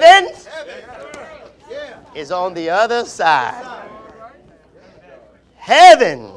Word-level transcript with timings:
Heaven 0.00 0.32
is 2.14 2.32
on 2.32 2.54
the 2.54 2.70
other 2.70 3.04
side. 3.04 3.90
Heaven 5.56 6.32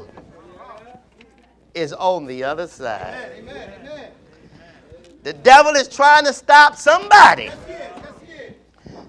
is 1.74 1.94
on 1.94 2.26
the 2.26 2.44
other 2.44 2.66
side. 2.66 3.32
The 5.22 5.32
devil 5.32 5.72
is 5.72 5.88
trying 5.88 6.26
to 6.26 6.34
stop 6.34 6.76
somebody. 6.76 7.50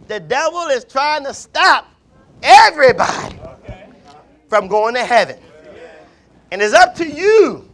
The 0.08 0.22
devil 0.22 0.68
is 0.68 0.86
trying 0.86 1.26
to 1.26 1.34
stop 1.34 1.88
everybody 2.42 3.38
from 4.48 4.70
going 4.70 4.94
to 4.94 5.04
heaven. 5.04 5.40
And 6.54 6.62
it's 6.62 6.74
up 6.74 6.96
to 6.96 7.06
you 7.06 7.70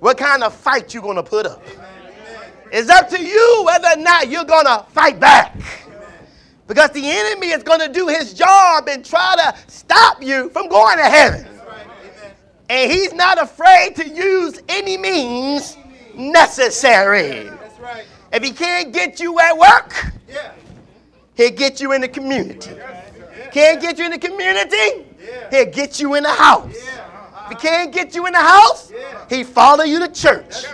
what 0.00 0.18
kind 0.18 0.42
of 0.42 0.56
fight 0.56 0.92
you're 0.92 1.04
going 1.04 1.14
to 1.16 1.22
put 1.22 1.46
up. 1.46 1.62
It's 2.72 2.90
up 2.90 3.08
to 3.10 3.22
you 3.22 3.62
whether 3.64 3.90
or 3.96 4.02
not 4.02 4.28
you're 4.28 4.44
going 4.44 4.66
to 4.66 4.84
fight 4.90 5.20
back. 5.20 5.56
Because 6.70 6.90
the 6.90 7.02
enemy 7.04 7.48
is 7.48 7.64
going 7.64 7.80
to 7.80 7.92
do 7.92 8.06
his 8.06 8.32
job 8.32 8.88
and 8.88 9.04
try 9.04 9.34
to 9.36 9.56
stop 9.66 10.22
you 10.22 10.50
from 10.50 10.68
going 10.68 10.98
to 10.98 11.02
heaven. 11.02 11.44
And 12.68 12.88
he's 12.88 13.12
not 13.12 13.42
afraid 13.42 13.96
to 13.96 14.08
use 14.08 14.62
any 14.68 14.96
means 14.96 15.76
necessary. 16.14 17.50
If 18.32 18.44
he 18.44 18.52
can't 18.52 18.92
get 18.92 19.18
you 19.18 19.40
at 19.40 19.58
work, 19.58 20.12
he'll 21.34 21.50
get 21.50 21.80
you 21.80 21.90
in 21.90 22.02
the 22.02 22.08
community. 22.08 22.70
Can't 23.50 23.82
get 23.82 23.98
you 23.98 24.04
in 24.04 24.12
the 24.12 24.18
community, 24.18 25.06
he'll 25.50 25.72
get 25.72 25.98
you 25.98 26.14
in 26.14 26.22
the 26.22 26.32
house. 26.32 26.72
If 26.76 27.48
he 27.60 27.66
can't 27.66 27.92
get 27.92 28.14
you 28.14 28.26
in 28.28 28.32
the 28.32 28.38
house, 28.38 28.92
he 29.28 29.42
follow 29.42 29.82
you 29.82 29.98
to 29.98 30.08
church. 30.08 30.66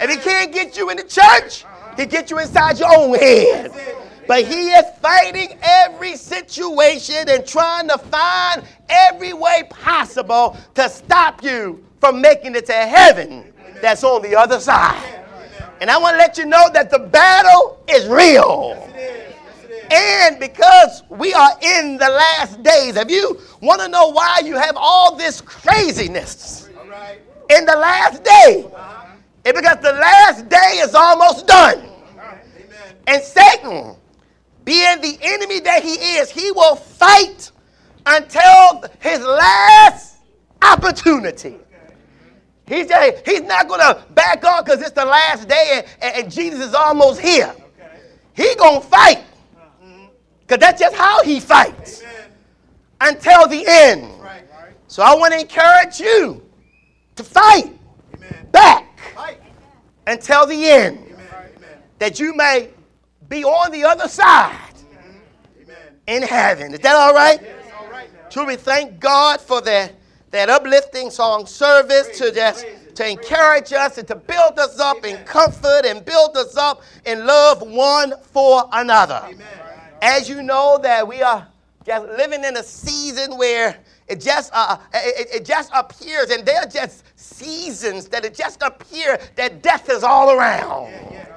If 0.00 0.08
he 0.10 0.16
can't 0.16 0.54
get 0.54 0.78
you 0.78 0.88
in 0.88 0.96
the 0.96 1.02
church, 1.02 1.66
he 1.98 2.06
get 2.06 2.30
you 2.30 2.38
inside 2.38 2.78
your 2.78 2.98
own 2.98 3.14
head. 3.14 4.03
But 4.26 4.44
he 4.44 4.70
is 4.70 4.84
fighting 5.00 5.58
every 5.62 6.16
situation 6.16 7.28
and 7.28 7.46
trying 7.46 7.88
to 7.88 7.98
find 7.98 8.62
every 8.88 9.32
way 9.32 9.64
possible 9.70 10.56
to 10.74 10.88
stop 10.88 11.42
you 11.42 11.84
from 12.00 12.20
making 12.20 12.54
it 12.54 12.66
to 12.66 12.72
heaven 12.72 13.52
that's 13.80 14.04
on 14.04 14.22
the 14.22 14.34
other 14.36 14.60
side. 14.60 15.20
And 15.80 15.90
I 15.90 15.98
want 15.98 16.14
to 16.14 16.18
let 16.18 16.38
you 16.38 16.46
know 16.46 16.64
that 16.72 16.90
the 16.90 16.98
battle 16.98 17.82
is 17.88 18.06
real. 18.06 18.90
And 19.90 20.40
because 20.40 21.02
we 21.10 21.34
are 21.34 21.50
in 21.60 21.98
the 21.98 22.08
last 22.08 22.62
days, 22.62 22.96
if 22.96 23.10
you 23.10 23.38
want 23.60 23.80
to 23.82 23.88
know 23.88 24.08
why 24.08 24.40
you 24.44 24.56
have 24.56 24.76
all 24.76 25.16
this 25.16 25.40
craziness 25.40 26.68
in 27.50 27.66
the 27.66 27.76
last 27.76 28.24
day, 28.24 28.66
it's 29.44 29.60
because 29.60 29.78
the 29.82 29.92
last 29.92 30.48
day 30.48 30.78
is 30.80 30.94
almost 30.94 31.46
done. 31.46 31.86
And 33.06 33.22
Satan, 33.22 33.96
being 34.64 35.00
the 35.00 35.18
enemy 35.20 35.60
that 35.60 35.82
he 35.82 35.94
is, 35.94 36.30
he 36.30 36.50
will 36.52 36.76
fight 36.76 37.50
until 38.06 38.84
his 39.00 39.20
last 39.20 40.18
opportunity. 40.62 41.56
He's, 42.66 42.86
just, 42.86 43.26
he's 43.26 43.42
not 43.42 43.68
going 43.68 43.80
to 43.80 44.02
back 44.12 44.42
off 44.44 44.64
because 44.64 44.80
it's 44.80 44.92
the 44.92 45.04
last 45.04 45.48
day 45.48 45.84
and, 46.00 46.16
and, 46.16 46.32
Jesus 46.32 46.60
is 46.60 46.74
almost 46.74 47.20
here. 47.20 47.54
He 48.34 48.54
going 48.54 48.80
to 48.80 48.86
fight 48.86 49.22
because 50.40 50.60
that's 50.60 50.80
just 50.80 50.96
how 50.96 51.22
he 51.22 51.40
fights. 51.40 52.02
Until 53.00 53.46
the 53.48 53.64
end. 53.66 54.10
So 54.86 55.02
I 55.02 55.14
want 55.14 55.34
to 55.34 55.40
encourage 55.40 56.00
you 56.00 56.42
to 57.16 57.24
fight 57.24 57.76
back 58.50 58.98
until 60.06 60.46
the 60.46 60.66
end. 60.66 61.00
That 61.98 62.18
you 62.18 62.34
may 62.34 62.70
be 63.28 63.44
on 63.44 63.72
the 63.72 63.84
other 63.84 64.08
side 64.08 64.58
in 66.06 66.22
heaven. 66.22 66.74
Is 66.74 66.80
that 66.80 66.94
all 66.94 67.14
right? 67.14 67.40
Should 68.30 68.46
we 68.46 68.56
thank 68.56 68.98
God 69.00 69.40
for 69.40 69.60
that? 69.62 69.94
that 70.34 70.50
uplifting 70.50 71.10
song 71.10 71.46
service 71.46 72.18
to 72.18 72.32
just 72.32 72.66
to 72.96 73.08
encourage 73.08 73.72
us 73.72 73.98
and 73.98 74.08
to 74.08 74.16
build 74.16 74.58
us 74.58 74.80
up 74.80 75.04
in 75.04 75.16
comfort 75.24 75.82
and 75.86 76.04
build 76.04 76.36
us 76.36 76.56
up 76.56 76.82
in 77.06 77.24
love 77.24 77.62
one 77.62 78.14
for 78.20 78.68
another. 78.72 79.22
Amen. 79.26 79.46
As 80.02 80.28
you 80.28 80.42
know 80.42 80.76
that 80.82 81.06
we 81.06 81.22
are 81.22 81.46
just 81.86 82.08
living 82.18 82.42
in 82.42 82.56
a 82.56 82.64
season 82.64 83.38
where 83.38 83.78
it 84.08 84.20
just 84.20 84.50
uh, 84.52 84.76
it, 84.92 85.28
it, 85.34 85.44
just 85.44 85.70
appears, 85.72 86.30
and 86.30 86.44
they're 86.44 86.66
just 86.66 87.04
seasons 87.16 88.08
that 88.08 88.24
it 88.24 88.34
just 88.34 88.60
appear 88.62 89.20
that 89.36 89.62
death 89.62 89.88
is 89.88 90.02
all 90.02 90.32
around, 90.32 90.90
yeah, 90.90 91.12
yeah, 91.12 91.33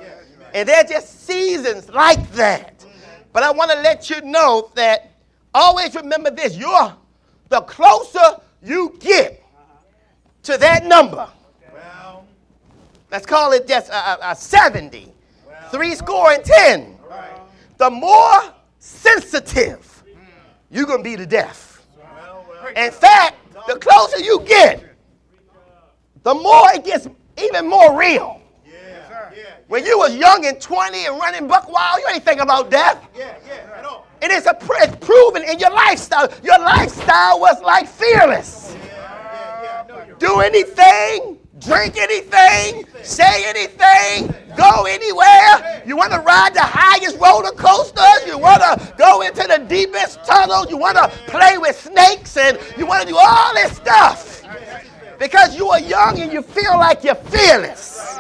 and 0.58 0.68
they're 0.68 0.84
just 0.84 1.28
seasons 1.28 1.88
like 1.90 2.32
that. 2.32 2.80
Mm-hmm. 2.80 2.90
But 3.32 3.44
I 3.44 3.52
want 3.52 3.70
to 3.70 3.78
let 3.82 4.10
you 4.10 4.22
know 4.22 4.72
that 4.74 5.12
always 5.54 5.94
remember 5.94 6.32
this: 6.32 6.58
you're 6.58 6.96
the 7.50 7.62
closer 7.62 8.42
you 8.64 8.98
get 9.00 9.44
uh-huh. 9.56 9.74
to 10.44 10.58
that 10.58 10.84
number, 10.86 11.30
let's 13.12 13.26
call 13.28 13.52
it 13.52 13.68
just 13.68 13.92
a, 13.92 14.32
a 14.32 14.36
70, 14.36 15.14
three 15.70 15.94
score 15.94 16.32
and 16.32 16.44
10, 16.44 16.98
the 17.78 17.92
more 17.92 18.42
sensitive 18.80 20.04
mm. 20.08 20.18
you're 20.72 20.86
going 20.86 21.04
to 21.04 21.10
be 21.10 21.16
to 21.16 21.28
death. 21.28 21.86
In 22.76 22.92
fact, 22.92 23.36
the 23.68 23.76
closer 23.76 24.20
you 24.20 24.42
get, 24.42 24.84
the 26.24 26.34
more 26.34 26.66
it 26.74 26.84
gets 26.84 27.08
even 27.38 27.68
more 27.70 27.98
real. 27.98 28.42
When 29.68 29.86
you 29.86 29.98
was 29.98 30.16
young 30.16 30.46
and 30.46 30.60
20 30.60 31.06
and 31.06 31.18
running 31.18 31.48
buck 31.48 31.72
wild, 31.72 32.00
you 32.00 32.14
ain't 32.14 32.24
thinking 32.24 32.44
about 32.44 32.72
death. 32.72 33.06
Yeah, 33.16 33.36
yeah, 33.46 33.78
at 33.78 33.86
all. 33.86 34.08
it 34.22 34.32
is 34.32 34.46
a, 34.46 34.58
it's 34.60 35.06
proven 35.06 35.44
in 35.44 35.60
your 35.60 35.72
lifestyle. 35.72 36.32
Your 36.44 36.60
lifestyle 36.60 37.40
was 37.40 37.62
like 37.62 37.88
fearless. 37.88 38.76
Do 40.20 40.40
anything, 40.40 41.38
drink 41.60 41.98
anything, 41.98 42.86
say 43.04 43.46
anything, 43.48 44.34
go 44.58 44.86
anywhere. 44.86 45.84
You 45.86 45.96
want 45.96 46.12
to 46.14 46.20
ride 46.20 46.54
the 46.54 46.64
highest 46.64 47.18
roller 47.20 47.52
coasters. 47.52 48.26
You 48.26 48.38
want 48.38 48.62
to 48.62 48.94
go 48.98 49.22
into 49.22 49.44
the 49.48 49.64
deepest 49.68 50.24
tunnels. 50.26 50.70
You 50.70 50.78
want 50.78 50.98
to 50.98 51.08
play 51.28 51.58
with 51.58 51.80
snakes 51.80 52.38
and 52.38 52.58
you 52.78 52.86
want 52.86 53.04
to 53.04 53.08
do 53.08 53.18
all 53.18 53.54
this 53.54 53.78
stuff 53.78 54.44
because 55.20 55.56
you 55.56 55.68
are 55.70 55.80
young 55.80 56.20
and 56.20 56.32
you 56.32 56.42
feel 56.42 56.78
like 56.78 57.04
you're 57.04 57.16
fearless. 57.16 58.18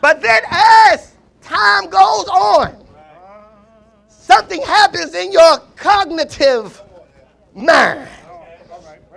But 0.00 0.22
then 0.22 0.42
as 0.50 1.12
time 1.42 1.88
goes 1.90 2.28
on, 2.28 2.84
something 4.08 4.62
happens 4.62 5.14
in 5.14 5.32
your 5.32 5.58
cognitive 5.76 6.82
mind 7.54 8.08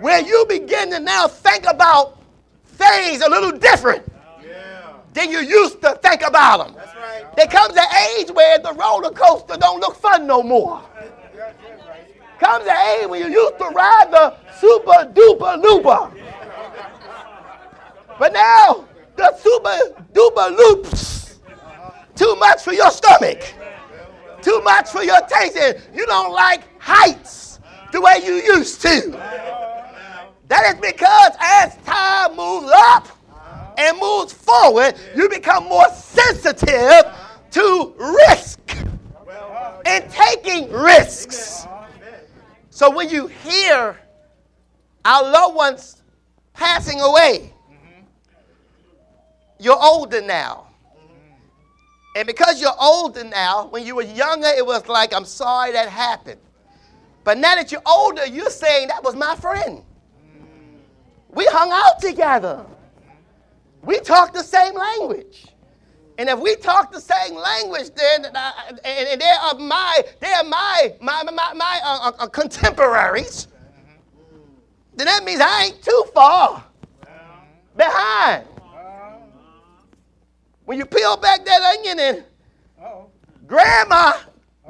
where 0.00 0.20
you 0.20 0.44
begin 0.48 0.90
to 0.90 1.00
now 1.00 1.28
think 1.28 1.64
about 1.68 2.18
things 2.64 3.22
a 3.22 3.28
little 3.28 3.52
different 3.52 4.04
than 5.12 5.30
you 5.30 5.40
used 5.40 5.80
to 5.82 5.98
think 6.02 6.22
about 6.22 6.66
them. 6.66 6.82
There 7.36 7.46
comes 7.46 7.76
an 7.76 7.86
age 8.18 8.30
where 8.30 8.58
the 8.58 8.72
roller 8.72 9.10
coaster 9.10 9.56
don't 9.56 9.80
look 9.80 9.96
fun 9.96 10.26
no 10.26 10.42
more. 10.42 10.82
Comes 12.40 12.66
an 12.66 12.76
age 12.76 13.06
when 13.08 13.20
you 13.20 13.28
used 13.28 13.58
to 13.58 13.66
ride 13.66 14.10
the 14.10 14.34
super 14.58 15.12
duper 15.12 15.62
looper. 15.62 16.10
But 18.18 18.32
now 18.32 18.86
the 19.22 19.36
super 19.38 20.04
duper 20.12 20.56
loops 20.56 21.38
too 22.14 22.34
much 22.36 22.62
for 22.62 22.72
your 22.72 22.90
stomach 22.90 23.42
too 24.42 24.60
much 24.62 24.90
for 24.90 25.02
your 25.02 25.20
taste. 25.28 25.80
You 25.94 26.04
don't 26.06 26.32
like 26.32 26.62
heights 26.80 27.60
the 27.92 28.00
way 28.00 28.20
you 28.22 28.34
used 28.34 28.82
to. 28.82 29.10
That 30.48 30.74
is 30.74 30.80
because 30.80 31.32
as 31.40 31.76
time 31.84 32.36
moves 32.36 32.70
up 32.74 33.08
and 33.78 33.98
moves 33.98 34.32
forward, 34.32 34.94
you 35.16 35.28
become 35.28 35.64
more 35.64 35.88
sensitive 35.94 37.14
to 37.52 37.94
risk 37.98 38.58
and 39.86 40.10
taking 40.10 40.70
risks. 40.70 41.66
So 42.70 42.90
when 42.90 43.08
you 43.08 43.28
hear 43.28 43.98
our 45.04 45.22
loved 45.22 45.56
ones 45.56 46.02
passing 46.52 47.00
away, 47.00 47.51
you're 49.62 49.80
older 49.80 50.20
now. 50.20 50.66
And 52.16 52.26
because 52.26 52.60
you're 52.60 52.76
older 52.80 53.24
now, 53.24 53.68
when 53.68 53.86
you 53.86 53.94
were 53.94 54.02
younger, 54.02 54.48
it 54.48 54.66
was 54.66 54.86
like, 54.88 55.14
I'm 55.14 55.24
sorry 55.24 55.72
that 55.72 55.88
happened. 55.88 56.40
But 57.24 57.38
now 57.38 57.54
that 57.54 57.70
you're 57.70 57.82
older, 57.86 58.26
you're 58.26 58.50
saying, 58.50 58.88
that 58.88 59.02
was 59.02 59.14
my 59.14 59.36
friend. 59.36 59.82
We 61.30 61.46
hung 61.46 61.70
out 61.72 62.00
together. 62.00 62.66
We 63.82 64.00
talked 64.00 64.34
the 64.34 64.42
same 64.42 64.74
language. 64.74 65.46
And 66.18 66.28
if 66.28 66.38
we 66.38 66.56
talk 66.56 66.92
the 66.92 67.00
same 67.00 67.34
language, 67.34 67.90
then 67.94 68.26
uh, 68.26 68.52
and, 68.84 69.20
they're 69.20 69.40
of 69.50 69.58
my, 69.58 70.02
they're 70.20 70.44
my, 70.44 70.94
my, 71.00 71.22
my, 71.22 71.52
my 71.54 71.80
uh, 71.82 71.98
uh, 72.10 72.12
uh, 72.18 72.26
contemporaries, 72.26 73.48
then 74.94 75.06
that 75.06 75.24
means 75.24 75.40
I 75.40 75.64
ain't 75.64 75.82
too 75.82 76.04
far 76.12 76.64
behind. 77.76 78.44
When 80.72 80.78
you 80.78 80.86
peel 80.86 81.18
back 81.18 81.44
that 81.44 81.76
onion 81.76 82.00
and 82.00 82.24
Uh-oh. 82.80 83.10
grandma 83.46 84.14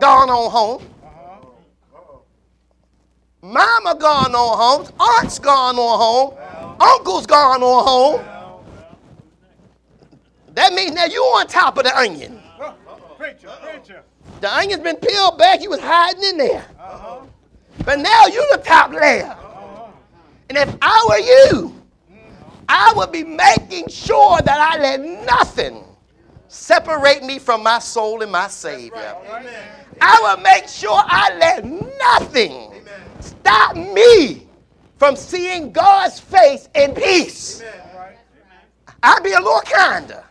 gone 0.01 0.31
on 0.31 0.51
home. 0.51 0.83
Uh-huh. 1.01 2.19
Mama 3.41 3.95
gone 3.95 4.35
on 4.35 4.59
home. 4.59 4.93
Aunt's 4.99 5.39
gone 5.39 5.77
on 5.77 5.99
home. 6.01 6.77
Uncle's 6.81 7.25
gone 7.25 7.63
on 7.63 7.85
home. 7.85 8.25
That 10.55 10.73
means 10.73 10.91
now 10.91 11.05
you 11.05 11.21
on 11.23 11.47
top 11.47 11.79
of 11.79 11.85
the 11.85 11.97
onion. 11.97 12.43
Preacher, 13.17 13.53
preacher. 13.63 14.03
The 14.41 14.59
onion's 14.59 14.83
been 14.83 14.97
peeled 14.97 15.39
back. 15.39 15.63
You 15.63 15.71
was 15.71 15.79
hiding 15.79 16.25
in 16.25 16.37
there. 16.37 16.67
Uh-huh. 16.81 17.21
But 17.85 18.01
now 18.01 18.27
you 18.27 18.45
the 18.51 18.59
top 18.59 18.91
layer. 18.93 19.27
Uh-huh. 19.27 19.87
And 20.49 20.59
if 20.59 20.77
I 20.83 21.07
were 21.09 21.19
you, 21.19 21.81
mm-hmm. 22.11 22.65
I 22.69 22.93
would 22.97 23.13
be 23.13 23.23
making 23.23 23.87
sure 23.87 24.41
that 24.41 24.59
I 24.75 24.81
let 24.81 25.01
nothing 25.01 25.85
separate 26.53 27.23
me 27.23 27.39
from 27.39 27.63
my 27.63 27.79
soul 27.79 28.23
and 28.23 28.31
my 28.31 28.47
Savior. 28.47 29.17
I 30.01 30.21
will 30.23 30.43
make 30.43 30.69
sure 30.69 30.95
I 30.95 31.37
let 31.39 31.65
nothing 31.65 32.73
stop 33.21 33.75
me 33.75 34.47
from 34.99 35.17
seeing 35.17 35.73
God's 35.73 36.21
face 36.21 36.69
in 36.75 36.95
peace. 36.95 37.63
I'll 39.03 39.23
be 39.23 39.33
a 39.33 39.41
little 39.41 39.63
kinder. 39.63 40.23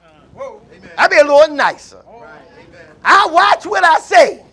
I'll 0.97 1.09
be 1.09 1.17
a 1.17 1.23
little 1.23 1.55
nicer. 1.55 2.03
I 3.03 3.27
watch 3.31 3.65
what 3.65 3.83
I 3.83 3.99
say. 3.99 4.45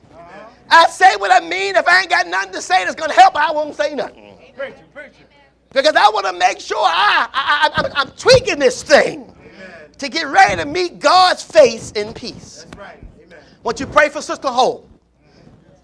I 0.71 0.87
say 0.89 1.17
what 1.17 1.31
I 1.31 1.47
mean. 1.47 1.77
If 1.77 1.87
I 1.87 2.01
ain't 2.01 2.11
got 2.11 2.27
nothing 2.27 2.53
to 2.53 2.63
say 2.63 2.85
that's 2.85 2.95
going 2.95 3.11
to 3.11 3.17
help, 3.17 3.37
I 3.37 3.53
won't 3.53 3.75
say 3.75 3.95
nothing. 3.95 4.37
Preacher, 4.57 4.85
preacher. 4.95 5.25
Because 5.73 5.95
I 5.95 6.09
want 6.09 6.27
to 6.27 6.33
make 6.33 6.61
sure 6.61 6.79
I, 6.81 7.29
I, 7.33 7.71
I, 7.75 8.01
I'm 8.01 8.11
tweaking 8.13 8.59
this 8.59 8.83
thing 8.83 9.35
to 9.99 10.09
get 10.09 10.27
ready 10.27 10.57
to 10.57 10.67
meet 10.67 10.99
God's 10.99 11.43
face 11.43 11.93
in 11.93 12.13
peace. 12.15 12.65
That's 12.65 12.79
right. 12.79 13.05
Amen. 13.25 13.39
Want 13.63 13.81
you 13.81 13.87
pray 13.87 14.09
for 14.09 14.23
Sister 14.23 14.49
Hope 14.49 14.89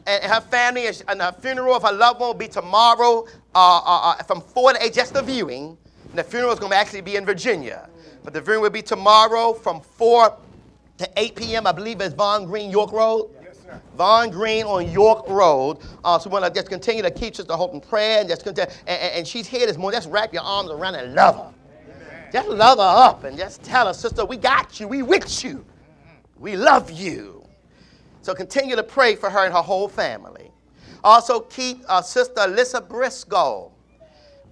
and 0.06 0.24
her 0.24 0.40
family 0.40 0.86
and 0.86 1.02
and 1.08 1.20
her 1.20 1.32
funeral 1.32 1.74
of 1.74 1.82
her 1.82 1.92
loved 1.92 2.20
one 2.20 2.28
will 2.28 2.34
be 2.34 2.48
tomorrow 2.48 3.26
uh, 3.54 3.78
uh, 3.78 4.14
uh, 4.18 4.22
from 4.24 4.40
4 4.40 4.74
to 4.74 4.84
8, 4.84 4.92
just 4.92 5.14
the 5.14 5.22
viewing. 5.22 5.76
And 6.10 6.18
the 6.18 6.24
funeral 6.24 6.52
is 6.52 6.58
going 6.58 6.72
to 6.72 6.76
actually 6.76 7.00
be 7.00 7.16
in 7.16 7.24
Virginia. 7.24 7.88
But 8.22 8.32
the 8.32 8.40
viewing 8.40 8.60
will 8.60 8.70
be 8.70 8.82
tomorrow 8.82 9.52
from 9.52 9.80
4 9.80 10.36
to 10.98 11.10
8 11.16 11.36
p.m. 11.36 11.66
I 11.66 11.72
believe 11.72 12.00
it's 12.00 12.14
Vaughn 12.14 12.46
Greene, 12.46 12.70
York 12.70 12.92
Road. 12.92 13.30
Yes, 13.42 13.58
sir. 13.62 13.80
Vaughn 13.96 14.30
Greene 14.30 14.64
on 14.64 14.90
York 14.90 15.28
Road. 15.28 15.78
Uh, 16.04 16.18
so 16.18 16.30
we 16.30 16.34
want 16.34 16.44
to 16.44 16.50
just 16.50 16.68
continue 16.68 17.02
to 17.02 17.10
keep 17.10 17.34
Sister 17.36 17.54
Hope 17.54 17.74
in 17.74 17.80
prayer 17.80 18.20
and 18.20 18.28
just 18.28 18.44
continue. 18.44 18.72
And, 18.86 19.00
and, 19.00 19.14
and 19.18 19.28
she's 19.28 19.46
here 19.46 19.66
this 19.66 19.76
morning. 19.76 19.98
Just 19.98 20.10
wrap 20.10 20.32
your 20.32 20.42
arms 20.42 20.70
around 20.70 20.94
and 20.94 21.14
love 21.14 21.36
her. 21.36 21.54
Just 22.34 22.48
love 22.48 22.78
her 22.78 22.82
up 22.82 23.22
and 23.22 23.38
just 23.38 23.62
tell 23.62 23.86
her, 23.86 23.94
sister, 23.94 24.24
we 24.24 24.36
got 24.36 24.80
you. 24.80 24.88
We 24.88 25.02
with 25.02 25.44
you. 25.44 25.64
We 26.36 26.56
love 26.56 26.90
you. 26.90 27.46
So 28.22 28.34
continue 28.34 28.74
to 28.74 28.82
pray 28.82 29.14
for 29.14 29.30
her 29.30 29.44
and 29.44 29.54
her 29.54 29.62
whole 29.62 29.86
family. 29.86 30.50
Also 31.04 31.38
keep 31.38 31.84
uh, 31.88 32.02
Sister 32.02 32.40
Alyssa 32.40 32.88
Briscoe. 32.88 33.70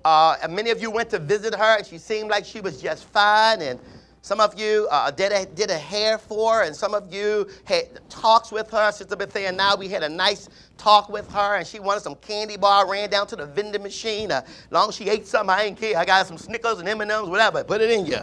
Uh, 0.04 0.36
and 0.44 0.54
many 0.54 0.70
of 0.70 0.80
you 0.80 0.92
went 0.92 1.10
to 1.10 1.18
visit 1.18 1.56
her, 1.56 1.78
and 1.78 1.84
she 1.84 1.98
seemed 1.98 2.30
like 2.30 2.44
she 2.44 2.60
was 2.60 2.80
just 2.80 3.02
fine. 3.06 3.60
And 3.60 3.80
some 4.22 4.38
of 4.38 4.58
you 4.58 4.86
uh, 4.92 5.10
did, 5.10 5.32
a, 5.32 5.44
did 5.46 5.68
a 5.70 5.76
hair 5.76 6.16
for 6.16 6.54
her, 6.54 6.62
and 6.62 6.74
some 6.74 6.94
of 6.94 7.12
you 7.12 7.48
had 7.64 8.08
talks 8.08 8.52
with 8.52 8.70
her. 8.70 8.92
Sister 8.92 9.16
Bethea 9.16 9.48
and 9.48 9.56
now 9.56 9.74
we 9.74 9.88
had 9.88 10.04
a 10.04 10.08
nice 10.08 10.48
talk 10.78 11.08
with 11.08 11.28
her, 11.32 11.56
and 11.56 11.66
she 11.66 11.80
wanted 11.80 12.02
some 12.02 12.14
candy 12.14 12.56
bar. 12.56 12.88
Ran 12.88 13.10
down 13.10 13.26
to 13.26 13.36
the 13.36 13.46
vending 13.46 13.82
machine. 13.82 14.30
Uh, 14.30 14.42
long 14.70 14.90
as 14.90 14.94
she 14.94 15.08
ate 15.08 15.26
something, 15.26 15.50
I 15.50 15.64
ain't 15.64 15.76
care. 15.78 15.98
I 15.98 16.04
got 16.04 16.24
some 16.28 16.38
Snickers 16.38 16.78
and 16.78 16.88
M&Ms, 16.88 17.28
whatever. 17.28 17.64
Put 17.64 17.80
it 17.80 17.90
in 17.90 18.06
you. 18.06 18.20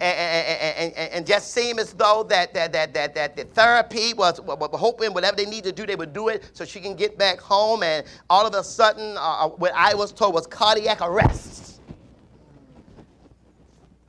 And, 0.00 0.18
and, 0.18 0.92
and, 0.96 1.12
and 1.12 1.26
just 1.26 1.52
seemed 1.52 1.78
as 1.78 1.92
though 1.92 2.26
that, 2.28 2.52
that, 2.54 2.72
that, 2.72 2.92
that, 2.94 3.14
that 3.14 3.36
the 3.36 3.44
therapy 3.44 4.12
was, 4.12 4.40
hoping 4.44 5.14
whatever 5.14 5.36
they 5.36 5.46
need 5.46 5.62
to 5.64 5.72
do, 5.72 5.86
they 5.86 5.94
would 5.94 6.12
do 6.12 6.30
it 6.30 6.50
so 6.52 6.64
she 6.64 6.80
can 6.80 6.96
get 6.96 7.16
back 7.16 7.38
home. 7.38 7.84
And 7.84 8.04
all 8.28 8.44
of 8.44 8.52
a 8.54 8.64
sudden, 8.64 9.14
uh, 9.16 9.50
what 9.50 9.72
I 9.72 9.94
was 9.94 10.10
told 10.10 10.34
was 10.34 10.48
cardiac 10.48 10.98
arrest. 11.00 11.73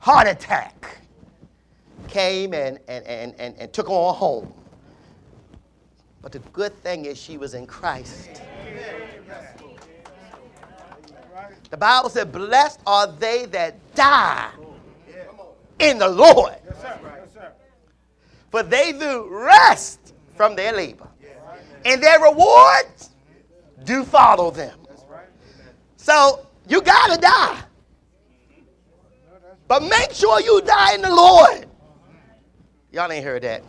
Heart 0.06 0.28
attack 0.28 0.98
came 2.06 2.54
and, 2.54 2.78
and, 2.86 3.04
and, 3.06 3.34
and, 3.40 3.56
and 3.58 3.72
took 3.72 3.88
her 3.88 4.12
home. 4.12 4.54
But 6.22 6.30
the 6.30 6.38
good 6.38 6.80
thing 6.84 7.06
is 7.06 7.18
she 7.18 7.38
was 7.38 7.54
in 7.54 7.66
Christ. 7.66 8.40
The 11.70 11.76
Bible 11.76 12.08
said, 12.08 12.30
Blessed 12.30 12.78
are 12.86 13.08
they 13.08 13.46
that 13.46 13.78
die 13.96 14.52
in 15.80 15.98
the 15.98 16.08
Lord, 16.08 16.54
for 18.52 18.62
they 18.62 18.92
do 18.92 19.26
rest 19.28 20.14
from 20.36 20.54
their 20.54 20.72
labor. 20.72 21.08
And 21.84 22.00
their 22.00 22.20
rewards 22.20 23.10
do 23.82 24.04
follow 24.04 24.52
them. 24.52 24.78
So 25.96 26.46
you 26.68 26.80
got 26.80 27.12
to 27.12 27.20
die. 27.20 27.65
But 29.68 29.82
make 29.82 30.12
sure 30.12 30.40
you 30.40 30.60
die 30.62 30.94
in 30.94 31.02
the 31.02 31.10
Lord. 31.10 31.66
Y'all 32.92 33.10
ain't 33.10 33.24
heard 33.24 33.42
that. 33.42 33.62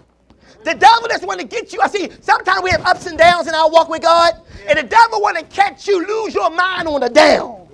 The 0.63 0.73
devil 0.73 1.07
just 1.07 1.25
want 1.25 1.39
to 1.39 1.45
get 1.47 1.73
you. 1.73 1.79
I 1.81 1.87
see 1.87 2.09
sometimes 2.21 2.61
we 2.63 2.69
have 2.71 2.81
ups 2.85 3.05
and 3.05 3.17
downs 3.17 3.47
in 3.47 3.55
our 3.55 3.69
walk 3.69 3.89
with 3.89 4.01
God, 4.01 4.33
and 4.67 4.77
the 4.77 4.83
devil 4.83 5.21
want 5.21 5.37
to 5.37 5.43
catch 5.45 5.87
you 5.87 6.05
lose 6.05 6.33
your 6.33 6.49
mind 6.49 6.87
on 6.87 7.01
the 7.01 7.09
down. 7.09 7.67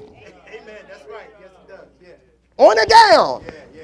Amen. 0.48 0.78
That's 0.88 1.06
right. 1.10 1.28
Yes, 1.40 1.50
it 1.64 1.68
does. 1.70 1.88
Yeah. 2.02 2.64
On 2.66 2.76
the 2.76 2.86
down. 2.86 3.44
Yeah. 3.46 3.84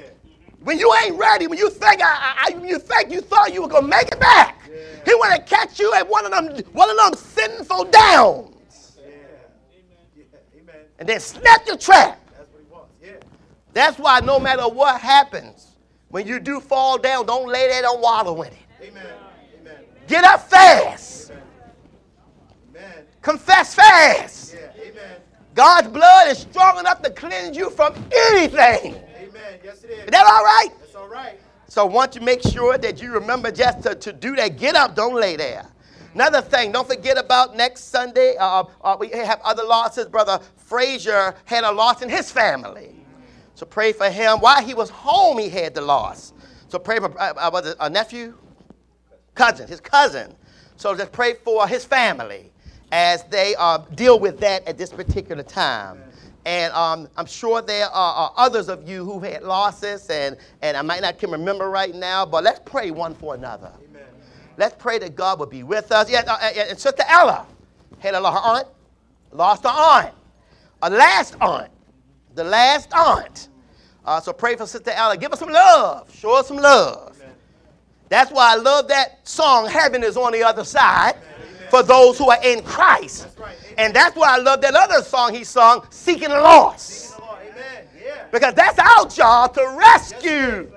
When 0.60 0.78
you 0.78 0.92
ain't 1.04 1.18
ready, 1.18 1.46
when 1.46 1.58
you 1.58 1.70
think 1.70 2.00
I, 2.02 2.50
I, 2.52 2.66
you 2.66 2.78
think 2.78 3.10
you 3.10 3.20
thought 3.20 3.52
you 3.52 3.62
were 3.62 3.68
gonna 3.68 3.88
make 3.88 4.08
it 4.08 4.20
back, 4.20 4.60
he 5.04 5.14
want 5.14 5.34
to 5.34 5.42
catch 5.42 5.78
you 5.80 5.92
at 5.94 6.08
one 6.08 6.24
of 6.26 6.30
them 6.32 6.64
one 6.72 6.90
of 6.90 6.96
them 6.96 7.14
sinful 7.14 7.84
downs, 7.86 8.96
Yeah. 9.00 9.14
Yeah. 10.16 10.60
Amen. 10.60 10.76
and 10.98 11.08
then 11.08 11.20
snap 11.20 11.62
your 11.66 11.78
trap. 11.78 12.20
That's 12.36 12.52
what 12.52 12.62
he 12.62 12.72
wants. 12.72 12.92
Yeah. 13.02 13.12
That's 13.72 13.98
why 13.98 14.20
no 14.20 14.40
matter 14.40 14.68
what 14.68 15.00
happens, 15.00 15.76
when 16.08 16.26
you 16.26 16.40
do 16.40 16.60
fall 16.60 16.98
down, 16.98 17.26
don't 17.26 17.48
lay 17.48 17.68
there, 17.68 17.82
don't 17.82 18.00
wallow 18.00 18.42
in 18.42 18.48
it. 18.52 18.58
Amen. 18.82 19.06
Amen. 19.60 19.76
Get 20.08 20.24
up 20.24 20.48
fast. 20.48 21.30
Amen. 22.70 23.04
Confess 23.22 23.74
fast. 23.74 24.54
Yeah. 24.54 24.82
Amen. 24.82 25.16
God's 25.54 25.88
blood 25.88 26.28
is 26.28 26.38
strong 26.38 26.78
enough 26.78 27.02
to 27.02 27.10
cleanse 27.10 27.56
you 27.56 27.70
from 27.70 27.94
anything. 28.30 28.94
Amen. 28.94 29.60
Yes, 29.62 29.84
it 29.84 29.90
is. 29.90 30.04
Is 30.04 30.10
that 30.10 30.26
all 30.26 30.44
right? 30.44 30.68
That's 30.80 30.94
all 30.94 31.08
right. 31.08 31.38
So 31.68 31.86
want 31.86 32.10
to 32.12 32.20
make 32.20 32.42
sure 32.42 32.76
that 32.78 33.00
you 33.00 33.12
remember 33.12 33.52
just 33.52 33.82
to, 33.84 33.94
to 33.94 34.12
do 34.12 34.34
that. 34.34 34.58
Get 34.58 34.74
up, 34.74 34.96
don't 34.96 35.14
lay 35.14 35.36
there. 35.36 35.66
Another 36.14 36.40
thing, 36.42 36.72
don't 36.72 36.88
forget 36.88 37.16
about 37.16 37.56
next 37.56 37.84
Sunday. 37.84 38.34
Uh, 38.36 38.64
uh, 38.82 38.96
we 38.98 39.10
have 39.10 39.40
other 39.44 39.62
losses. 39.62 40.06
Brother 40.06 40.40
Frazier 40.56 41.36
had 41.44 41.62
a 41.62 41.70
loss 41.70 42.02
in 42.02 42.08
his 42.08 42.32
family. 42.32 42.99
So 43.60 43.66
pray 43.66 43.92
for 43.92 44.08
him. 44.08 44.38
While 44.38 44.64
he 44.64 44.72
was 44.72 44.88
home, 44.88 45.36
he 45.36 45.50
had 45.50 45.74
the 45.74 45.82
loss. 45.82 46.32
So 46.68 46.78
pray 46.78 46.98
for, 46.98 47.12
uh, 47.20 47.34
uh, 47.34 47.50
was 47.52 47.66
it 47.66 47.76
a 47.78 47.90
nephew? 47.90 48.32
Cousin, 49.34 49.68
his 49.68 49.82
cousin. 49.82 50.34
So 50.76 50.96
just 50.96 51.12
pray 51.12 51.34
for 51.34 51.68
his 51.68 51.84
family 51.84 52.52
as 52.90 53.24
they 53.24 53.54
uh, 53.58 53.76
deal 53.96 54.18
with 54.18 54.40
that 54.40 54.66
at 54.66 54.78
this 54.78 54.88
particular 54.88 55.42
time. 55.42 56.02
And 56.46 56.72
um, 56.72 57.06
I'm 57.18 57.26
sure 57.26 57.60
there 57.60 57.84
are, 57.84 58.14
are 58.14 58.32
others 58.38 58.70
of 58.70 58.88
you 58.88 59.04
who 59.04 59.20
had 59.20 59.42
losses, 59.42 60.08
and, 60.08 60.38
and 60.62 60.74
I 60.74 60.80
might 60.80 61.02
not 61.02 61.18
can 61.18 61.30
remember 61.30 61.68
right 61.68 61.94
now, 61.94 62.24
but 62.24 62.42
let's 62.42 62.60
pray 62.64 62.90
one 62.90 63.14
for 63.14 63.34
another. 63.34 63.72
Amen. 63.90 64.06
Let's 64.56 64.74
pray 64.78 64.98
that 65.00 65.14
God 65.14 65.38
will 65.38 65.44
be 65.44 65.64
with 65.64 65.92
us. 65.92 66.08
Yeah, 66.08 66.22
uh, 66.26 66.38
uh, 66.40 66.50
and 66.70 66.78
Sister 66.78 67.04
Ella 67.06 67.44
had 67.98 68.14
a, 68.14 68.20
her 68.22 68.38
aunt, 68.38 68.68
lost 69.32 69.64
her 69.64 69.68
aunt, 69.68 70.14
a 70.80 70.88
last 70.88 71.36
aunt, 71.42 71.70
the 72.34 72.44
last 72.44 72.90
aunt. 72.94 73.48
Uh, 74.10 74.20
so 74.20 74.32
pray 74.32 74.56
for 74.56 74.66
Sister 74.66 74.90
Ella. 74.90 75.16
Give 75.16 75.30
her 75.30 75.36
some 75.36 75.50
love. 75.50 76.12
Show 76.12 76.36
her 76.38 76.42
some 76.42 76.56
love. 76.56 77.16
That's 78.08 78.32
why 78.32 78.54
I 78.54 78.56
love 78.56 78.88
that 78.88 79.20
song, 79.22 79.68
Heaven 79.68 80.02
is 80.02 80.16
on 80.16 80.32
the 80.32 80.42
Other 80.42 80.64
Side, 80.64 81.14
for 81.68 81.84
those 81.84 82.18
who 82.18 82.28
are 82.28 82.42
in 82.42 82.64
Christ. 82.64 83.28
right. 83.38 83.54
And 83.78 83.94
that's 83.94 84.16
why 84.16 84.34
I 84.34 84.38
love 84.38 84.62
that 84.62 84.74
other 84.74 85.04
song 85.04 85.32
he 85.32 85.44
sung, 85.44 85.86
Seeking 85.90 86.30
the 86.30 86.40
Lost. 86.40 87.14
The 87.18 87.22
Lord. 87.22 87.38
Amen. 87.52 87.84
Yeah. 88.04 88.24
Because 88.32 88.52
that's 88.54 88.80
our 88.80 89.06
job 89.06 89.54
to 89.54 89.76
rescue 89.78 90.72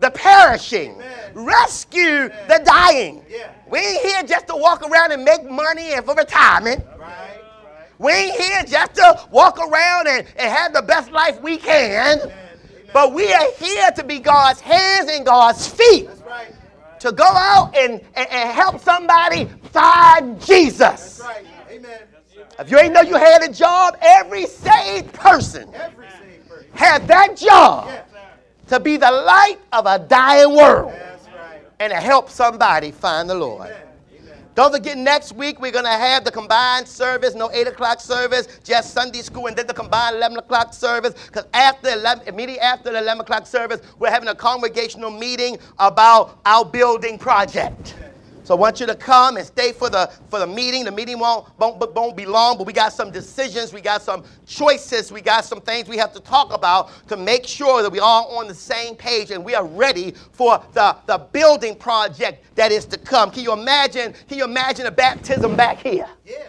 the 0.00 0.10
perishing, 0.10 0.94
Amen. 0.94 1.32
rescue 1.34 2.30
the 2.48 2.62
dying. 2.64 3.22
Yeah. 3.28 3.52
We 3.68 3.80
ain't 3.80 4.00
here 4.00 4.22
just 4.22 4.46
to 4.46 4.56
walk 4.56 4.80
around 4.80 5.12
and 5.12 5.22
make 5.22 5.44
money 5.44 5.92
and 5.92 6.06
for 6.06 6.14
retirement. 6.14 6.86
Right. 6.98 7.38
We 7.98 8.12
ain't 8.12 8.40
here 8.40 8.62
just 8.62 8.94
to 8.94 9.28
walk 9.30 9.58
around 9.58 10.08
and, 10.08 10.26
and 10.38 10.50
have 10.50 10.72
the 10.72 10.80
best 10.80 11.12
life 11.12 11.38
we 11.42 11.58
can. 11.58 12.20
Amen. 12.20 12.47
But 12.92 13.12
we 13.12 13.32
are 13.32 13.52
here 13.58 13.90
to 13.96 14.04
be 14.04 14.18
God's 14.18 14.60
hands 14.60 15.10
and 15.10 15.24
God's 15.26 15.66
feet. 15.68 16.06
That's 16.06 16.20
right. 16.22 16.54
To 17.00 17.12
go 17.12 17.24
out 17.24 17.76
and, 17.76 18.00
and, 18.16 18.28
and 18.30 18.50
help 18.50 18.80
somebody 18.80 19.44
find 19.72 20.40
Jesus. 20.44 20.78
That's 20.78 21.20
right. 21.20 21.46
Amen. 21.70 22.00
If 22.58 22.70
you 22.70 22.78
ain't 22.78 22.92
know 22.92 23.02
you 23.02 23.14
had 23.16 23.42
a 23.48 23.52
job, 23.52 23.96
every 24.00 24.46
saved 24.46 25.12
person 25.12 25.68
Every 25.74 26.06
saved 26.10 26.48
person. 26.48 26.66
had 26.74 27.06
that 27.06 27.36
job 27.36 27.86
Yeah. 27.88 28.02
to 28.68 28.80
be 28.80 28.96
the 28.96 29.10
light 29.10 29.58
of 29.72 29.86
a 29.86 30.00
dying 30.00 30.56
world 30.56 30.92
That's 30.92 31.24
right. 31.26 31.60
and 31.78 31.90
to 31.92 31.96
help 31.96 32.28
somebody 32.30 32.90
find 32.90 33.30
the 33.30 33.34
Lord. 33.36 33.68
Amen. 33.68 33.87
Don't 34.58 34.72
forget, 34.72 34.98
next 34.98 35.36
week 35.36 35.60
we're 35.60 35.70
going 35.70 35.84
to 35.84 35.90
have 35.92 36.24
the 36.24 36.32
combined 36.32 36.88
service, 36.88 37.36
no 37.36 37.48
8 37.52 37.68
o'clock 37.68 38.00
service, 38.00 38.48
just 38.64 38.92
Sunday 38.92 39.22
school, 39.22 39.46
and 39.46 39.56
then 39.56 39.68
the 39.68 39.72
combined 39.72 40.16
11 40.16 40.36
o'clock 40.36 40.74
service. 40.74 41.14
Because 41.28 41.44
after 41.54 41.90
11, 41.90 42.26
immediately 42.26 42.58
after 42.58 42.90
the 42.90 42.98
11 42.98 43.20
o'clock 43.20 43.46
service, 43.46 43.80
we're 44.00 44.10
having 44.10 44.28
a 44.28 44.34
congregational 44.34 45.12
meeting 45.12 45.58
about 45.78 46.40
our 46.44 46.64
building 46.64 47.18
project. 47.18 47.94
So 48.48 48.54
I 48.54 48.58
want 48.58 48.80
you 48.80 48.86
to 48.86 48.94
come 48.94 49.36
and 49.36 49.46
stay 49.46 49.72
for 49.72 49.90
the 49.90 50.10
for 50.30 50.38
the 50.38 50.46
meeting. 50.46 50.86
The 50.86 50.90
meeting 50.90 51.18
won't, 51.18 51.46
won't, 51.58 51.94
won't 51.94 52.16
be 52.16 52.24
long, 52.24 52.56
but 52.56 52.66
we 52.66 52.72
got 52.72 52.94
some 52.94 53.10
decisions, 53.10 53.74
we 53.74 53.82
got 53.82 54.00
some 54.00 54.24
choices, 54.46 55.12
we 55.12 55.20
got 55.20 55.44
some 55.44 55.60
things 55.60 55.86
we 55.86 55.98
have 55.98 56.14
to 56.14 56.20
talk 56.20 56.54
about 56.54 56.88
to 57.08 57.18
make 57.18 57.46
sure 57.46 57.82
that 57.82 57.92
we 57.92 58.00
are 58.00 58.22
on 58.22 58.48
the 58.48 58.54
same 58.54 58.96
page 58.96 59.32
and 59.32 59.44
we 59.44 59.54
are 59.54 59.66
ready 59.66 60.14
for 60.32 60.64
the, 60.72 60.96
the 61.04 61.18
building 61.18 61.76
project 61.76 62.42
that 62.54 62.72
is 62.72 62.86
to 62.86 62.96
come. 62.96 63.30
Can 63.30 63.42
you 63.42 63.52
imagine? 63.52 64.14
Can 64.30 64.38
you 64.38 64.44
imagine 64.44 64.86
a 64.86 64.90
baptism 64.90 65.54
back 65.54 65.80
here? 65.80 66.08
Yeah. 66.24 66.46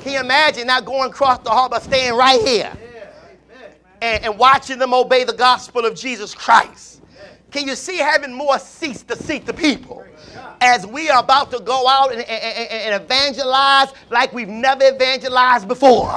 Can 0.00 0.12
you 0.14 0.20
imagine 0.20 0.66
not 0.66 0.86
going 0.86 1.10
across 1.10 1.40
the 1.40 1.50
hall 1.50 1.68
but 1.68 1.82
staying 1.82 2.14
right 2.14 2.40
here 2.40 2.72
Yeah. 2.80 3.68
And, 4.00 4.24
and 4.24 4.38
watching 4.38 4.78
them 4.78 4.94
obey 4.94 5.24
the 5.24 5.34
gospel 5.34 5.84
of 5.84 5.94
Jesus 5.94 6.34
Christ? 6.34 6.91
Can 7.52 7.66
you 7.68 7.76
see 7.76 7.98
having 7.98 8.32
more 8.32 8.58
seats 8.58 9.02
to 9.04 9.16
seat 9.16 9.46
the 9.46 9.52
people? 9.54 10.04
As 10.60 10.86
we 10.86 11.10
are 11.10 11.20
about 11.22 11.50
to 11.50 11.60
go 11.60 11.86
out 11.88 12.12
and, 12.12 12.22
and- 12.22 12.70
and- 12.70 13.02
evangelize 13.02 13.88
like 14.10 14.32
we've 14.32 14.48
never 14.48 14.84
evangelized 14.88 15.68
before. 15.68 16.10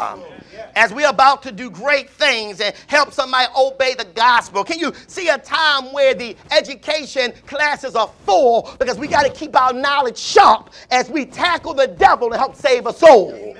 As 0.77 0.93
we're 0.93 1.09
about 1.09 1.41
to 1.43 1.51
do 1.53 1.69
great 1.69 2.09
things 2.09 2.59
and 2.59 2.75
help 2.87 3.13
somebody 3.13 3.47
obey 3.57 3.93
the 3.95 4.03
gospel. 4.05 4.63
Can 4.63 4.77
you 4.77 4.91
see 5.07 5.29
a 5.29 5.37
time 5.37 5.93
where 5.93 6.13
the 6.13 6.35
education 6.51 7.33
classes 7.47 7.95
are 7.95 8.09
full 8.25 8.73
because 8.77 8.97
we 8.97 9.07
got 9.07 9.23
to 9.23 9.29
keep 9.31 9.55
our 9.59 9.71
knowledge 9.73 10.17
sharp 10.17 10.69
as 10.91 11.09
we 11.09 11.25
tackle 11.25 11.73
the 11.73 11.87
devil 11.87 12.29
to 12.29 12.37
help 12.37 12.55
save 12.55 12.85
a 12.87 12.93
soul? 12.93 13.55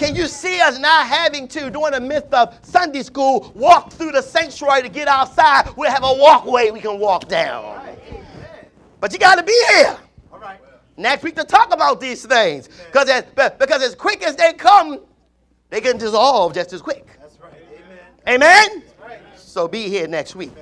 Can 0.00 0.16
you 0.16 0.28
see 0.28 0.62
us 0.62 0.78
not 0.78 1.06
having 1.06 1.46
to, 1.48 1.70
during 1.70 1.92
the 1.92 2.00
midst 2.00 2.32
of 2.32 2.58
Sunday 2.62 3.02
school, 3.02 3.52
walk 3.54 3.92
through 3.92 4.12
the 4.12 4.22
sanctuary 4.22 4.80
to 4.80 4.88
get 4.88 5.08
outside? 5.08 5.68
We'll 5.76 5.90
have 5.90 6.04
a 6.04 6.14
walkway 6.14 6.70
we 6.70 6.80
can 6.80 6.98
walk 6.98 7.28
down. 7.28 7.86
But 8.98 9.12
you 9.12 9.18
got 9.18 9.34
to 9.34 9.42
be 9.42 9.62
here 9.74 9.98
All 10.32 10.38
right. 10.38 10.58
next 10.96 11.22
week 11.22 11.36
to 11.36 11.44
talk 11.44 11.74
about 11.74 12.00
these 12.00 12.24
things. 12.24 12.70
Because 12.86 13.10
as, 13.10 13.24
because 13.58 13.82
as 13.82 13.94
quick 13.94 14.22
as 14.22 14.36
they 14.36 14.54
come, 14.54 15.00
they 15.68 15.82
can 15.82 15.98
dissolve 15.98 16.54
just 16.54 16.72
as 16.72 16.80
quick. 16.80 17.06
Right. 17.38 17.52
Amen. 18.26 18.42
Amen? 18.42 18.82
Right. 19.02 19.18
So 19.36 19.68
be 19.68 19.90
here 19.90 20.08
next 20.08 20.34
week. 20.34 20.52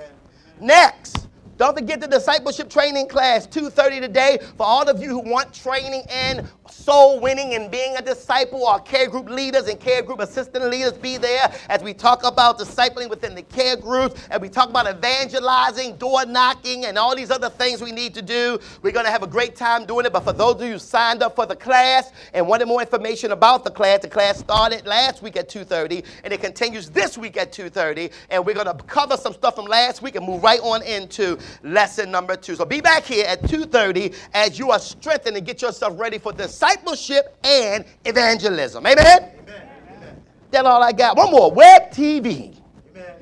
Next, 0.60 1.28
don't 1.58 1.76
forget 1.76 2.00
the 2.00 2.06
discipleship 2.06 2.70
training 2.70 3.08
class, 3.08 3.46
2.30 3.46 4.00
today. 4.00 4.38
For 4.56 4.64
all 4.64 4.88
of 4.88 5.02
you 5.02 5.08
who 5.08 5.20
want 5.20 5.52
training 5.52 6.02
in 6.08 6.46
soul 6.70 7.20
winning 7.20 7.54
and 7.54 7.70
being 7.70 7.96
a 7.96 8.02
disciple, 8.02 8.66
our 8.66 8.80
care 8.80 9.08
group 9.08 9.28
leaders 9.28 9.68
and 9.68 9.78
care 9.78 10.02
group 10.02 10.20
assistant 10.20 10.64
leaders 10.70 10.92
be 10.92 11.16
there 11.16 11.52
as 11.68 11.82
we 11.82 11.94
talk 11.94 12.24
about 12.24 12.58
discipling 12.58 13.08
within 13.08 13.34
the 13.34 13.42
care 13.42 13.76
groups 13.76 14.20
and 14.30 14.40
we 14.40 14.48
talk 14.48 14.68
about 14.70 14.88
evangelizing, 14.88 15.96
door 15.96 16.24
knocking, 16.26 16.84
and 16.84 16.98
all 16.98 17.14
these 17.14 17.30
other 17.30 17.50
things 17.50 17.82
we 17.82 17.92
need 17.92 18.14
to 18.14 18.22
do. 18.22 18.58
We're 18.82 18.92
going 18.92 19.06
to 19.06 19.10
have 19.10 19.22
a 19.22 19.26
great 19.26 19.56
time 19.56 19.86
doing 19.86 20.06
it. 20.06 20.12
But 20.12 20.24
for 20.24 20.32
those 20.32 20.56
of 20.56 20.62
you 20.62 20.72
who 20.72 20.78
signed 20.78 21.22
up 21.22 21.36
for 21.36 21.46
the 21.46 21.56
class 21.56 22.12
and 22.32 22.46
wanted 22.46 22.66
more 22.66 22.80
information 22.80 23.32
about 23.32 23.64
the 23.64 23.70
class, 23.70 24.00
the 24.00 24.08
class 24.08 24.38
started 24.38 24.86
last 24.86 25.22
week 25.22 25.36
at 25.36 25.48
2.30 25.48 26.04
and 26.24 26.32
it 26.32 26.40
continues 26.40 26.90
this 26.90 27.18
week 27.18 27.36
at 27.36 27.52
2.30. 27.52 28.12
And 28.30 28.44
we're 28.44 28.54
going 28.54 28.66
to 28.66 28.84
cover 28.84 29.16
some 29.16 29.32
stuff 29.32 29.56
from 29.56 29.66
last 29.66 30.02
week 30.02 30.16
and 30.16 30.26
move 30.26 30.42
right 30.42 30.60
on 30.60 30.82
into 30.82 31.38
lesson 31.62 32.10
number 32.10 32.36
two. 32.36 32.54
So 32.54 32.64
be 32.64 32.80
back 32.80 33.04
here 33.04 33.26
at 33.26 33.42
2.30 33.42 34.14
as 34.34 34.58
you 34.58 34.70
are 34.70 34.78
strengthened 34.78 35.36
and 35.36 35.46
get 35.46 35.62
yourself 35.62 35.98
ready 35.98 36.18
for 36.18 36.32
discipleship 36.58 37.36
and 37.44 37.84
evangelism. 38.04 38.84
Amen? 38.84 39.06
Amen. 39.06 39.68
Amen. 39.96 40.22
That's 40.50 40.66
all 40.66 40.82
I 40.82 40.92
got. 40.92 41.16
One 41.16 41.30
more. 41.30 41.52
Web 41.52 41.90
TV. 41.92 42.56
Amen. 42.90 43.12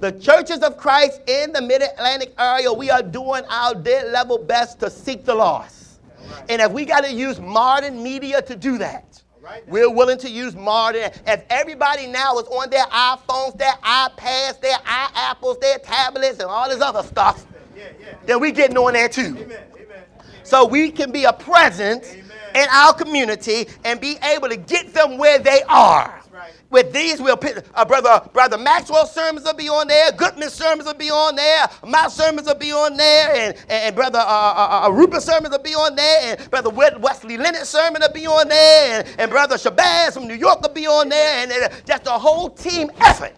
The 0.00 0.12
churches 0.12 0.60
of 0.60 0.78
Christ 0.78 1.20
in 1.28 1.52
the 1.52 1.60
mid 1.60 1.82
Atlantic 1.82 2.32
area, 2.38 2.72
we 2.72 2.90
are 2.90 3.02
doing 3.02 3.44
our 3.50 3.74
dead 3.74 4.10
level 4.12 4.38
best 4.38 4.80
to 4.80 4.88
seek 4.88 5.24
the 5.24 5.34
lost. 5.34 6.00
And 6.48 6.62
if 6.62 6.70
we 6.72 6.84
got 6.84 7.04
to 7.04 7.12
use 7.12 7.38
modern 7.38 8.02
media 8.02 8.40
to 8.42 8.56
do 8.56 8.78
that, 8.78 9.20
right. 9.42 9.66
we're 9.68 9.90
willing 9.90 10.18
to 10.18 10.30
use 10.30 10.54
modern. 10.54 11.10
If 11.26 11.44
everybody 11.50 12.06
now 12.06 12.38
is 12.38 12.46
on 12.46 12.70
their 12.70 12.86
iPhones, 12.86 13.58
their 13.58 13.72
iPads, 13.72 14.60
their 14.60 14.78
iApples, 14.78 15.60
their 15.60 15.78
tablets, 15.78 16.38
and 16.38 16.48
all 16.48 16.68
this 16.68 16.80
other 16.80 17.02
stuff, 17.02 17.44
Yeah. 17.76 17.84
Yeah. 18.00 18.14
then 18.26 18.40
we 18.40 18.52
getting 18.52 18.78
on 18.78 18.92
there 18.94 19.08
too. 19.08 19.36
Amen. 19.38 19.58
Amen. 19.74 20.04
So 20.44 20.64
we 20.66 20.90
can 20.90 21.10
be 21.10 21.24
a 21.24 21.32
presence 21.32 22.12
Amen. 22.12 22.29
In 22.54 22.66
our 22.70 22.92
community 22.94 23.66
and 23.84 24.00
be 24.00 24.16
able 24.22 24.48
to 24.48 24.56
get 24.56 24.92
them 24.92 25.18
where 25.18 25.38
they 25.38 25.62
are. 25.68 26.20
right. 26.32 26.52
With 26.70 26.92
these, 26.92 27.20
we'll 27.20 27.36
put 27.36 27.64
uh, 27.74 27.84
brother 27.84 28.20
brother 28.32 28.56
Maxwell's 28.58 29.12
sermons 29.12 29.44
will 29.44 29.54
be 29.54 29.68
on 29.68 29.88
there. 29.88 30.12
Goodman's 30.12 30.52
sermons 30.52 30.86
will 30.86 30.94
be 30.94 31.10
on 31.10 31.34
there. 31.36 31.66
My 31.86 32.08
sermons 32.08 32.46
will 32.46 32.54
be 32.54 32.72
on 32.72 32.96
there, 32.96 33.34
and, 33.34 33.56
and, 33.56 33.70
and 33.70 33.96
brother 33.96 34.20
uh, 34.20 34.22
uh, 34.22 34.86
uh, 34.86 34.90
Rupert's 34.92 35.24
sermons 35.24 35.50
will 35.50 35.62
be 35.62 35.74
on 35.74 35.96
there, 35.96 36.36
and 36.38 36.50
brother 36.50 36.70
Wesley 36.70 37.36
Leonard's 37.36 37.68
sermon 37.68 38.00
will 38.00 38.12
be 38.12 38.26
on 38.26 38.48
there, 38.48 39.00
and, 39.00 39.20
and 39.20 39.30
brother 39.30 39.56
Shabazz 39.56 40.14
from 40.14 40.28
New 40.28 40.34
York 40.34 40.62
will 40.62 40.72
be 40.74 40.86
on 40.86 41.08
there, 41.08 41.42
and 41.42 41.52
uh, 41.52 41.68
just 41.86 42.06
a 42.06 42.10
whole 42.10 42.50
team 42.50 42.90
effort 43.00 43.34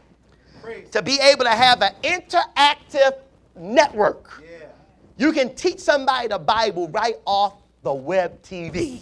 Praise. 0.62 0.90
to 0.90 1.02
be 1.02 1.18
able 1.20 1.44
to 1.44 1.50
have 1.50 1.80
an 1.82 1.92
interactive 2.02 3.12
network. 3.56 4.42
Yeah. 4.42 4.66
You 5.16 5.32
can 5.32 5.54
teach 5.54 5.78
somebody 5.78 6.28
the 6.28 6.38
Bible 6.38 6.88
right 6.88 7.16
off 7.26 7.61
the 7.82 7.92
web 7.92 8.42
TV. 8.42 9.00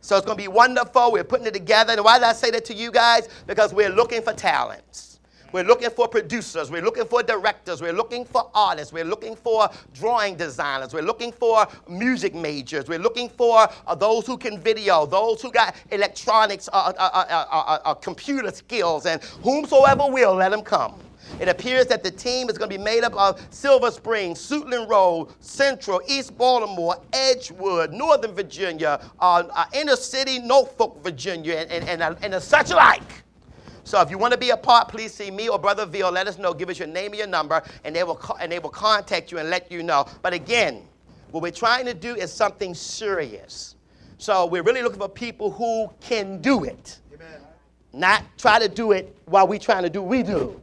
So 0.00 0.16
it's 0.16 0.26
going 0.26 0.36
to 0.36 0.42
be 0.42 0.48
wonderful. 0.48 1.12
We're 1.12 1.24
putting 1.24 1.46
it 1.46 1.54
together. 1.54 1.92
And 1.92 2.04
why 2.04 2.18
did 2.18 2.24
I 2.24 2.32
say 2.32 2.50
that 2.50 2.64
to 2.66 2.74
you 2.74 2.90
guys? 2.90 3.28
Because 3.46 3.72
we're 3.72 3.88
looking 3.88 4.20
for 4.20 4.32
talents. 4.32 5.20
We're 5.52 5.64
looking 5.64 5.90
for 5.90 6.08
producers. 6.08 6.70
We're 6.70 6.82
looking 6.82 7.04
for 7.04 7.22
directors. 7.22 7.82
We're 7.82 7.92
looking 7.92 8.24
for 8.24 8.50
artists. 8.54 8.92
We're 8.92 9.04
looking 9.04 9.36
for 9.36 9.68
drawing 9.92 10.36
designers. 10.36 10.94
We're 10.94 11.02
looking 11.02 11.30
for 11.30 11.66
music 11.88 12.34
majors. 12.34 12.88
We're 12.88 12.98
looking 12.98 13.28
for 13.28 13.68
uh, 13.86 13.94
those 13.94 14.26
who 14.26 14.38
can 14.38 14.58
video, 14.58 15.04
those 15.04 15.42
who 15.42 15.52
got 15.52 15.76
electronics, 15.90 16.68
uh, 16.72 16.92
uh, 16.96 16.98
uh, 16.98 17.26
uh, 17.28 17.46
uh, 17.50 17.78
uh, 17.84 17.94
computer 17.94 18.50
skills, 18.50 19.04
and 19.04 19.22
whomsoever 19.22 20.04
will, 20.08 20.34
let 20.34 20.50
them 20.50 20.62
come. 20.62 20.98
It 21.40 21.48
appears 21.48 21.86
that 21.86 22.02
the 22.02 22.10
team 22.10 22.48
is 22.48 22.58
going 22.58 22.70
to 22.70 22.78
be 22.78 22.82
made 22.82 23.04
up 23.04 23.14
of 23.14 23.44
Silver 23.50 23.90
Spring, 23.90 24.34
Suitland 24.34 24.88
Road, 24.88 25.28
Central, 25.40 26.00
East 26.06 26.36
Baltimore, 26.36 26.96
Edgewood, 27.12 27.92
Northern 27.92 28.32
Virginia, 28.34 29.00
uh, 29.20 29.44
uh, 29.50 29.64
inner 29.72 29.96
city, 29.96 30.38
Norfolk, 30.38 31.02
Virginia, 31.02 31.54
and, 31.54 31.70
and, 31.70 32.02
and, 32.02 32.02
uh, 32.02 32.14
and 32.22 32.42
such 32.42 32.70
like. 32.70 33.22
So 33.84 34.00
if 34.00 34.10
you 34.10 34.18
want 34.18 34.32
to 34.32 34.38
be 34.38 34.50
a 34.50 34.56
part, 34.56 34.88
please 34.88 35.12
see 35.12 35.30
me 35.30 35.48
or 35.48 35.58
Brother 35.58 35.86
Veal. 35.86 36.10
Let 36.12 36.28
us 36.28 36.38
know. 36.38 36.54
Give 36.54 36.68
us 36.68 36.78
your 36.78 36.88
name 36.88 37.06
and 37.06 37.16
your 37.16 37.26
number, 37.26 37.62
and 37.84 37.96
they 37.96 38.04
will 38.04 38.14
co- 38.14 38.36
and 38.36 38.50
they 38.50 38.60
will 38.60 38.70
contact 38.70 39.32
you 39.32 39.38
and 39.38 39.50
let 39.50 39.72
you 39.72 39.82
know. 39.82 40.06
But 40.22 40.32
again, 40.32 40.82
what 41.32 41.42
we're 41.42 41.50
trying 41.50 41.86
to 41.86 41.94
do 41.94 42.14
is 42.14 42.32
something 42.32 42.74
serious. 42.74 43.74
So 44.18 44.46
we're 44.46 44.62
really 44.62 44.82
looking 44.82 45.00
for 45.00 45.08
people 45.08 45.50
who 45.50 45.90
can 46.00 46.40
do 46.40 46.62
it, 46.62 47.00
Amen. 47.12 47.40
not 47.92 48.22
try 48.38 48.60
to 48.60 48.68
do 48.68 48.92
it 48.92 49.16
while 49.24 49.48
we're 49.48 49.58
trying 49.58 49.82
to 49.82 49.90
do 49.90 50.00
what 50.00 50.10
we 50.10 50.22
do. 50.22 50.60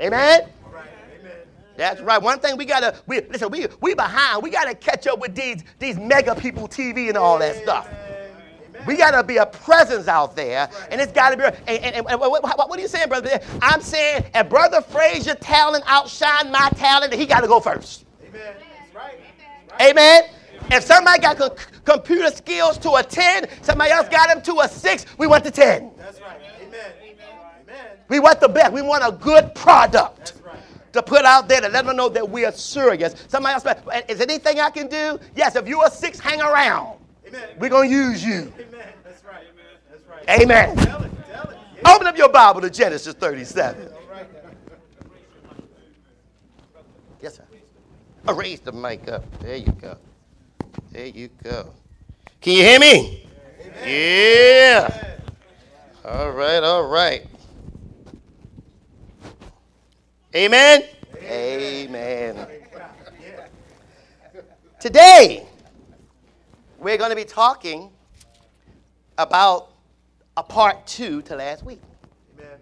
Amen. 0.00 0.48
Right. 0.72 0.88
Amen. 1.20 1.32
That's 1.76 2.00
right. 2.00 2.20
One 2.20 2.38
thing 2.38 2.56
we 2.56 2.64
gotta 2.64 2.96
we 3.06 3.22
listen. 3.22 3.50
We 3.50 3.66
we 3.80 3.94
behind. 3.94 4.42
We 4.42 4.50
gotta 4.50 4.74
catch 4.74 5.06
up 5.06 5.18
with 5.18 5.34
these 5.34 5.62
these 5.78 5.98
mega 5.98 6.34
people 6.34 6.68
TV 6.68 7.08
and 7.08 7.16
all 7.16 7.38
that 7.38 7.56
stuff. 7.56 7.88
Amen. 7.88 8.86
We 8.86 8.96
gotta 8.96 9.24
be 9.24 9.38
a 9.38 9.46
presence 9.46 10.06
out 10.06 10.36
there, 10.36 10.68
and 10.90 11.00
it's 11.00 11.12
gotta 11.12 11.36
be. 11.36 11.44
And, 11.44 11.56
and, 11.66 11.96
and, 11.96 12.06
and 12.06 12.20
what, 12.20 12.42
what, 12.42 12.78
are 12.78 12.80
you 12.80 12.88
saying, 12.88 13.08
brother? 13.08 13.40
I'm 13.62 13.80
saying, 13.80 14.24
if 14.34 14.48
brother 14.48 14.80
Frazier 14.80 15.34
talent 15.34 15.84
outshine 15.86 16.52
my 16.52 16.68
talent, 16.76 17.12
he 17.12 17.26
gotta 17.26 17.48
go 17.48 17.58
first. 17.58 18.04
Amen. 18.22 18.40
That's 18.42 18.94
right. 18.94 19.18
Amen. 19.80 20.24
If 20.70 20.84
somebody 20.84 21.20
got 21.20 21.36
co- 21.36 21.56
computer 21.84 22.30
skills 22.30 22.76
to 22.78 22.94
a 22.94 23.02
10, 23.02 23.46
somebody 23.62 23.92
else 23.92 24.08
got 24.08 24.28
them 24.28 24.42
to 24.42 24.60
a 24.62 24.68
6, 24.68 25.06
we 25.16 25.26
want 25.26 25.44
to 25.44 25.50
10. 25.50 25.92
That's 25.96 26.20
right. 26.20 26.40
Amen. 26.60 26.92
Amen. 28.06 28.20
We 28.20 28.20
want 28.20 28.40
the 28.40 28.48
best. 28.48 28.72
We 28.72 28.82
want 28.82 29.04
a 29.06 29.12
good 29.12 29.54
product. 29.54 30.34
To 30.92 31.02
put 31.02 31.26
out 31.26 31.46
there 31.46 31.60
to 31.60 31.68
let 31.68 31.84
them 31.84 31.94
know 31.94 32.08
that 32.08 32.26
we 32.26 32.46
are 32.46 32.52
serious. 32.52 33.14
Somebody 33.28 33.52
else, 33.52 33.66
is 34.08 34.16
there 34.16 34.26
anything 34.30 34.60
I 34.60 34.70
can 34.70 34.88
do? 34.88 35.20
Yes, 35.34 35.54
if 35.54 35.68
you're 35.68 35.84
a 35.84 35.90
six, 35.90 36.18
hang 36.18 36.40
around. 36.40 36.98
Amen. 37.28 37.48
We're 37.58 37.68
going 37.68 37.90
to 37.90 37.94
use 37.94 38.24
you. 38.24 38.50
Amen. 38.58 38.88
That's 39.04 39.22
right. 39.24 39.44
That's 39.90 40.02
right. 40.08 40.40
Amen. 40.40 40.74
Tell 40.76 41.02
it. 41.02 41.10
Tell 41.30 41.50
it. 41.50 41.58
Yeah. 41.76 41.94
Open 41.94 42.06
up 42.06 42.16
your 42.16 42.30
Bible 42.30 42.62
to 42.62 42.70
Genesis 42.70 43.12
37. 43.12 43.88
All 43.88 43.92
right. 44.10 44.26
Yes, 47.20 47.36
sir. 47.36 47.44
Oh, 48.26 48.34
raise 48.34 48.60
the 48.60 48.72
mic 48.72 49.06
up. 49.08 49.22
There 49.40 49.56
you 49.56 49.72
go. 49.72 49.98
There 50.92 51.06
you 51.06 51.28
go. 51.44 51.74
Can 52.40 52.54
you 52.54 52.62
hear 52.62 52.80
me? 52.80 53.28
Yeah. 53.84 55.18
All 56.06 56.30
right, 56.30 56.62
all 56.62 56.86
right. 56.86 57.26
Amen. 60.36 60.84
Amen. 61.22 62.36
Yeah. 63.22 63.46
Today, 64.78 65.46
we're 66.78 66.98
going 66.98 67.08
to 67.08 67.16
be 67.16 67.24
talking 67.24 67.90
about 69.16 69.72
a 70.36 70.42
part 70.42 70.86
two 70.86 71.22
to 71.22 71.36
last 71.36 71.64
week. 71.64 71.80
Amen. 72.38 72.58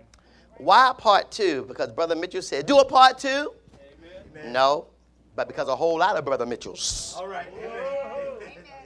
Why 0.59 0.93
part 0.97 1.33
two? 1.33 1.65
Because 1.67 1.91
Brother 1.91 2.15
Mitchell 2.15 2.43
said, 2.43 2.67
do 2.67 2.79
a 2.79 2.85
part 2.85 3.19
two? 3.19 3.53
Amen. 4.33 4.53
No, 4.53 4.87
but 5.35 5.49
because 5.49 5.67
a 5.67 5.75
whole 5.75 5.99
lot 5.99 6.17
of 6.17 6.25
Brother 6.25 6.47
Mitchells 6.47 7.17
All 7.19 7.27
right. 7.27 7.49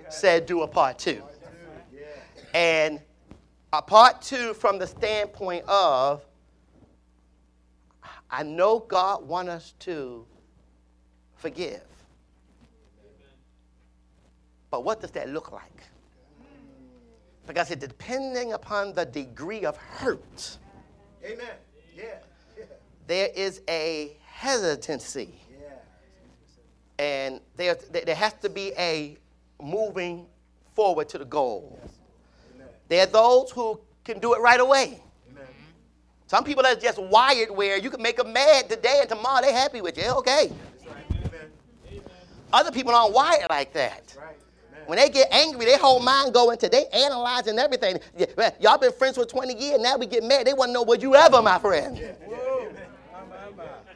Said, 0.08 0.46
do 0.46 0.62
a 0.62 0.66
part 0.66 0.98
two. 0.98 1.22
And 2.54 3.02
a 3.70 3.82
part 3.82 4.22
two 4.22 4.54
from 4.54 4.78
the 4.78 4.86
standpoint 4.86 5.66
of, 5.68 6.24
I 8.30 8.42
know 8.42 8.80
God 8.80 9.26
wants 9.26 9.50
us 9.50 9.74
to 9.80 10.26
forgive. 11.36 11.82
But 14.70 14.84
what 14.84 15.00
does 15.00 15.10
that 15.12 15.30
look 15.30 15.50
like? 15.50 15.82
Because 17.46 17.70
it 17.70 17.80
depending 17.80 18.52
upon 18.52 18.92
the 18.92 19.06
degree 19.06 19.64
of 19.64 19.76
hurt, 19.78 20.58
Amen. 21.24 21.46
Yeah. 21.96 22.04
Yeah. 22.56 22.64
there 23.06 23.30
is 23.34 23.62
a 23.68 24.16
hesitancy. 24.26 25.34
Yeah. 25.50 25.68
And 26.98 27.40
there, 27.56 27.76
there 27.90 28.14
has 28.14 28.34
to 28.34 28.50
be 28.50 28.72
a 28.76 29.16
moving 29.62 30.26
forward 30.74 31.08
to 31.08 31.18
the 31.18 31.24
goal. 31.24 31.80
Amen. 32.54 32.68
There 32.88 33.02
are 33.02 33.06
those 33.06 33.50
who 33.50 33.80
can 34.04 34.18
do 34.18 34.34
it 34.34 34.40
right 34.40 34.60
away. 34.60 35.02
Amen. 36.28 36.36
Some 36.38 36.44
people 36.44 36.66
are 36.66 36.74
just 36.74 36.98
wired 36.98 37.50
where 37.50 37.78
you 37.78 37.90
can 37.90 38.02
make 38.02 38.16
them 38.16 38.32
mad 38.32 38.68
today 38.68 38.98
and 39.00 39.08
tomorrow 39.08 39.40
they're 39.40 39.52
happy 39.52 39.80
with 39.80 39.96
you. 39.96 40.10
Okay. 40.18 40.52
Right. 40.86 41.04
Amen. 41.10 42.02
Other 42.52 42.70
people 42.70 42.94
aren't 42.94 43.14
wired 43.14 43.46
like 43.50 43.72
that. 43.72 44.14
Right. 44.18 44.36
When 44.86 44.98
they 44.98 45.10
get 45.10 45.28
angry, 45.30 45.66
their 45.66 45.78
whole 45.78 46.00
mind 46.00 46.32
go 46.32 46.50
into 46.50 46.68
they 46.68 46.86
analyzing 46.86 47.58
everything. 47.58 47.98
Yeah, 48.16 48.26
well, 48.36 48.54
Y'all 48.60 48.78
been 48.78 48.92
friends 48.92 49.16
for 49.16 49.24
20 49.24 49.54
years. 49.54 49.80
Now 49.80 49.96
we 49.98 50.06
get 50.06 50.24
mad. 50.24 50.46
They 50.46 50.54
want 50.54 50.70
to 50.70 50.72
know 50.72 50.82
was 50.82 51.02
you 51.02 51.14
ever 51.14 51.42
my 51.42 51.58
friend. 51.58 52.00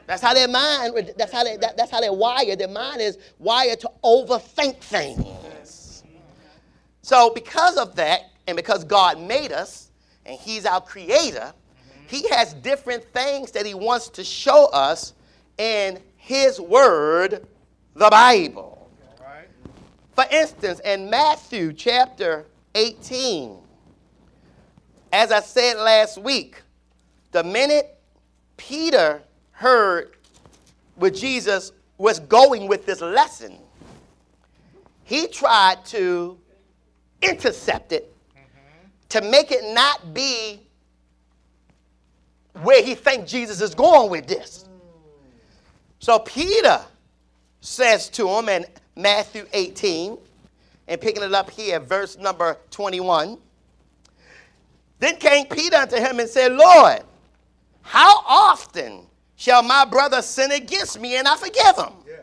That's 0.05 0.21
how 0.21 0.33
their 0.33 0.47
mind. 0.47 1.13
That's 1.17 1.31
how 1.31 1.43
they. 1.43 1.57
That, 1.57 1.77
that's 1.77 1.89
how 1.89 2.01
they're 2.01 2.13
wired. 2.13 2.59
Their 2.59 2.67
mind 2.67 3.01
is 3.01 3.17
wired 3.39 3.79
to 3.79 3.91
overthink 4.03 4.77
things. 4.81 6.03
So 7.01 7.31
because 7.31 7.77
of 7.77 7.95
that, 7.95 8.21
and 8.47 8.55
because 8.55 8.83
God 8.83 9.19
made 9.19 9.51
us, 9.51 9.89
and 10.25 10.37
He's 10.39 10.65
our 10.65 10.81
Creator, 10.81 11.53
He 12.13 12.29
has 12.29 12.53
different 12.53 13.03
things 13.05 13.49
that 13.53 13.65
He 13.65 13.73
wants 13.73 14.07
to 14.09 14.23
show 14.23 14.67
us 14.67 15.13
in 15.57 15.99
His 16.15 16.61
Word, 16.61 17.47
the 17.95 18.07
Bible. 18.11 18.87
For 20.13 20.23
instance, 20.29 20.79
in 20.81 21.09
Matthew 21.09 21.73
chapter 21.73 22.45
18, 22.75 23.57
as 25.11 25.31
I 25.31 25.39
said 25.39 25.77
last 25.77 26.19
week, 26.19 26.61
the 27.31 27.43
minute 27.43 27.97
Peter 28.57 29.23
heard 29.49 30.15
where 30.97 31.09
Jesus 31.09 31.71
was 31.97 32.19
going 32.19 32.67
with 32.67 32.85
this 32.85 33.01
lesson, 33.01 33.57
he 35.03 35.25
tried 35.29 35.83
to 35.85 36.37
intercept 37.23 37.91
it 37.91 38.15
to 39.09 39.21
make 39.21 39.51
it 39.51 39.73
not 39.73 40.13
be 40.13 40.62
where 42.61 42.83
he 42.83 42.95
thinks 42.95 43.31
Jesus 43.31 43.61
is 43.61 43.73
going 43.73 44.11
with 44.11 44.27
this. 44.27 44.69
So 45.99 46.19
Peter 46.19 46.81
says 47.61 48.09
to 48.09 48.27
him 48.27 48.49
in 48.49 48.65
Matthew 48.95 49.45
18, 49.53 50.17
and 50.87 50.99
picking 50.99 51.23
it 51.23 51.33
up 51.33 51.49
here, 51.49 51.79
verse 51.79 52.17
number 52.17 52.57
21. 52.71 53.37
Then 54.99 55.15
came 55.17 55.45
Peter 55.47 55.77
unto 55.77 55.95
him 55.95 56.19
and 56.19 56.29
said, 56.29 56.51
Lord, 56.51 57.01
how 57.81 58.23
often 58.27 59.05
shall 59.35 59.63
my 59.63 59.85
brother 59.85 60.21
sin 60.21 60.51
against 60.51 60.99
me 60.99 61.17
and 61.17 61.27
I 61.27 61.35
forgive 61.35 61.77
him? 61.77 61.93
Yeah. 62.07 62.15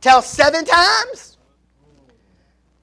Tell 0.00 0.22
seven 0.22 0.64
times? 0.64 1.38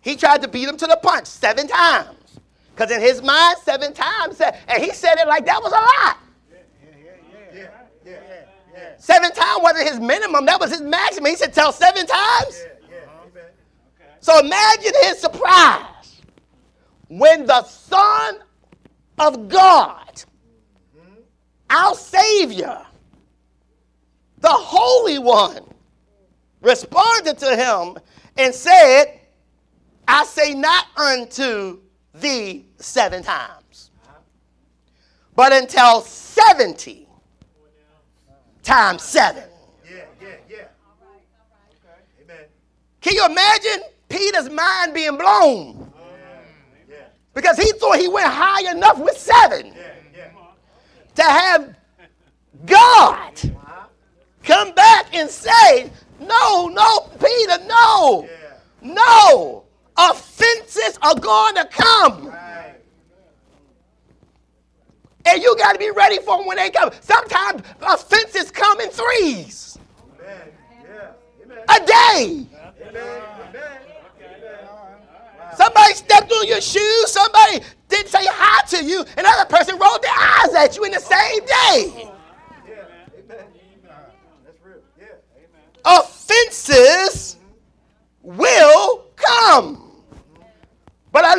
He 0.02 0.16
tried 0.16 0.42
to 0.42 0.48
beat 0.48 0.68
him 0.68 0.78
to 0.78 0.88
the 0.88 1.00
punch 1.02 1.28
seven 1.28 1.68
times. 1.68 2.40
Because 2.76 2.92
in 2.92 3.02
his 3.02 3.22
mind, 3.22 3.58
seven 3.64 3.94
times, 3.94 4.42
and 4.42 4.84
he 4.84 4.92
said 4.92 5.16
it 5.20 5.28
like 5.28 5.46
that 5.46 5.62
was 5.62 5.72
a 5.72 5.76
lot. 5.76 6.18
Yeah, 6.50 6.58
yeah, 6.84 7.54
yeah. 7.54 7.62
Yeah. 8.04 8.12
Yeah. 8.74 8.81
Yeah. 8.92 8.98
Seven 9.00 9.32
times 9.32 9.60
wasn't 9.62 9.88
his 9.90 10.00
minimum, 10.00 10.46
that 10.46 10.60
was 10.60 10.72
his 10.72 10.82
maximum. 10.82 11.30
He 11.30 11.36
said, 11.36 11.54
Tell 11.54 11.72
seven 11.72 12.06
times? 12.06 12.64
Yeah. 12.64 12.90
Yeah. 12.90 12.98
Uh-huh. 12.98 13.28
Amen. 13.32 13.44
So 14.20 14.40
imagine 14.40 14.94
his 15.04 15.20
surprise 15.20 16.22
when 17.08 17.46
the 17.46 17.64
Son 17.64 18.40
of 19.20 19.48
God, 19.48 20.24
mm-hmm. 20.98 21.22
our 21.70 21.96
Savior, 21.96 22.82
the 24.40 24.50
Holy 24.50 25.20
One, 25.20 25.64
responded 26.62 27.38
to 27.40 27.56
him 27.56 27.98
and 28.38 28.54
said, 28.54 29.20
I 30.08 30.26
say 30.26 30.54
not 30.54 30.88
unto 30.98 31.80
thee 32.14 32.66
seven 32.78 33.24
times, 33.24 33.92
uh-huh. 34.04 34.20
but 35.36 35.54
until 35.54 36.02
70 36.02 37.08
times 38.64 39.04
seven. 39.04 39.44
Yeah. 39.90 40.06
Yeah. 40.22 40.28
Yeah. 40.50 40.58
Can 43.02 43.16
you 43.16 43.26
imagine 43.26 43.82
Peter's 44.10 44.50
mind 44.50 44.94
being 44.94 45.18
blown? 45.18 45.92
Yeah. 46.90 46.96
Because 47.34 47.58
he 47.58 47.72
thought 47.74 47.98
he 47.98 48.08
went 48.08 48.28
high 48.28 48.70
enough 48.72 49.00
with 49.00 49.18
seven 49.18 49.68
Yeah. 49.68 49.94
Yeah. 50.16 50.30
to 51.16 51.24
have 51.24 51.76
God 52.66 53.34
come 54.44 54.74
back 54.74 55.16
and 55.16 55.30
say, 55.30 55.90
No, 56.20 56.68
no, 56.68 57.00
Peter, 57.20 57.58
no, 57.66 58.28
no. 58.82 59.64
Offenses 59.98 60.98
are 61.02 61.16
going 61.20 61.56
to 61.56 61.66
come. 61.66 62.28
Right. 62.28 62.71
And 65.26 65.42
you 65.42 65.56
got 65.58 65.74
to 65.74 65.80
be 65.80 65.92
ready 65.92 66.18
for 66.20 66.38
them 66.38 66.48
when 66.48 66.58
they 66.58 66.70
come. 66.70 66.92
Sometimes 67.02 67.62
offenses 67.82 68.52
come 68.52 68.80
in 68.82 68.90
threes 68.90 69.78
Amen. 70.20 70.48
Yeah. 70.84 71.12
Amen. 71.44 71.58
a 71.70 71.86
day. 71.86 72.48
Amen. 72.88 73.22
Somebody 75.56 75.94
stepped 75.94 76.32
on 76.32 76.48
your 76.48 76.62
shoes, 76.62 77.12
somebody 77.12 77.60
didn't 77.90 78.08
say 78.08 78.26
hi 78.26 78.66
to 78.68 78.84
you, 78.84 79.04
another 79.18 79.46
person 79.46 79.78
rolled 79.78 80.02
their 80.02 80.12
eyes 80.12 80.54
at 80.56 80.76
you 80.78 80.86
in 80.86 80.92
the 80.92 81.00
same 81.00 81.40
day. 81.42 82.10
Yeah. 82.68 82.74
Amen. 83.20 83.46
That's 84.46 84.58
real. 84.64 84.78
Yeah. 84.98 85.06
Amen. 85.36 86.00
offenses 86.00 87.38
will 88.24 89.06
come. 89.16 89.92
But 91.12 91.26
I 91.26 91.36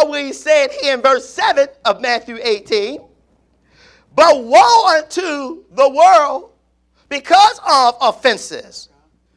the 0.00 0.06
part 0.06 0.20
he 0.20 0.32
said 0.32 0.70
here 0.80 0.94
in 0.94 1.02
verse 1.02 1.28
7 1.28 1.68
of 1.84 2.00
Matthew 2.00 2.38
18, 2.42 3.00
but 4.14 4.44
woe 4.44 4.86
unto 4.86 5.64
the 5.72 5.88
world 5.88 6.50
because 7.08 7.60
of 7.68 7.96
offenses. 8.00 8.88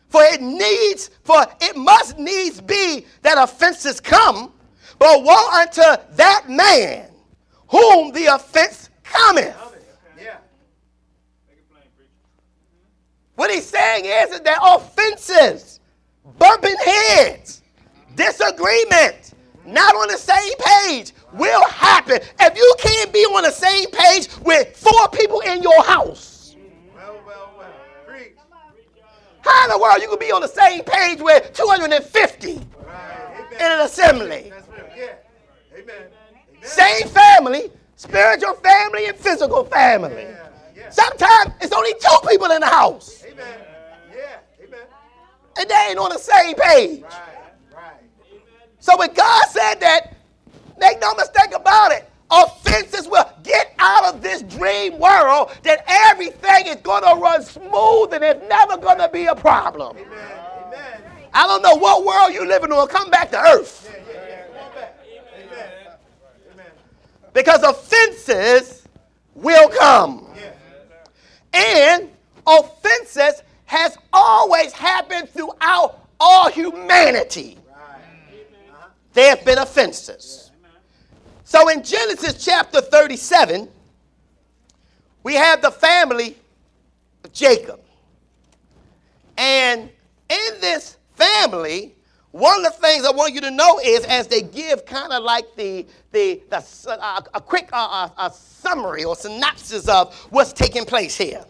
For 0.10 0.22
it 0.24 0.42
needs, 0.42 1.10
for 1.24 1.46
it 1.62 1.76
must 1.76 2.18
needs 2.18 2.60
be 2.60 3.06
that 3.22 3.38
offenses 3.38 4.00
come, 4.00 4.52
but 5.00 5.24
woe 5.24 5.50
unto 5.54 5.82
that 6.16 6.46
man 6.50 7.10
whom 7.68 8.12
the 8.12 8.26
offense 8.26 8.90
cometh. 9.04 9.56
What 13.36 13.50
he's 13.50 13.66
saying 13.66 14.06
is 14.06 14.42
that 14.42 14.60
offenses, 14.62 15.80
bumping 16.38 16.76
heads, 16.86 17.64
disagreement, 18.16 19.34
not 19.66 19.96
on 19.96 20.08
the 20.08 20.18
same 20.18 20.54
page 20.60 21.14
will 21.34 21.64
happen. 21.66 22.20
If 22.40 22.58
you 22.58 22.76
can't 22.80 23.14
be 23.14 23.20
on 23.20 23.44
the 23.44 23.52
same 23.52 23.90
page 23.92 24.28
with 24.44 24.76
four 24.76 25.08
people 25.10 25.40
in 25.42 25.62
your 25.64 25.84
house, 25.84 26.56
Well, 26.96 27.20
well, 27.26 27.52
well. 27.58 27.74
Preach. 28.08 28.34
how 29.42 29.64
in 29.66 29.70
the 29.72 29.78
world 29.80 30.02
you 30.02 30.10
can 30.10 30.20
be 30.20 30.32
on 30.32 30.42
the 30.42 30.48
same 30.48 30.84
page 30.84 31.20
with 31.22 31.54
250 31.54 32.54
Right. 32.86 33.54
In 33.54 33.62
an 33.72 33.82
assembly? 33.82 34.52
Yeah. 34.98 35.14
Amen. 35.78 36.04
Same 36.64 37.08
family, 37.08 37.72
spiritual 37.96 38.54
family 38.56 39.06
and 39.08 39.18
physical 39.18 39.64
family. 39.66 40.24
Yeah. 40.24 40.48
Yeah. 40.76 40.90
Sometimes 40.90 41.54
it's 41.62 41.72
only 41.74 41.94
two 41.94 42.28
people 42.30 42.52
in 42.52 42.60
the 42.62 42.68
house, 42.68 43.24
Amen. 43.26 43.46
Yeah. 44.16 44.66
Amen. 44.66 44.80
and 45.60 45.70
they 45.70 45.88
ain't 45.90 45.98
on 46.00 46.10
the 46.10 46.18
same 46.20 46.56
page. 46.56 47.02
Right. 47.04 47.12
So 48.82 48.98
when 48.98 49.14
God 49.14 49.44
said 49.50 49.76
that, 49.76 50.16
make 50.78 51.00
no 51.00 51.14
mistake 51.14 51.54
about 51.56 51.92
it, 51.92 52.10
offenses 52.32 53.08
will 53.08 53.30
get 53.44 53.74
out 53.78 54.14
of 54.14 54.22
this 54.22 54.42
dream 54.42 54.98
world 55.00 55.52
that 55.64 55.84
everything 55.88 56.66
is 56.66 56.78
going 56.78 57.04
to 57.04 57.22
run 57.22 57.44
smooth 57.44 58.14
and 58.14 58.24
it's 58.24 58.50
never 58.50 58.78
going 58.78 58.98
to 58.98 59.08
be 59.08 59.26
a 59.28 59.36
problem. 59.36 59.96
Amen. 59.98 60.18
Amen. 60.66 61.02
I 61.34 61.48
don't 61.48 61.62
know 61.62 61.76
what 61.76 62.04
world 62.04 62.34
you're 62.34 62.48
living 62.48 62.72
on. 62.72 62.88
Come 62.88 63.10
back 63.12 63.30
to 63.32 63.40
earth. 63.40 63.88
Yeah, 63.88 64.14
yeah, 64.14 64.28
yeah. 64.28 64.64
Come 64.64 64.74
back. 64.74 65.00
Amen. 65.38 65.70
Amen. 66.54 66.72
Because 67.34 67.64
offenses 67.64 68.88
will 69.36 69.70
come. 69.70 70.28
And 71.54 72.10
offenses 72.48 73.44
has 73.66 73.98
always 74.12 74.74
happened 74.74 75.30
throughout 75.30 76.08
all 76.20 76.50
humanity. 76.50 77.58
There 79.14 79.36
have 79.36 79.46
been 79.46 79.58
offenses. 79.58 80.52
So 81.44 81.68
in 81.70 81.84
Genesis 81.84 82.44
chapter 82.44 82.80
37, 82.80 83.68
we 85.24 85.36
have 85.36 85.62
the 85.62 85.72
family 85.72 86.38
of 87.24 87.34
Jacob. 87.34 87.80
And 89.38 89.90
in 90.30 90.62
this 90.62 90.98
family, 91.16 91.94
one 92.32 92.66
of 92.66 92.72
the 92.72 92.78
things 92.80 93.06
I 93.06 93.12
want 93.12 93.34
you 93.34 93.42
to 93.42 93.52
know 93.52 93.80
is 93.84 94.06
as 94.06 94.28
they 94.28 94.42
give 94.42 94.86
kind 94.86 95.12
of 95.12 95.24
like 95.24 95.56
the, 95.58 95.86
the, 96.14 96.42
the 96.50 96.64
uh, 96.88 97.22
a 97.34 97.42
quick 97.42 97.70
uh, 97.74 98.08
uh, 98.18 98.30
summary 98.30 99.04
or 99.04 99.16
synopsis 99.16 99.90
of 99.90 100.16
what's 100.30 100.54
taking 100.54 100.86
place 100.86 101.18
here. 101.18 101.44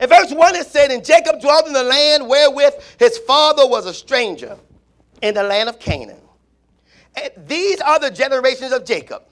In 0.00 0.08
verse 0.08 0.32
1, 0.32 0.56
it 0.56 0.66
said, 0.66 0.90
And 0.90 1.04
Jacob 1.04 1.40
dwelt 1.40 1.68
in 1.68 1.72
the 1.72 1.84
land 1.84 2.26
wherewith 2.28 2.74
his 2.98 3.18
father 3.18 3.66
was 3.66 3.86
a 3.86 3.94
stranger, 3.94 4.56
in 5.22 5.34
the 5.34 5.42
land 5.42 5.68
of 5.68 5.78
Canaan. 5.78 6.20
These 7.46 7.80
are 7.80 7.98
the 7.98 8.10
generations 8.10 8.72
of 8.72 8.84
Jacob. 8.84 9.22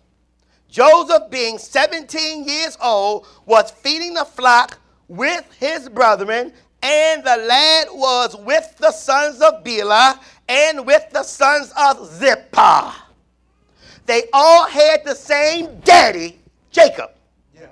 Joseph, 0.69 1.31
being 1.31 1.59
17 1.59 2.45
years 2.45 2.79
old, 2.83 3.27
was 3.45 3.71
feeding 3.71 4.15
the 4.15 4.25
flock 4.25 4.79
with 5.09 5.45
his 5.59 5.89
brethren, 5.89 6.53
and 6.83 7.23
the 7.23 7.37
lad 7.37 7.89
was 7.93 8.35
with 8.37 8.75
the 8.79 8.91
sons 8.91 9.41
of 9.43 9.63
Bilhah 9.63 10.19
and 10.49 10.87
with 10.87 11.05
the 11.13 11.23
sons 11.23 11.73
of 11.77 12.07
Zilpah. 12.07 12.95
They 14.07 14.25
all 14.33 14.67
had 14.67 15.05
the 15.05 15.15
same 15.15 15.79
daddy, 15.81 16.41
Jacob, 16.71 17.11
Yeah. 17.55 17.67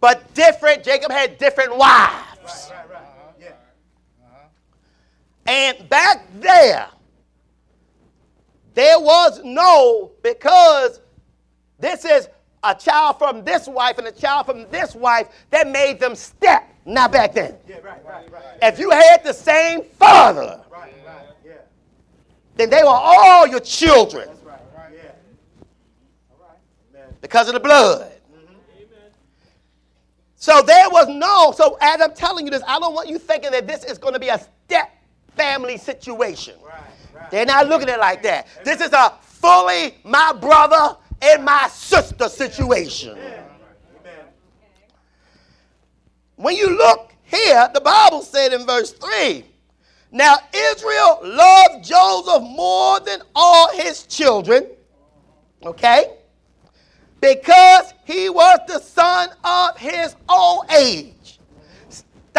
but 0.00 0.32
different. 0.34 0.84
Jacob 0.84 1.10
had 1.10 1.38
different 1.38 1.74
wives. 1.76 2.70
Right, 2.70 2.90
right. 2.90 3.02
Yeah. 3.40 3.52
And 5.46 5.88
back 5.88 6.26
there, 6.38 6.88
there 8.80 8.98
was 8.98 9.42
no, 9.44 10.10
because 10.22 11.02
this 11.78 12.06
is 12.06 12.30
a 12.62 12.74
child 12.74 13.18
from 13.18 13.44
this 13.44 13.68
wife 13.68 13.98
and 13.98 14.06
a 14.06 14.12
child 14.12 14.46
from 14.46 14.66
this 14.70 14.94
wife 14.94 15.28
that 15.50 15.68
made 15.68 16.00
them 16.00 16.14
step. 16.14 16.66
Not 16.86 17.12
back 17.12 17.34
then. 17.34 17.56
Yeah, 17.68 17.76
right, 17.80 18.02
right, 18.06 18.32
right. 18.32 18.42
If 18.62 18.78
you 18.78 18.90
had 18.90 19.22
the 19.22 19.34
same 19.34 19.82
father, 19.82 20.62
Right, 20.72 20.94
right. 21.06 21.26
Yeah. 21.44 21.52
then 22.56 22.70
they 22.70 22.82
were 22.82 22.88
all 22.88 23.46
your 23.46 23.60
children 23.60 24.28
That's 24.28 24.42
right. 24.44 24.60
Right. 24.74 24.92
Yeah. 24.96 25.10
All 26.30 26.46
right. 26.48 27.20
Because 27.20 27.48
of 27.48 27.54
the 27.54 27.60
blood. 27.60 28.10
Amen. 28.34 29.10
So 30.36 30.62
there 30.62 30.88
was 30.88 31.06
no, 31.08 31.52
so 31.54 31.76
as 31.82 32.00
I'm 32.00 32.14
telling 32.14 32.46
you 32.46 32.50
this, 32.50 32.62
I 32.66 32.78
don't 32.78 32.94
want 32.94 33.10
you 33.10 33.18
thinking 33.18 33.50
that 33.50 33.66
this 33.66 33.84
is 33.84 33.98
going 33.98 34.14
to 34.14 34.20
be 34.20 34.28
a 34.28 34.38
step 34.38 34.90
family 35.36 35.76
situation. 35.76 36.54
Right. 36.64 36.80
They're 37.30 37.46
not 37.46 37.68
looking 37.68 37.88
at 37.88 37.96
it 37.96 38.00
like 38.00 38.22
that. 38.22 38.46
This 38.64 38.80
is 38.80 38.92
a 38.92 39.14
fully 39.20 39.94
my 40.04 40.32
brother 40.32 40.96
and 41.22 41.44
my 41.44 41.68
sister 41.68 42.28
situation. 42.28 43.18
When 46.36 46.56
you 46.56 46.76
look 46.76 47.12
here, 47.24 47.68
the 47.74 47.80
Bible 47.80 48.22
said 48.22 48.52
in 48.52 48.66
verse 48.66 48.92
3 48.92 49.44
Now 50.10 50.36
Israel 50.52 51.20
loved 51.22 51.84
Joseph 51.84 52.42
more 52.42 52.98
than 53.00 53.20
all 53.34 53.70
his 53.72 54.04
children, 54.04 54.66
okay? 55.62 56.16
Because 57.20 57.92
he 58.04 58.30
was 58.30 58.58
the 58.66 58.78
son 58.78 59.28
of 59.44 59.76
his 59.76 60.16
old 60.28 60.64
age. 60.72 61.14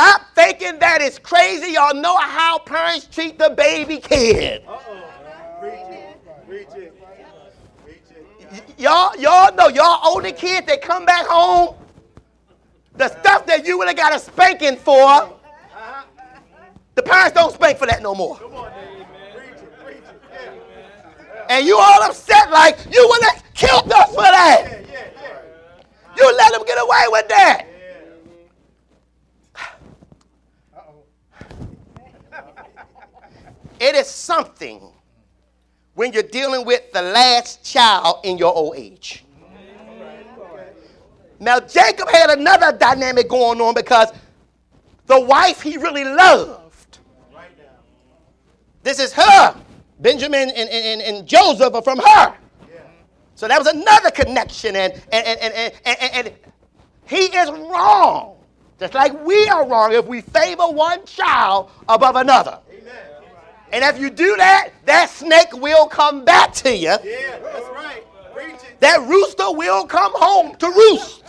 Stop 0.02 0.34
thinking 0.34 0.80
that 0.80 1.00
it's 1.00 1.20
crazy. 1.20 1.74
Y'all 1.74 1.94
know 1.94 2.18
how 2.18 2.58
parents 2.58 3.06
treat 3.06 3.38
the 3.38 3.52
baby 3.52 4.00
kid. 4.00 4.64
Y'all, 8.80 9.16
y'all 9.20 9.54
know 9.54 9.68
y'all 9.68 10.00
older 10.04 10.32
kids 10.32 10.66
that 10.66 10.82
come 10.82 11.06
back 11.06 11.28
home, 11.28 11.76
the 12.96 13.10
stuff 13.10 13.46
that 13.46 13.64
you 13.64 13.78
would 13.78 13.90
have 13.90 13.96
got 13.96 14.16
a 14.16 14.18
spanking 14.18 14.76
for, 14.76 15.38
the 16.96 17.04
parents 17.04 17.34
don't 17.34 17.54
spank 17.54 17.78
for 17.78 17.86
that 17.86 18.02
no 18.02 18.16
more. 18.16 18.38
Come 18.38 18.56
on, 18.56 18.72
David. 18.72 19.06
Preach 19.36 19.52
it. 19.52 19.84
Preach 19.84 19.98
it. 19.98 20.22
Yeah. 20.34 21.46
And 21.48 21.68
you 21.68 21.78
all 21.78 22.02
upset 22.02 22.50
like 22.50 22.80
you 22.92 23.08
would 23.08 23.24
have 23.26 23.44
killed 23.54 23.92
us 23.94 24.10
for 24.10 24.16
that. 24.16 24.64
Yeah, 24.66 24.80
yeah, 24.92 25.08
yeah. 25.22 26.18
You 26.18 26.36
let 26.38 26.54
them 26.54 26.66
get 26.66 26.80
away 26.82 27.04
with 27.10 27.28
that. 27.28 27.68
It 33.82 33.96
is 33.96 34.06
something 34.08 34.80
when 35.96 36.13
you're 36.13 36.22
dealing 36.22 36.65
with 36.65 36.91
the 36.94 37.02
last 37.02 37.65
child 37.65 38.20
in 38.24 38.38
your 38.38 38.54
old 38.54 38.76
age. 38.78 39.26
Now, 41.39 41.60
Jacob 41.60 42.08
had 42.08 42.30
another 42.30 42.78
dynamic 42.78 43.28
going 43.28 43.60
on 43.60 43.74
because 43.74 44.10
the 45.08 45.20
wife 45.20 45.63
he 45.63 45.78
really 45.78 46.04
loved. 46.04 47.00
This 48.84 49.00
is 49.00 49.13
her. 49.13 49.56
Benjamin 50.00 50.52
and, 50.52 50.70
and, 50.70 51.02
and, 51.02 51.28
Joseph 51.28 51.74
are 51.74 51.82
from 51.82 51.98
her. 51.98 52.36
So 53.34 53.48
that 53.48 53.58
was 53.58 53.67
another 53.67 54.12
connection, 54.12 54.76
and, 54.76 54.94
and, 55.12 55.26
and, 55.26 55.74
and, 55.86 55.98
and 56.13 56.34
he 57.08 57.36
is 57.36 57.50
wrong. 57.50 58.38
Just 58.80 58.94
like 58.94 59.13
we 59.26 59.48
are 59.48 59.67
wrong 59.67 59.94
if 59.94 60.06
we 60.06 60.22
favor 60.22 60.67
one 60.67 61.04
child 61.06 61.72
above 61.89 62.15
another. 62.15 62.60
Amen. 62.72 63.21
And 63.74 63.84
if 63.84 64.00
you 64.00 64.10
do 64.10 64.36
that, 64.38 64.72
that 64.86 65.10
snake 65.10 65.54
will 65.54 65.88
come 65.88 66.26
back 66.26 66.54
to 66.56 66.76
you. 66.76 66.98
Yeah, 67.04 67.40
that's 67.42 67.68
right. 67.70 68.04
That 68.82 69.08
rooster 69.08 69.52
will 69.52 69.86
come 69.86 70.12
home 70.16 70.56
to 70.56 70.68
roost 70.68 71.24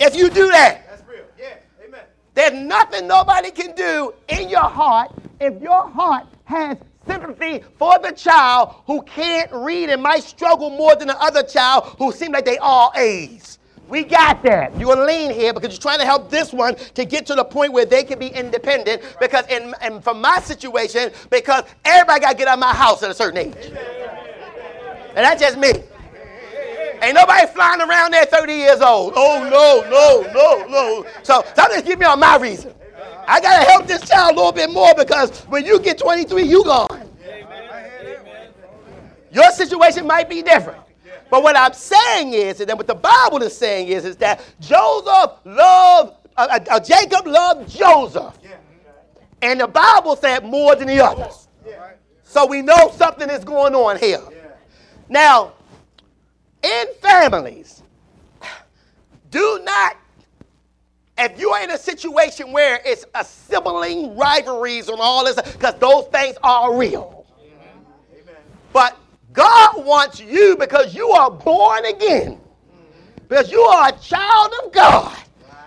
if 0.00 0.16
you 0.16 0.30
do 0.30 0.48
that. 0.48 0.86
That's 0.88 1.02
real. 1.08 1.24
Yeah. 1.38 1.56
Amen. 1.84 2.00
There's 2.34 2.52
nothing 2.52 3.08
nobody 3.08 3.50
can 3.50 3.74
do 3.74 4.14
in 4.28 4.48
your 4.48 4.62
heart 4.62 5.12
if 5.40 5.60
your 5.60 5.88
heart 5.88 6.26
has 6.44 6.78
sympathy 7.06 7.64
for 7.76 7.98
the 7.98 8.12
child 8.12 8.76
who 8.86 9.02
can't 9.02 9.50
read 9.52 9.90
and 9.90 10.02
might 10.02 10.22
struggle 10.22 10.70
more 10.70 10.94
than 10.94 11.08
the 11.08 11.20
other 11.20 11.42
child 11.42 11.96
who 11.98 12.12
seem 12.12 12.32
like 12.32 12.44
they 12.44 12.58
all 12.58 12.92
A's. 12.94 13.57
We 13.88 14.04
got 14.04 14.42
that. 14.42 14.78
You're 14.78 15.06
lean 15.06 15.30
here 15.30 15.54
because 15.54 15.72
you're 15.72 15.80
trying 15.80 15.98
to 16.00 16.04
help 16.04 16.30
this 16.30 16.52
one 16.52 16.74
to 16.94 17.04
get 17.06 17.24
to 17.26 17.34
the 17.34 17.44
point 17.44 17.72
where 17.72 17.86
they 17.86 18.04
can 18.04 18.18
be 18.18 18.28
independent. 18.28 19.02
Because 19.18 19.46
in, 19.46 19.74
and 19.80 20.04
from 20.04 20.20
my 20.20 20.40
situation, 20.40 21.10
because 21.30 21.64
everybody 21.84 22.20
got 22.20 22.32
to 22.32 22.36
get 22.36 22.48
out 22.48 22.54
of 22.54 22.60
my 22.60 22.74
house 22.74 23.02
at 23.02 23.10
a 23.10 23.14
certain 23.14 23.38
age. 23.38 23.72
And 25.16 25.24
that's 25.24 25.40
just 25.40 25.58
me. 25.58 25.72
Ain't 27.00 27.14
nobody 27.14 27.46
flying 27.46 27.80
around 27.80 28.12
there 28.12 28.26
30 28.26 28.52
years 28.52 28.80
old. 28.80 29.14
Oh, 29.16 29.48
no, 29.48 29.88
no, 29.88 30.32
no, 30.32 30.66
no. 30.66 31.06
So, 31.22 31.42
so 31.54 31.62
just 31.68 31.86
give 31.86 31.98
me 31.98 32.04
all 32.04 32.16
my 32.16 32.36
reason. 32.36 32.74
I 33.26 33.40
got 33.40 33.62
to 33.62 33.70
help 33.70 33.86
this 33.86 34.06
child 34.08 34.34
a 34.34 34.36
little 34.36 34.52
bit 34.52 34.70
more 34.70 34.94
because 34.94 35.40
when 35.44 35.64
you 35.64 35.78
get 35.80 35.98
23, 35.98 36.42
you 36.42 36.64
gone. 36.64 37.08
Your 39.30 39.50
situation 39.52 40.06
might 40.06 40.28
be 40.28 40.42
different. 40.42 40.80
But 41.30 41.42
what 41.42 41.56
I'm 41.56 41.74
saying 41.74 42.32
is, 42.32 42.60
and 42.60 42.68
then 42.68 42.76
what 42.76 42.86
the 42.86 42.94
Bible 42.94 43.42
is 43.42 43.56
saying 43.56 43.88
is, 43.88 44.04
is 44.04 44.16
that 44.16 44.40
Joseph 44.60 45.32
loved, 45.44 46.14
uh, 46.36 46.46
uh, 46.50 46.58
uh, 46.70 46.80
Jacob 46.80 47.26
loved 47.26 47.68
Joseph. 47.68 48.38
Yeah. 48.42 48.56
And 49.42 49.60
the 49.60 49.68
Bible 49.68 50.16
said 50.16 50.44
more 50.44 50.74
than 50.74 50.88
the 50.88 51.04
others. 51.04 51.48
Yeah. 51.66 51.90
So 52.22 52.46
we 52.46 52.62
know 52.62 52.90
something 52.94 53.28
is 53.28 53.44
going 53.44 53.74
on 53.74 53.98
here. 53.98 54.22
Yeah. 54.30 54.38
Now, 55.08 55.52
in 56.62 56.86
families, 57.00 57.82
do 59.30 59.60
not, 59.62 59.96
if 61.18 61.38
you 61.38 61.50
are 61.50 61.62
in 61.62 61.70
a 61.70 61.78
situation 61.78 62.52
where 62.52 62.80
it's 62.84 63.04
a 63.14 63.24
sibling 63.24 64.16
rivalries 64.16 64.88
and 64.88 64.98
all 65.00 65.24
this, 65.24 65.36
because 65.52 65.74
those 65.74 66.06
things 66.06 66.36
are 66.42 66.74
real. 66.76 67.26
Amen. 67.40 68.34
But 68.72 68.96
God 69.38 69.84
wants 69.84 70.18
you 70.18 70.56
because 70.58 70.96
you 70.96 71.10
are 71.10 71.30
born 71.30 71.84
again, 71.84 72.40
because 73.28 73.52
you 73.52 73.60
are 73.60 73.90
a 73.90 73.92
child 73.92 74.52
of 74.64 74.72
God. 74.72 75.16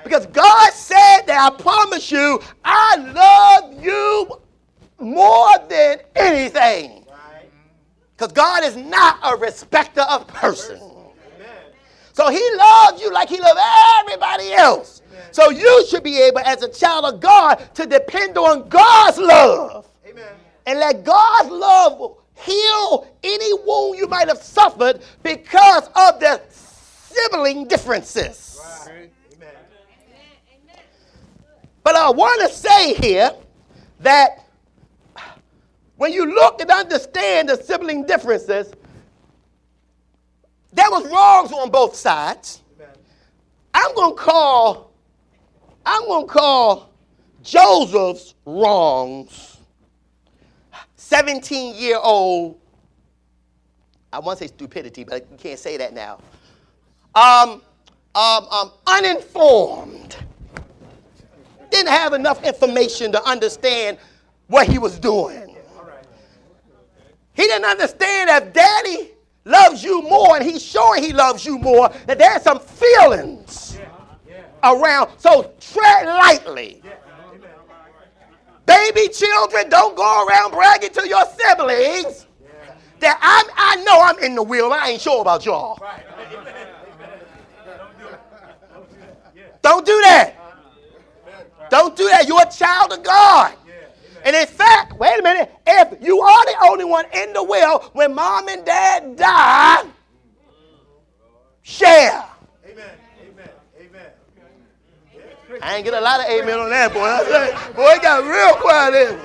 Because 0.03 0.25
God 0.25 0.73
said 0.73 1.21
that 1.27 1.53
I 1.53 1.55
promise 1.55 2.11
you, 2.11 2.41
I 2.65 2.97
love 2.97 3.81
you 3.81 4.41
more 4.99 5.51
than 5.69 5.99
anything. 6.17 7.05
Because 8.17 8.33
God 8.33 8.65
is 8.65 8.75
not 8.75 9.19
a 9.23 9.37
respecter 9.37 10.01
of 10.01 10.27
persons. 10.27 10.83
So 12.11 12.29
he 12.29 12.45
loves 12.57 13.01
you 13.01 13.09
like 13.13 13.29
he 13.29 13.39
loves 13.39 13.61
everybody 14.01 14.51
else. 14.51 15.01
So 15.31 15.49
you 15.49 15.85
should 15.87 16.03
be 16.03 16.21
able, 16.21 16.39
as 16.39 16.61
a 16.61 16.67
child 16.67 17.05
of 17.05 17.21
God, 17.21 17.69
to 17.75 17.85
depend 17.85 18.37
on 18.37 18.67
God's 18.67 19.17
love 19.17 19.87
Amen. 20.05 20.25
and 20.65 20.77
let 20.77 21.05
God's 21.05 21.49
love 21.49 22.17
heal 22.41 23.07
any 23.23 23.53
wound 23.65 23.97
you 23.97 24.07
might 24.07 24.27
have 24.27 24.41
suffered 24.41 25.01
because 25.23 25.87
of 25.87 26.19
the 26.19 26.41
sibling 26.49 27.67
differences. 27.67 28.59
But 31.83 31.95
I 31.95 32.09
want 32.11 32.41
to 32.47 32.55
say 32.55 32.93
here 32.93 33.31
that 34.01 34.45
when 35.97 36.13
you 36.13 36.25
look 36.25 36.61
and 36.61 36.69
understand 36.69 37.49
the 37.49 37.57
sibling 37.57 38.05
differences, 38.05 38.71
there 40.73 40.89
was 40.89 41.05
wrongs 41.11 41.51
on 41.51 41.69
both 41.69 41.95
sides. 41.95 42.61
Amen. 42.75 42.95
I'm 43.73 43.95
going 43.95 44.15
to 44.15 44.21
call 44.21 44.91
I'm 45.85 46.05
going 46.05 46.27
to 46.27 46.31
call 46.31 46.89
Joseph's 47.41 48.35
wrongs 48.45 49.50
17 51.11 51.75
year 51.75 51.97
old 52.01 52.57
I 54.13 54.19
want 54.19 54.39
to 54.39 54.45
say 54.45 54.47
stupidity, 54.47 55.03
but 55.03 55.25
you 55.29 55.37
can't 55.37 55.59
say 55.59 55.75
that 55.75 55.93
now. 55.93 56.19
Um, 57.15 57.61
um, 58.15 58.45
um, 58.49 58.71
uninformed. 58.87 60.15
Didn't 61.69 61.91
have 61.91 62.13
enough 62.13 62.43
information 62.43 63.11
to 63.11 63.23
understand 63.25 63.97
what 64.47 64.67
he 64.67 64.77
was 64.77 64.99
doing. 64.99 65.57
He 67.33 67.43
didn't 67.43 67.65
understand 67.65 68.29
that 68.29 68.53
daddy 68.53 69.11
loves 69.43 69.83
you 69.83 70.01
more 70.03 70.37
and 70.37 70.45
he's 70.45 70.63
sure 70.63 70.97
he 70.97 71.11
loves 71.11 71.45
you 71.45 71.57
more, 71.57 71.89
that 72.07 72.19
there's 72.19 72.41
some 72.41 72.59
feelings 72.59 73.77
around. 74.63 75.09
So 75.17 75.53
tread 75.59 76.05
lightly. 76.07 76.81
Baby 78.65 79.09
children, 79.09 79.69
don't 79.69 79.95
go 79.95 80.25
around 80.25 80.51
bragging 80.51 80.91
to 80.91 81.07
your 81.07 81.23
siblings 81.25 82.27
that 82.99 83.17
I'm, 83.21 83.45
I 83.55 83.83
know 83.83 84.01
I'm 84.01 84.19
in 84.19 84.35
the 84.35 84.43
wheel. 84.43 84.71
I 84.71 84.89
ain't 84.89 85.01
sure 85.01 85.21
about 85.21 85.45
y'all. 85.45 85.79
Don't 89.61 89.85
do 89.85 90.01
that. 90.03 90.35
Don't 91.69 91.95
do 91.95 92.07
that. 92.09 92.27
You're 92.27 92.41
a 92.41 92.51
child 92.51 92.93
of 92.93 93.03
God. 93.03 93.53
And 94.23 94.35
in 94.35 94.45
fact, 94.45 94.97
wait 94.99 95.19
a 95.19 95.23
minute, 95.23 95.51
if 95.65 95.97
you 96.01 96.19
are 96.21 96.45
the 96.45 96.55
only 96.65 96.85
one 96.85 97.05
in 97.13 97.33
the 97.33 97.43
will 97.43 97.79
when 97.93 98.13
mom 98.13 98.47
and 98.49 98.63
dad 98.63 99.15
die, 99.15 99.83
share. 101.63 102.23
Amen. 102.65 102.85
Amen. 103.19 103.49
Amen. 103.79 104.11
I 105.61 105.75
ain't 105.75 105.85
get 105.85 105.93
a 105.93 106.01
lot 106.01 106.19
of 106.19 106.27
amen 106.27 106.59
on 106.59 106.69
that, 106.69 106.93
boy. 106.93 107.01
I 107.01 107.23
say, 107.23 107.73
boy, 107.73 107.93
it 107.93 108.01
got 108.01 108.23
real 108.23 108.55
quiet 108.61 108.93
in. 109.09 109.19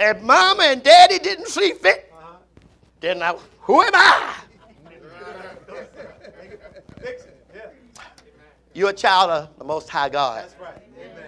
If 0.00 0.22
mama 0.22 0.62
and 0.64 0.82
daddy 0.82 1.18
didn't 1.18 1.48
see 1.48 1.72
fit, 1.72 2.12
then 3.00 3.22
I, 3.22 3.36
who 3.60 3.82
am 3.82 3.90
I? 3.94 4.34
You're 8.74 8.90
a 8.90 8.92
child 8.92 9.30
of 9.30 9.58
the 9.58 9.64
Most 9.64 9.88
High 9.88 10.08
God. 10.08 10.44
That's 10.44 10.60
right. 10.60 10.80
Amen. 11.00 11.24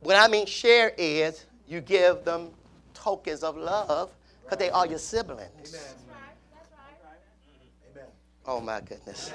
What 0.00 0.16
I 0.16 0.26
mean 0.26 0.46
share 0.46 0.94
is 0.96 1.44
you 1.68 1.82
give 1.82 2.24
them 2.24 2.48
tokens 2.94 3.42
of 3.42 3.58
love 3.58 4.10
because 4.42 4.56
they 4.56 4.70
are 4.70 4.86
your 4.86 4.98
siblings. 4.98 5.74
Amen. 5.74 5.99
Oh 8.46 8.60
my 8.60 8.80
goodness. 8.80 9.32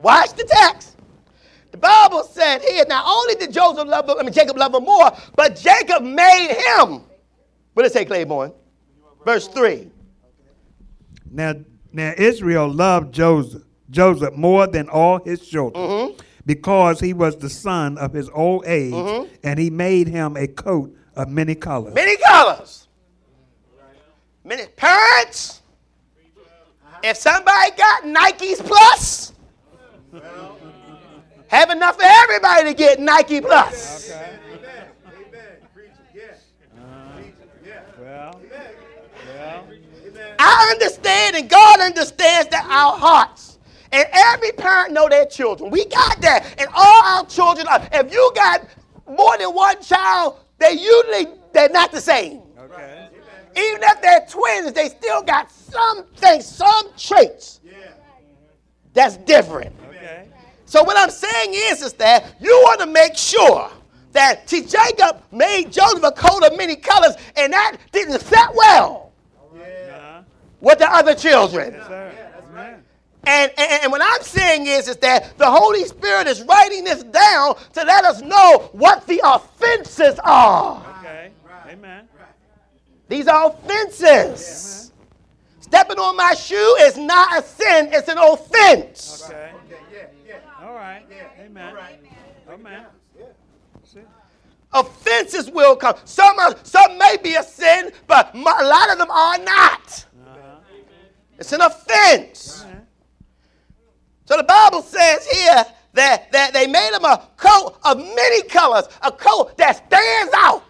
Watch 0.00 0.32
the 0.34 0.44
text. 0.44 0.96
The 1.70 1.76
Bible 1.78 2.22
said 2.24 2.62
here, 2.62 2.84
not 2.88 3.04
only 3.06 3.34
did 3.34 3.52
Joseph 3.52 3.86
love, 3.88 4.08
I 4.08 4.22
mean 4.22 4.32
Jacob 4.32 4.56
love 4.56 4.74
him 4.74 4.84
more, 4.84 5.10
but 5.36 5.56
Jacob 5.56 6.02
made 6.02 6.54
him. 6.56 7.02
What 7.74 7.82
did 7.82 7.86
it 7.86 7.92
say, 7.92 8.04
Claiborne? 8.04 8.52
Verse 9.24 9.48
3. 9.48 9.90
Now, 11.30 11.54
now 11.92 12.14
Israel 12.16 12.68
loved 12.72 13.12
Joseph, 13.12 13.62
Joseph 13.90 14.34
more 14.34 14.66
than 14.66 14.88
all 14.88 15.18
his 15.24 15.46
children, 15.46 15.82
Mm-hmm. 15.84 16.20
because 16.46 17.00
he 17.00 17.12
was 17.12 17.36
the 17.36 17.50
son 17.50 17.98
of 17.98 18.12
his 18.14 18.30
old 18.30 18.64
age, 18.66 19.28
and 19.42 19.58
he 19.58 19.68
made 19.68 20.08
him 20.08 20.36
a 20.36 20.46
coat 20.46 20.94
of 21.16 21.28
many 21.28 21.54
colors. 21.54 21.92
Many 21.94 22.16
colors. 22.16 22.88
Many 24.44 24.66
parents. 24.68 25.57
If 27.02 27.16
somebody 27.16 27.70
got 27.76 28.02
Nikes 28.04 28.64
plus, 28.64 29.32
have 31.48 31.70
enough 31.70 31.96
for 31.96 32.04
everybody 32.04 32.64
to 32.64 32.74
get 32.74 33.00
Nike 33.00 33.40
plus. 33.40 34.12
Well, 38.00 38.40
I 40.38 40.70
understand 40.72 41.36
and 41.36 41.48
God 41.48 41.80
understands 41.80 42.48
that 42.50 42.64
our 42.64 42.96
hearts. 42.96 43.58
And 43.90 44.06
every 44.12 44.52
parent 44.52 44.92
know 44.92 45.08
their 45.08 45.26
children. 45.26 45.70
We 45.70 45.86
got 45.86 46.20
that. 46.20 46.54
And 46.58 46.68
all 46.74 47.02
our 47.04 47.26
children 47.26 47.66
are, 47.68 47.86
if 47.92 48.12
you 48.12 48.32
got 48.34 48.64
more 49.08 49.36
than 49.38 49.54
one 49.54 49.82
child, 49.82 50.36
they 50.58 50.72
usually 50.72 51.28
they're 51.52 51.70
not 51.70 51.90
the 51.90 52.00
same. 52.00 52.42
okay. 52.58 53.07
Even 53.58 53.82
if 53.82 54.00
they're 54.02 54.26
twins, 54.28 54.72
they 54.72 54.88
still 54.88 55.22
got 55.22 55.50
some 55.50 56.04
things, 56.16 56.46
some 56.46 56.90
traits 56.96 57.60
Yeah. 57.64 57.72
that's 58.92 59.16
different. 59.18 59.74
Okay. 59.88 60.28
So 60.66 60.82
what 60.84 60.96
I'm 60.96 61.10
saying 61.10 61.50
is, 61.54 61.82
is 61.82 61.92
that 61.94 62.36
you 62.40 62.50
want 62.64 62.80
to 62.80 62.86
make 62.86 63.16
sure 63.16 63.70
that 64.12 64.48
see 64.48 64.62
Jacob 64.64 65.22
made 65.32 65.72
Joseph 65.72 66.02
a 66.04 66.12
coat 66.12 66.44
of 66.44 66.56
many 66.56 66.76
colors, 66.76 67.14
and 67.36 67.52
that 67.52 67.76
didn't 67.92 68.20
set 68.20 68.54
well 68.54 69.12
Uh-huh. 69.54 70.22
with 70.60 70.78
the 70.78 70.90
other 70.92 71.14
children. 71.14 71.74
Yes, 71.74 71.86
sir. 71.86 72.12
Amen. 72.50 72.84
And, 73.24 73.52
and, 73.58 73.82
and 73.84 73.92
what 73.92 74.00
I'm 74.02 74.22
saying 74.22 74.66
is, 74.66 74.88
is 74.88 74.96
that 74.98 75.36
the 75.36 75.50
Holy 75.50 75.84
Spirit 75.84 76.26
is 76.26 76.42
writing 76.42 76.84
this 76.84 77.02
down 77.02 77.56
to 77.74 77.84
let 77.84 78.04
us 78.04 78.22
know 78.22 78.70
what 78.72 79.06
the 79.06 79.20
offenses 79.24 80.18
are. 80.24 80.82
Okay. 81.00 81.30
Amen. 81.70 82.08
These 83.08 83.26
are 83.26 83.48
offenses. 83.48 84.92
Stepping 85.60 85.98
on 85.98 86.16
my 86.16 86.34
shoe 86.34 86.76
is 86.80 86.96
not 86.96 87.38
a 87.38 87.42
sin, 87.42 87.88
it's 87.92 88.08
an 88.08 88.18
offense. 88.18 89.24
Okay. 89.26 89.52
Yeah. 89.68 89.76
Yeah. 89.92 90.06
Yeah. 90.26 90.66
All 90.66 90.74
right. 90.74 91.04
Yeah. 91.10 91.44
Amen. 91.44 91.68
All 91.68 91.74
right. 91.74 92.00
Amen. 92.50 92.86
See? 93.84 94.00
Offenses 94.72 95.50
will 95.50 95.76
come. 95.76 95.96
Some, 96.04 96.38
are, 96.38 96.54
some 96.62 96.98
may 96.98 97.16
be 97.22 97.34
a 97.34 97.42
sin, 97.42 97.90
but 98.06 98.34
a 98.34 98.38
lot 98.38 98.92
of 98.92 98.98
them 98.98 99.10
are 99.10 99.38
not. 99.38 100.06
Uh-huh. 100.26 100.56
It's 101.38 101.52
an 101.52 101.62
offense. 101.62 102.64
Amen. 102.64 102.86
So 104.26 104.36
the 104.36 104.42
Bible 104.42 104.82
says 104.82 105.26
here 105.26 105.64
that, 105.94 106.30
that 106.32 106.52
they 106.52 106.66
made 106.66 106.92
him 106.94 107.04
a 107.04 107.28
coat 107.36 107.78
of 107.82 107.96
many 107.96 108.42
colors, 108.42 108.84
a 109.02 109.10
coat 109.10 109.56
that 109.56 109.86
stands 109.86 110.32
out. 110.34 110.64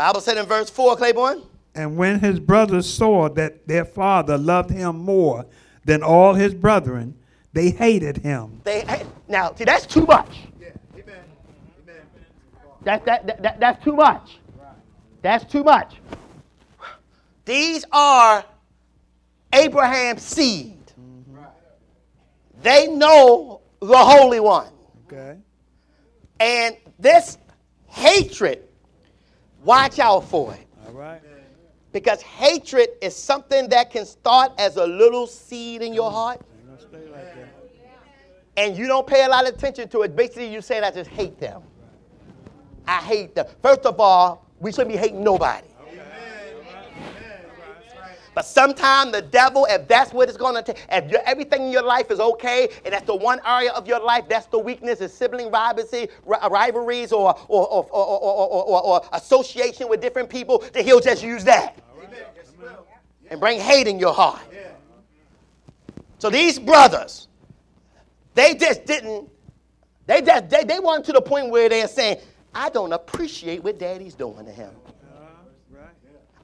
Yeah. 0.00 0.06
Right. 0.06 0.12
Bible 0.12 0.20
said 0.20 0.38
in 0.38 0.46
verse 0.46 0.70
4, 0.70 0.96
Claiborne, 0.96 1.42
And 1.74 1.96
when 1.96 2.20
his 2.20 2.40
brothers 2.40 2.92
saw 2.92 3.28
that 3.30 3.66
their 3.66 3.84
father 3.84 4.38
loved 4.38 4.70
him 4.70 4.98
more 4.98 5.46
than 5.84 6.02
all 6.02 6.34
his 6.34 6.54
brethren, 6.54 7.14
they 7.52 7.70
hated 7.70 8.18
him. 8.18 8.60
they 8.64 8.84
now 9.28 9.52
see 9.54 9.64
that's 9.64 9.86
too 9.86 10.06
much. 10.06 10.38
Yeah. 10.60 10.68
Amen. 10.94 11.24
Amen. 11.82 12.02
That, 12.82 13.04
that, 13.04 13.26
that, 13.26 13.42
that- 13.42 13.60
that's 13.60 13.84
too 13.84 13.96
much. 13.96 14.38
That's 15.22 15.44
too 15.52 15.64
much. 15.64 15.96
These 17.44 17.84
are 17.92 18.44
Abraham's 19.52 20.22
seed. 20.22 20.78
Mm-hmm. 20.98 21.42
They 22.62 22.86
know 22.88 23.60
the 23.80 23.96
Holy 23.98 24.40
One. 24.40 24.68
Okay. 25.06 25.36
And 26.38 26.76
this 26.98 27.36
hatred, 27.88 28.62
watch 29.64 29.98
out 29.98 30.24
for 30.28 30.54
it. 30.54 30.66
All 30.86 30.92
right. 30.92 31.20
Because 31.92 32.22
hatred 32.22 32.88
is 33.02 33.16
something 33.16 33.68
that 33.70 33.90
can 33.90 34.06
start 34.06 34.52
as 34.58 34.76
a 34.76 34.86
little 34.86 35.26
seed 35.26 35.82
in 35.82 35.92
your 35.92 36.10
heart, 36.10 36.40
Ain't 36.56 36.66
gonna 36.66 36.80
stay 36.80 37.10
like 37.10 37.34
that. 37.34 37.48
and 38.56 38.76
you 38.76 38.86
don't 38.86 39.06
pay 39.06 39.24
a 39.24 39.28
lot 39.28 39.48
of 39.48 39.54
attention 39.54 39.88
to 39.88 40.02
it. 40.02 40.14
Basically, 40.14 40.52
you 40.52 40.62
say, 40.62 40.80
I 40.80 40.90
just 40.92 41.10
hate 41.10 41.38
them. 41.40 41.62
I 42.86 42.98
hate 42.98 43.34
them. 43.34 43.46
First 43.62 43.86
of 43.86 43.98
all, 43.98 44.46
we 44.60 44.70
shouldn't 44.70 44.90
be 44.90 44.96
hating 44.96 45.22
nobody. 45.24 45.66
But 48.34 48.46
sometimes 48.46 49.12
the 49.12 49.22
devil, 49.22 49.66
if 49.68 49.88
that's 49.88 50.12
what 50.12 50.28
it's 50.28 50.38
going 50.38 50.54
to 50.54 50.62
take, 50.62 50.84
if 50.90 51.12
everything 51.26 51.64
in 51.66 51.72
your 51.72 51.82
life 51.82 52.10
is 52.10 52.20
okay, 52.20 52.68
and 52.84 52.94
that's 52.94 53.06
the 53.06 53.16
one 53.16 53.40
area 53.44 53.72
of 53.72 53.88
your 53.88 54.00
life, 54.00 54.28
that's 54.28 54.46
the 54.46 54.58
weakness, 54.58 55.00
is 55.00 55.12
sibling 55.12 55.50
rivalry, 55.50 56.08
rivalries 56.24 57.12
or, 57.12 57.34
or, 57.48 57.66
or, 57.68 57.86
or, 57.90 58.82
or, 58.82 59.02
association 59.12 59.88
with 59.88 60.00
different 60.00 60.30
people, 60.30 60.64
then 60.72 60.84
he'll 60.84 61.00
just 61.00 61.22
use 61.22 61.42
that 61.44 61.76
and 63.30 63.40
bring 63.40 63.58
hate 63.60 63.88
in 63.88 63.98
your 63.98 64.14
heart. 64.14 64.40
So 66.18 66.30
these 66.30 66.58
brothers, 66.58 67.28
they 68.34 68.54
just 68.54 68.84
didn't, 68.84 69.28
They 70.06 70.22
just 70.22 70.50
they, 70.50 70.64
they 70.64 70.80
want 70.80 71.04
to 71.06 71.12
the 71.12 71.20
point 71.22 71.50
where 71.50 71.68
they're 71.68 71.88
saying, 71.88 72.18
I 72.54 72.68
don't 72.68 72.92
appreciate 72.92 73.62
what 73.62 73.78
daddy's 73.78 74.14
doing 74.14 74.44
to 74.44 74.50
him. 74.50 74.70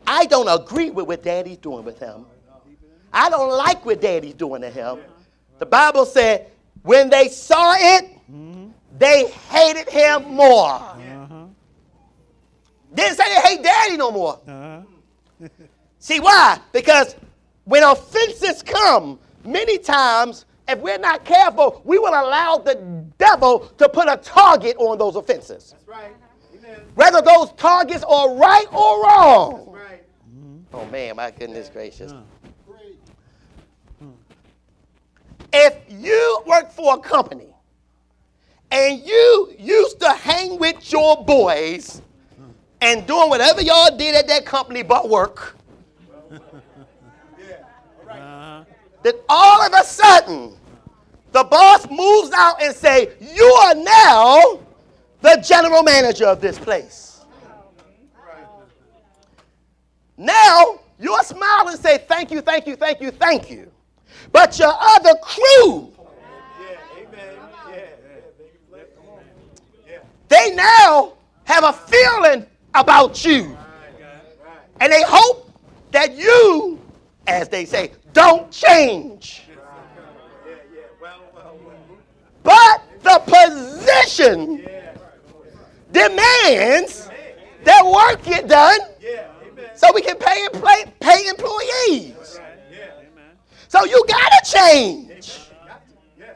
I 0.06 0.26
don't 0.26 0.48
agree 0.48 0.90
with 0.90 1.06
what 1.06 1.22
daddy's 1.22 1.58
doing 1.58 1.84
with 1.84 1.98
him. 1.98 2.26
I 3.12 3.30
don't 3.30 3.50
like 3.50 3.84
what 3.84 4.00
daddy's 4.00 4.34
doing 4.34 4.62
to 4.62 4.70
him. 4.70 4.98
The 5.58 5.66
Bible 5.66 6.04
said 6.04 6.50
when 6.82 7.08
they 7.10 7.28
saw 7.28 7.74
it, 7.76 8.10
they 8.98 9.26
hated 9.28 9.88
him 9.88 10.34
more. 10.34 10.74
Uh-huh. 10.74 11.46
Didn't 12.94 13.16
say 13.16 13.24
they 13.34 13.40
hate 13.48 13.62
daddy 13.62 13.96
no 13.96 14.10
more. 14.10 14.40
Uh-huh. 14.46 15.48
See 15.98 16.20
why? 16.20 16.60
Because 16.72 17.16
when 17.64 17.82
offenses 17.82 18.62
come, 18.62 19.18
many 19.44 19.78
times, 19.78 20.44
if 20.68 20.78
we're 20.78 20.98
not 20.98 21.24
careful, 21.24 21.82
we 21.84 21.98
will 21.98 22.10
allow 22.10 22.58
the 22.58 22.74
devil 23.18 23.60
to 23.78 23.88
put 23.88 24.08
a 24.08 24.16
target 24.16 24.76
on 24.78 24.98
those 24.98 25.16
offenses. 25.16 25.72
That's 25.72 25.88
right. 25.88 26.12
Amen. 26.56 26.80
Whether 26.94 27.22
those 27.22 27.52
targets 27.52 28.04
are 28.04 28.34
right 28.34 28.66
or 28.72 29.02
wrong. 29.02 29.68
Right. 29.68 29.95
Oh 30.78 30.84
man, 30.92 31.16
my 31.16 31.30
goodness 31.30 31.70
gracious. 31.70 32.12
If 35.52 35.74
you 35.88 36.42
work 36.46 36.70
for 36.70 36.96
a 36.96 36.98
company 36.98 37.48
and 38.70 39.00
you 39.00 39.54
used 39.58 39.98
to 40.00 40.12
hang 40.12 40.58
with 40.58 40.92
your 40.92 41.24
boys 41.24 42.02
and 42.82 43.06
doing 43.06 43.30
whatever 43.30 43.62
y'all 43.62 43.96
did 43.96 44.14
at 44.14 44.28
that 44.28 44.44
company 44.44 44.82
but 44.82 45.08
work, 45.08 45.56
Uh-huh. 48.08 48.64
then 49.02 49.14
all 49.28 49.62
of 49.62 49.72
a 49.72 49.84
sudden 49.84 50.54
the 51.32 51.42
boss 51.44 51.88
moves 51.90 52.30
out 52.34 52.62
and 52.62 52.74
say, 52.74 53.12
"You 53.20 53.44
are 53.44 53.74
now 53.74 54.60
the 55.22 55.42
general 55.42 55.82
manager 55.82 56.26
of 56.26 56.40
this 56.40 56.58
place." 56.58 57.05
Now 60.16 60.80
you'll 60.98 61.22
smile 61.22 61.68
and 61.68 61.78
say, 61.78 61.98
"Thank 61.98 62.30
you, 62.30 62.40
thank 62.40 62.66
you, 62.66 62.76
thank 62.76 63.00
you, 63.00 63.10
thank 63.10 63.50
you," 63.50 63.70
but 64.32 64.58
your 64.58 64.72
other 64.78 65.14
crew 65.22 65.92
they 70.28 70.54
now 70.54 71.12
have 71.44 71.64
a 71.64 71.72
feeling 71.72 72.46
about 72.74 73.24
you. 73.24 73.56
And 74.80 74.92
they 74.92 75.02
hope 75.06 75.50
that 75.92 76.14
you, 76.16 76.80
as 77.26 77.48
they 77.48 77.64
say, 77.64 77.92
don't 78.12 78.50
change. 78.50 79.42
But 82.42 82.82
the 83.02 83.22
position 83.24 84.66
demands 85.90 87.08
that 87.64 87.84
work 87.84 88.22
get 88.24 88.48
done. 88.48 88.78
So 89.74 89.92
we 89.94 90.02
can 90.02 90.16
pay, 90.16 90.44
employ- 90.44 90.92
pay 91.00 91.26
employees. 91.28 92.40
So 93.68 93.84
you 93.84 94.04
gotta 94.08 94.40
change. 94.44 95.50
Got 95.66 95.82
to. 95.86 95.94
Yeah. 96.18 96.34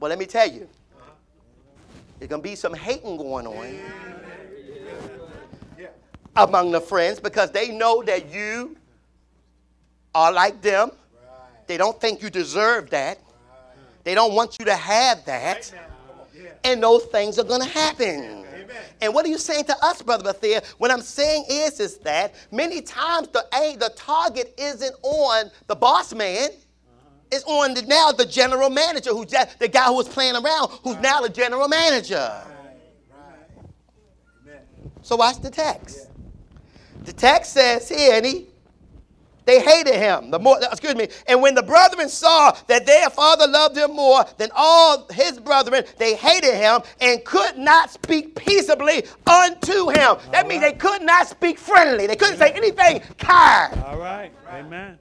Well, 0.00 0.08
let 0.08 0.18
me 0.18 0.26
tell 0.26 0.50
you, 0.50 0.68
there's 2.18 2.28
gonna 2.28 2.42
be 2.42 2.56
some 2.56 2.74
hating 2.74 3.16
going 3.16 3.46
on 3.46 3.78
among 6.36 6.70
the 6.70 6.80
friends 6.80 7.20
because 7.20 7.50
they 7.50 7.68
know 7.68 8.02
that 8.02 8.32
you 8.32 8.76
are 10.14 10.32
like 10.32 10.60
them. 10.62 10.90
They 11.66 11.76
don't 11.76 12.00
think 12.00 12.22
you 12.22 12.30
deserve 12.30 12.90
that. 12.90 13.18
They 14.04 14.14
don't 14.14 14.34
want 14.34 14.56
you 14.58 14.64
to 14.64 14.74
have 14.74 15.24
that. 15.26 15.72
And 16.64 16.82
those 16.82 17.04
things 17.04 17.38
are 17.38 17.44
going 17.44 17.62
to 17.62 17.68
happen. 17.68 18.44
Amen. 18.68 18.82
And 19.00 19.14
what 19.14 19.24
are 19.24 19.28
you 19.28 19.38
saying 19.38 19.64
to 19.64 19.76
us, 19.82 20.02
Brother 20.02 20.32
Bethia? 20.32 20.64
What 20.78 20.90
I'm 20.90 21.00
saying 21.00 21.46
is, 21.48 21.80
is 21.80 21.98
that 21.98 22.34
many 22.50 22.82
times 22.82 23.28
the 23.28 23.44
aim, 23.54 23.78
the 23.78 23.90
target 23.96 24.54
isn't 24.58 24.94
on 25.02 25.50
the 25.66 25.76
boss 25.76 26.12
man. 26.14 26.50
Uh-huh. 26.50 27.10
It's 27.32 27.44
on 27.44 27.74
the, 27.74 27.82
now 27.82 28.12
the 28.12 28.26
general 28.26 28.70
manager, 28.70 29.10
who's 29.10 29.26
just, 29.26 29.58
the 29.58 29.68
guy 29.68 29.84
who 29.84 29.94
was 29.94 30.08
playing 30.08 30.36
around, 30.36 30.70
who's 30.82 30.96
now 30.96 31.20
the 31.20 31.28
general 31.28 31.68
manager. 31.68 32.16
Right. 32.16 33.56
Amen. 34.46 34.60
So 35.02 35.16
watch 35.16 35.40
the 35.40 35.50
text. 35.50 36.10
The 37.04 37.12
text 37.12 37.54
says 37.54 37.88
here, 37.88 38.16
and 38.16 38.26
he, 38.26 38.46
they 39.48 39.60
hated 39.60 39.94
him. 39.94 40.30
The 40.30 40.38
more, 40.38 40.58
excuse 40.60 40.94
me. 40.94 41.08
And 41.26 41.40
when 41.40 41.54
the 41.54 41.62
brethren 41.62 42.10
saw 42.10 42.54
that 42.66 42.84
their 42.84 43.08
father 43.08 43.46
loved 43.46 43.78
him 43.78 43.96
more 43.96 44.26
than 44.36 44.50
all 44.54 45.08
his 45.10 45.40
brethren, 45.40 45.84
they 45.96 46.16
hated 46.16 46.52
him 46.52 46.82
and 47.00 47.24
could 47.24 47.56
not 47.56 47.90
speak 47.90 48.34
peaceably 48.34 49.06
unto 49.26 49.88
him. 49.88 50.16
That 50.32 50.46
means 50.48 50.60
they 50.60 50.74
could 50.74 51.00
not 51.00 51.28
speak 51.28 51.58
friendly. 51.58 52.06
They 52.06 52.14
couldn't 52.14 52.36
say 52.36 52.50
anything 52.50 53.00
kind. 53.16 53.82
All 53.84 53.96
right. 53.96 54.30
Amen. 54.50 54.98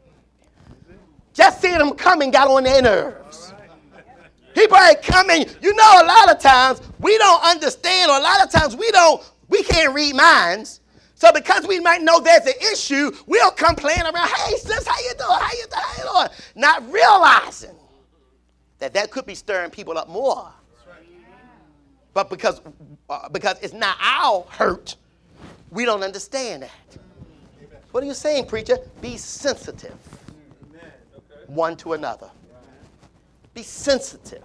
Just 1.34 1.60
seeing 1.60 1.78
them 1.78 1.92
coming 1.96 2.32
got 2.32 2.48
on 2.48 2.64
their 2.64 2.82
nerves. 2.82 3.54
People 4.56 4.78
ain't 4.78 5.02
coming. 5.02 5.46
You 5.62 5.76
know, 5.76 5.94
a 6.02 6.06
lot 6.06 6.32
of 6.32 6.40
times 6.40 6.82
we 7.00 7.18
don't 7.18 7.44
understand, 7.44 8.10
or 8.10 8.18
a 8.18 8.22
lot 8.22 8.42
of 8.42 8.50
times 8.50 8.78
we 8.78 8.90
don't, 8.92 9.22
we 9.50 9.62
can't 9.64 9.94
read 9.94 10.16
minds. 10.16 10.80
So 11.18 11.32
because 11.32 11.66
we 11.66 11.80
might 11.80 12.04
know 12.04 12.20
there's 12.20 12.46
an 12.46 12.54
issue, 12.72 13.12
we'll 13.26 13.50
complain 13.50 14.02
around. 14.02 14.30
Hey, 14.30 14.56
sis, 14.56 14.86
how 14.86 15.00
you 15.00 15.14
doing? 15.18 15.40
How 15.40 15.52
you 15.58 15.66
doing? 16.14 16.38
Not 16.54 16.92
realizing 16.92 17.76
that 18.78 18.94
that 18.94 19.10
could 19.10 19.26
be 19.26 19.34
stirring 19.34 19.72
people 19.72 19.98
up 19.98 20.08
more. 20.10 20.48
But 22.14 22.30
because 22.30 22.62
uh, 23.10 23.30
because 23.30 23.58
it's 23.64 23.74
not 23.74 23.98
our 24.00 24.46
hurt, 24.48 24.96
we 25.72 25.86
don't 25.86 26.04
understand 26.04 26.62
that. 26.62 26.98
What 27.90 28.04
are 28.04 28.08
you 28.08 28.14
saying, 28.14 28.46
preacher? 28.46 28.78
Be 29.02 29.18
sensitive 29.18 29.98
one 31.48 31.76
to 31.78 31.94
another. 31.94 32.30
Be 33.56 33.64
sensitive 33.64 34.44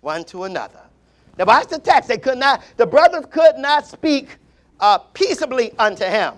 one 0.00 0.22
to 0.26 0.44
another. 0.44 0.78
Now, 1.36 1.46
watch 1.46 1.66
the 1.66 1.80
text. 1.80 2.08
They 2.08 2.18
could 2.18 2.38
not, 2.38 2.62
the 2.76 2.86
brothers 2.86 3.24
could 3.32 3.56
not 3.56 3.84
speak 3.84 4.36
uh, 4.80 4.98
peaceably 4.98 5.72
unto 5.78 6.04
him. 6.04 6.34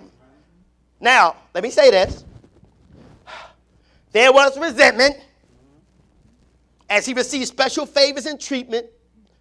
Now, 0.99 1.35
let 1.53 1.63
me 1.63 1.69
say 1.69 1.91
this. 1.91 2.23
There 4.11 4.31
was 4.31 4.57
resentment 4.57 5.17
as 6.89 7.05
he 7.05 7.13
received 7.13 7.47
special 7.47 7.85
favors 7.85 8.25
and 8.25 8.39
treatment 8.39 8.87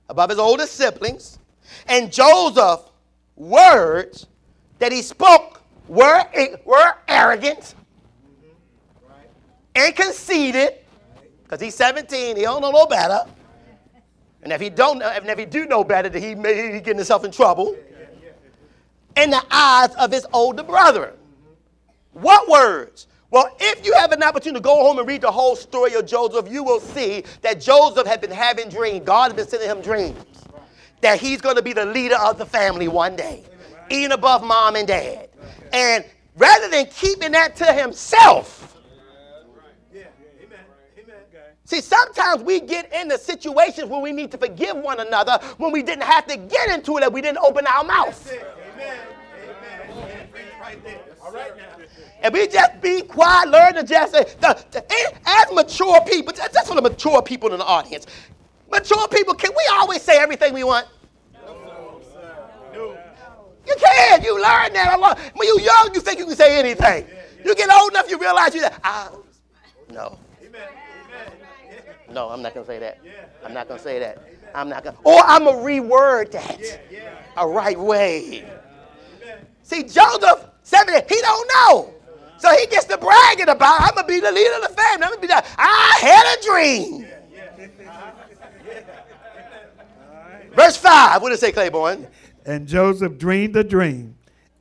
above 0.09 0.31
his 0.31 0.39
older 0.39 0.67
siblings. 0.67 1.39
And 1.87 2.13
Joseph's 2.13 2.91
words 3.37 4.27
that 4.79 4.93
he 4.93 5.03
spoke 5.03 5.63
were, 5.89 6.25
were 6.65 6.95
arrogant 7.09 7.75
and 9.75 9.95
conceited 9.95 10.75
because 11.43 11.61
he's 11.61 11.75
17 11.75 12.37
he 12.37 12.43
don't 12.43 12.61
know 12.61 12.71
no 12.71 12.87
better 12.87 13.21
and 14.43 14.53
if 14.53 14.61
he 14.61 14.71
don't 14.71 15.03
and 15.03 15.29
if 15.29 15.39
he 15.39 15.45
do 15.45 15.67
know 15.67 15.83
better 15.83 16.17
he 16.17 16.35
may 16.35 16.75
he 16.75 16.79
getting 16.79 16.97
himself 16.97 17.25
in 17.25 17.33
trouble 17.33 17.77
in 19.17 19.31
the 19.31 19.43
eyes 19.51 19.95
of 19.97 20.11
his 20.11 20.27
older 20.33 20.63
brother. 20.63 21.15
What 22.13 22.49
words? 22.49 23.07
Well 23.31 23.55
if 23.59 23.85
you 23.85 23.95
have 23.95 24.13
an 24.13 24.23
opportunity 24.23 24.61
to 24.61 24.65
go 24.65 24.77
home 24.77 24.99
and 24.99 25.09
read 25.09 25.23
the 25.23 25.31
whole 25.31 25.57
story 25.57 25.95
of 25.95 26.07
joseph 26.07 26.49
you 26.49 26.63
will 26.63 26.79
see 26.79 27.25
that 27.43 27.61
joseph 27.61 28.07
had 28.07 28.21
been 28.21 28.31
having 28.31 28.69
dreams. 28.69 29.05
God 29.05 29.33
has 29.33 29.35
been 29.35 29.49
sending 29.49 29.69
him 29.69 29.81
dreams. 29.83 30.25
That 31.01 31.21
he's 31.21 31.41
going 31.41 31.57
to 31.57 31.63
be 31.63 31.73
the 31.73 31.85
leader 31.85 32.17
of 32.17 32.39
the 32.39 32.47
family 32.47 32.89
one 32.89 33.17
day. 33.17 33.45
Even 33.91 34.13
above 34.13 34.43
mom 34.43 34.77
and 34.77 34.87
dad. 34.87 35.29
And 35.73 36.05
rather 36.37 36.69
than 36.69 36.87
keeping 36.87 37.33
that 37.33 37.57
to 37.57 37.73
himself. 37.73 38.65
See, 41.67 41.81
sometimes 41.81 42.43
we 42.43 42.61
get 42.61 42.93
into 42.93 43.19
situations 43.19 43.89
where 43.89 44.01
we 44.01 44.13
need 44.13 44.31
to 44.33 44.39
forgive 44.39 44.77
one 44.77 45.01
another 45.01 45.39
when 45.57 45.73
we 45.73 45.83
didn't 45.83 46.05
have 46.05 46.27
to 46.27 46.37
get 46.37 46.69
into 46.71 46.99
it, 46.99 47.01
that 47.01 47.13
we 47.13 47.23
didn't 47.23 47.39
open 47.39 47.67
our 47.67 47.83
mouth. 47.83 48.23
That's 48.23 48.37
it. 48.37 48.47
Amen. 48.75 48.99
Amen. 49.89 50.09
Yeah, 50.09 50.27
preach 50.27 50.45
right 50.65 50.85
there. 50.85 51.01
All 51.23 51.33
right 51.33 51.57
now. 51.57 51.77
And 52.23 52.33
we 52.33 52.47
just 52.47 52.81
be 52.81 53.03
quiet, 53.03 53.49
learn 53.51 53.75
to 53.75 53.83
just 53.85 54.13
say, 54.13 54.25
the, 54.41 54.65
the- 54.71 54.85
as 55.27 55.53
mature 55.53 56.01
people, 56.07 56.33
just 56.33 56.53
just 56.53 56.69
for 56.69 56.75
the 56.75 56.83
mature 56.83 57.23
people 57.23 57.53
in 57.53 57.59
the 57.59 57.65
audience, 57.65 58.07
mature 58.71 59.07
people, 59.09 59.35
can 59.35 59.51
we 59.57 59.65
always 59.73 60.03
say 60.03 60.19
everything 60.19 60.53
we 60.55 60.65
want? 60.65 60.87
No. 61.47 62.01
No. 62.73 62.99
You 63.67 63.75
can. 63.79 64.23
You 64.23 64.35
learn 64.35 64.73
that 64.73 64.95
a 64.97 64.99
lot. 64.99 65.19
When 65.35 65.47
you're 65.49 65.61
young, 65.61 65.91
you 65.95 66.01
think 66.01 66.19
you 66.19 66.27
can 66.27 66.37
say 66.37 66.59
anything. 66.59 67.07
You 67.45 67.55
get 67.55 67.71
old 67.71 67.91
enough, 67.93 68.11
you 68.11 68.19
realize 68.19 68.55
you 68.55 68.63
that. 68.63 68.81
Ah, 68.85 69.11
no. 69.93 70.19
Amen. 70.43 70.61
Amen. 71.07 71.83
No, 72.11 72.31
I'm 72.31 72.41
not 72.43 72.55
gonna 72.55 72.67
say 72.67 72.79
that. 72.79 73.01
I'm 73.45 73.53
not 73.53 73.69
gonna 73.69 73.81
say 73.81 73.99
that. 73.99 74.19
I'm 74.55 74.69
not 74.69 74.85
gonna. 74.85 74.97
Or 75.05 75.21
I'm 75.25 75.45
gonna 75.45 75.59
reword 75.59 76.31
that 76.31 76.81
a 77.37 77.47
right 77.47 77.79
way. 77.79 78.45
See, 79.65 79.83
Joseph, 79.83 80.47
70, 80.63 81.13
he 81.13 81.21
don't 81.21 81.51
know. 81.55 81.95
So 82.39 82.55
he 82.55 82.67
gets 82.67 82.85
to 82.85 82.99
bragging 82.99 83.49
about, 83.49 83.81
I'm 83.81 83.95
gonna 83.95 84.07
be 84.07 84.21
the 84.21 84.31
leader 84.31 84.55
of 84.57 84.63
the 84.63 84.69
family. 84.69 85.05
I'm 85.05 85.11
gonna 85.11 85.21
be 85.21 85.27
the, 85.27 85.43
I 85.59 85.99
had 86.01 86.39
a 86.39 86.43
dream. 86.45 87.07
Verse 90.55 90.77
5, 90.77 91.23
what 91.23 91.31
does 91.31 91.39
it 91.39 91.41
say, 91.41 91.53
Claiborne? 91.53 92.07
And 92.45 92.69
Joseph 92.69 93.17
dreamed 93.19 93.57
a 93.57 93.65
dream, 93.65 94.17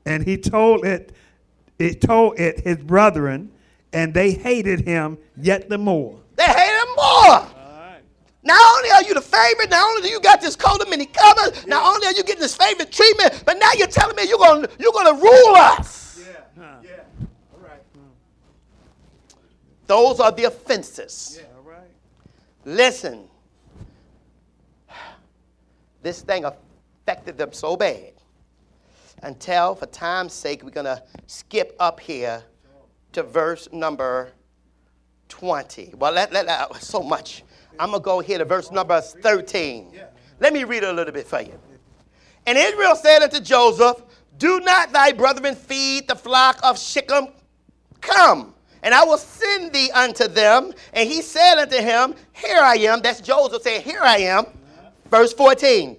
and 0.05 0.23
he 0.23 0.37
told 0.37 0.85
it, 0.85 1.13
he 1.77 1.93
told 1.93 2.39
it 2.39 2.61
his 2.61 2.77
brethren, 2.77 3.51
and 3.91 4.13
they 4.13 4.31
hated 4.31 4.87
him 4.87 5.17
yet 5.35 5.67
the 5.69 5.77
more. 5.77 6.17
They 6.37 6.45
hate 6.45 6.81
him 6.81 6.95
more. 6.95 7.47
Not 8.43 8.59
only 8.77 8.89
are 8.91 9.03
you 9.03 9.13
the 9.13 9.21
favorite, 9.21 9.69
not 9.69 9.87
only 9.89 10.01
do 10.01 10.09
you 10.09 10.19
got 10.19 10.41
this 10.41 10.55
coat 10.55 10.81
of 10.81 10.89
many 10.89 11.05
colors, 11.05 11.65
not 11.65 11.85
only 11.85 12.07
are 12.07 12.11
you 12.13 12.23
getting 12.23 12.41
this 12.41 12.55
favorite 12.55 12.91
treatment, 12.91 13.43
but 13.45 13.57
now 13.57 13.71
you're 13.77 13.87
telling 13.87 14.15
me 14.15 14.23
you're 14.27 14.37
gonna 14.37 14.67
you're 14.79 14.91
gonna 14.91 15.13
rule 15.13 15.55
us. 15.55 16.19
Yeah. 16.57 16.75
Yeah. 16.83 16.89
All 17.53 17.59
right. 17.61 17.81
Hmm. 17.95 18.01
Those 19.87 20.19
are 20.19 20.31
the 20.31 20.43
offenses. 20.45 21.39
All 21.57 21.71
right. 21.71 21.79
Listen, 22.65 23.27
this 26.01 26.21
thing 26.21 26.43
affected 26.45 27.37
them 27.37 27.53
so 27.53 27.77
bad 27.77 28.11
until, 29.21 29.73
for 29.75 29.85
time's 29.85 30.33
sake, 30.33 30.63
we're 30.63 30.69
going 30.69 30.85
to 30.85 31.01
skip 31.27 31.75
up 31.79 31.99
here 31.99 32.43
to 33.13 33.23
verse 33.23 33.69
number 33.71 34.31
20. 35.29 35.93
Well, 35.97 36.11
let, 36.11 36.33
let, 36.33 36.45
let- 36.45 36.75
so 36.75 37.01
much. 37.01 37.43
I'm 37.80 37.89
going 37.89 38.01
to 38.01 38.05
go 38.05 38.19
here 38.19 38.38
to 38.38 38.45
verse 38.45 38.71
number 38.71 39.01
13. 39.01 39.99
Let 40.39 40.53
me 40.53 40.63
read 40.63 40.84
a 40.84 40.93
little 40.93 41.13
bit 41.13 41.28
for 41.28 41.41
you. 41.41 41.59
And 42.45 42.57
Israel 42.57 42.95
said 42.95 43.24
unto 43.24 43.39
Joseph, 43.39 44.03
Do 44.38 44.59
not 44.59 44.91
thy 44.91 45.11
brethren 45.11 45.55
feed 45.55 46.07
the 46.07 46.15
flock 46.15 46.59
of 46.63 46.78
Shechem? 46.78 47.28
Come, 48.01 48.53
and 48.84 48.93
I 48.93 49.03
will 49.05 49.17
send 49.17 49.71
thee 49.71 49.89
unto 49.91 50.28
them. 50.28 50.74
And 50.93 51.09
he 51.09 51.21
said 51.21 51.57
unto 51.61 51.78
him, 51.78 52.15
Here 52.34 52.59
I 52.59 52.76
am. 52.76 53.01
That's 53.01 53.21
Joseph 53.21 53.61
saying, 53.61 53.84
Here 53.84 54.01
I 54.01 54.17
am. 54.17 54.45
Verse 55.09 55.34
14. 55.34 55.97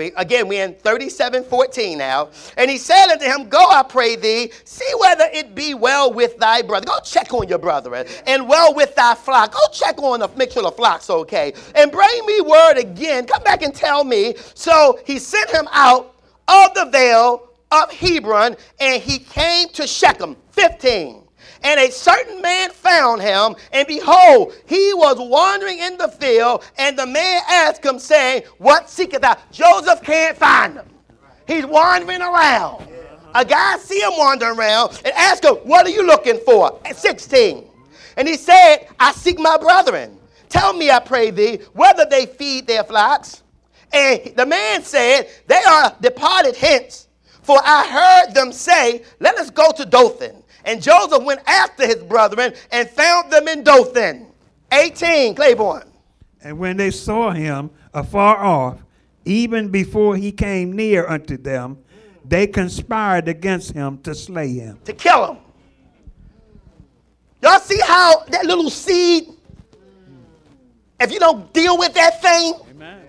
We, 0.00 0.12
again, 0.16 0.48
we're 0.48 0.64
in 0.64 0.72
37 0.76 1.44
14 1.44 1.98
now. 1.98 2.30
And 2.56 2.70
he 2.70 2.78
said 2.78 3.12
unto 3.12 3.26
him, 3.26 3.50
Go, 3.50 3.58
I 3.58 3.82
pray 3.82 4.16
thee, 4.16 4.50
see 4.64 4.90
whether 4.98 5.24
it 5.30 5.54
be 5.54 5.74
well 5.74 6.10
with 6.10 6.38
thy 6.38 6.62
brother. 6.62 6.86
Go 6.86 7.00
check 7.04 7.34
on 7.34 7.48
your 7.48 7.58
brother 7.58 7.94
and 8.26 8.48
well 8.48 8.74
with 8.74 8.94
thy 8.94 9.14
flock. 9.14 9.52
Go 9.52 9.60
check 9.74 9.98
on 9.98 10.20
the, 10.20 10.28
make 10.36 10.52
sure 10.52 10.62
the 10.62 10.70
flock's 10.70 11.10
okay. 11.10 11.52
And 11.74 11.92
bring 11.92 12.24
me 12.24 12.40
word 12.40 12.78
again. 12.78 13.26
Come 13.26 13.42
back 13.42 13.60
and 13.60 13.74
tell 13.74 14.02
me. 14.02 14.36
So 14.54 14.98
he 15.04 15.18
sent 15.18 15.50
him 15.50 15.68
out 15.70 16.14
of 16.48 16.72
the 16.74 16.86
vale 16.86 17.50
of 17.70 17.92
Hebron, 17.92 18.56
and 18.80 19.02
he 19.02 19.18
came 19.18 19.68
to 19.74 19.86
Shechem. 19.86 20.34
15. 20.52 21.24
And 21.62 21.78
a 21.78 21.90
certain 21.90 22.40
man 22.40 22.70
found 22.70 23.20
him, 23.20 23.54
and 23.72 23.86
behold, 23.86 24.54
he 24.66 24.94
was 24.94 25.16
wandering 25.18 25.78
in 25.78 25.98
the 25.98 26.08
field, 26.08 26.64
and 26.78 26.98
the 26.98 27.06
man 27.06 27.42
asked 27.48 27.84
him, 27.84 27.98
saying, 27.98 28.44
What 28.58 28.88
seeketh 28.88 29.20
thou? 29.20 29.36
Joseph 29.52 30.02
can't 30.02 30.36
find 30.36 30.74
him. 30.74 30.86
He's 31.46 31.66
wandering 31.66 32.22
around. 32.22 32.88
A 33.34 33.44
guy 33.44 33.76
see 33.78 34.00
him 34.00 34.12
wandering 34.16 34.58
around 34.58 35.00
and 35.04 35.14
ask 35.14 35.44
him, 35.44 35.56
What 35.56 35.86
are 35.86 35.90
you 35.90 36.06
looking 36.06 36.38
for? 36.38 36.80
At 36.84 36.96
16. 36.96 37.66
And 38.16 38.26
he 38.26 38.36
said, 38.36 38.88
I 38.98 39.12
seek 39.12 39.38
my 39.38 39.56
brethren. 39.58 40.18
Tell 40.48 40.72
me, 40.72 40.90
I 40.90 40.98
pray 40.98 41.30
thee, 41.30 41.60
whether 41.74 42.04
they 42.04 42.26
feed 42.26 42.66
their 42.66 42.84
flocks. 42.84 43.42
And 43.92 44.32
the 44.36 44.46
man 44.46 44.82
said, 44.82 45.28
They 45.46 45.62
are 45.62 45.94
departed 46.00 46.56
hence. 46.56 47.08
For 47.42 47.58
I 47.64 47.86
heard 48.26 48.34
them 48.34 48.52
say, 48.52 49.02
Let 49.20 49.38
us 49.38 49.50
go 49.50 49.70
to 49.72 49.84
Dothan. 49.84 50.39
And 50.64 50.82
Joseph 50.82 51.22
went 51.22 51.40
after 51.46 51.86
his 51.86 51.96
brethren 51.96 52.54
and 52.70 52.88
found 52.88 53.32
them 53.32 53.48
in 53.48 53.62
Dothan. 53.62 54.26
18, 54.72 55.34
Claiborne. 55.34 55.90
And 56.42 56.58
when 56.58 56.76
they 56.76 56.90
saw 56.90 57.30
him 57.30 57.70
afar 57.92 58.42
off, 58.42 58.82
even 59.24 59.68
before 59.68 60.16
he 60.16 60.32
came 60.32 60.72
near 60.72 61.06
unto 61.06 61.36
them, 61.36 61.78
they 62.24 62.46
conspired 62.46 63.28
against 63.28 63.72
him 63.72 63.98
to 63.98 64.14
slay 64.14 64.52
him. 64.52 64.78
To 64.84 64.92
kill 64.92 65.32
him. 65.32 65.38
Y'all 67.42 67.58
see 67.58 67.80
how 67.80 68.24
that 68.28 68.44
little 68.44 68.70
seed, 68.70 69.28
if 71.00 71.10
you 71.10 71.18
don't 71.18 71.52
deal 71.52 71.78
with 71.78 71.94
that 71.94 72.20
thing, 72.20 72.54
Amen. 72.70 73.00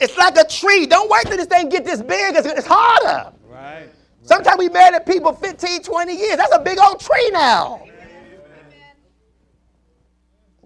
it's 0.00 0.16
like 0.16 0.36
a 0.36 0.44
tree. 0.44 0.86
Don't 0.86 1.10
wait 1.10 1.26
till 1.26 1.36
this 1.36 1.46
thing 1.46 1.68
get 1.68 1.84
this 1.84 2.00
big. 2.00 2.36
It's, 2.36 2.46
it's 2.46 2.66
harder. 2.66 3.32
Right. 3.48 3.88
Sometimes 4.22 4.58
we 4.58 4.68
mad 4.68 4.94
at 4.94 5.04
people 5.06 5.32
15, 5.32 5.82
20 5.82 6.16
years. 6.16 6.36
That's 6.36 6.54
a 6.54 6.60
big 6.60 6.78
old 6.78 7.00
tree 7.00 7.30
now. 7.32 7.84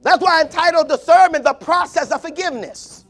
That's 0.03 0.23
why 0.23 0.39
I 0.39 0.43
entitled 0.43 0.89
the 0.89 0.99
sermon 0.99 1.43
The 1.43 1.55
Process 1.55 2.13
of 2.13 2.23
Forgiveness. 2.23 3.05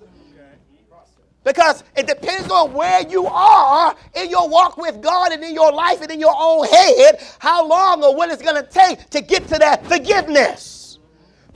Because 1.45 1.85
it 1.97 2.09
depends 2.09 2.51
on 2.51 2.73
where 2.73 3.07
you 3.07 3.27
are 3.27 3.95
in 4.15 4.31
your 4.31 4.49
walk 4.49 4.77
with 4.79 5.01
God 5.01 5.31
and 5.33 5.45
in 5.45 5.55
your 5.55 5.73
life 5.73 6.01
and 6.01 6.11
in 6.11 6.19
your 6.19 6.35
own 6.37 6.67
head, 6.67 7.23
how 7.39 7.67
long 7.67 8.03
or 8.03 8.17
what 8.17 8.31
it's 8.31 8.43
going 8.43 8.57
to 8.57 8.69
take 8.69 9.11
to 9.11 9.21
get 9.21 9.47
to 9.49 9.59
that 9.59 9.87
forgiveness. 9.87 10.99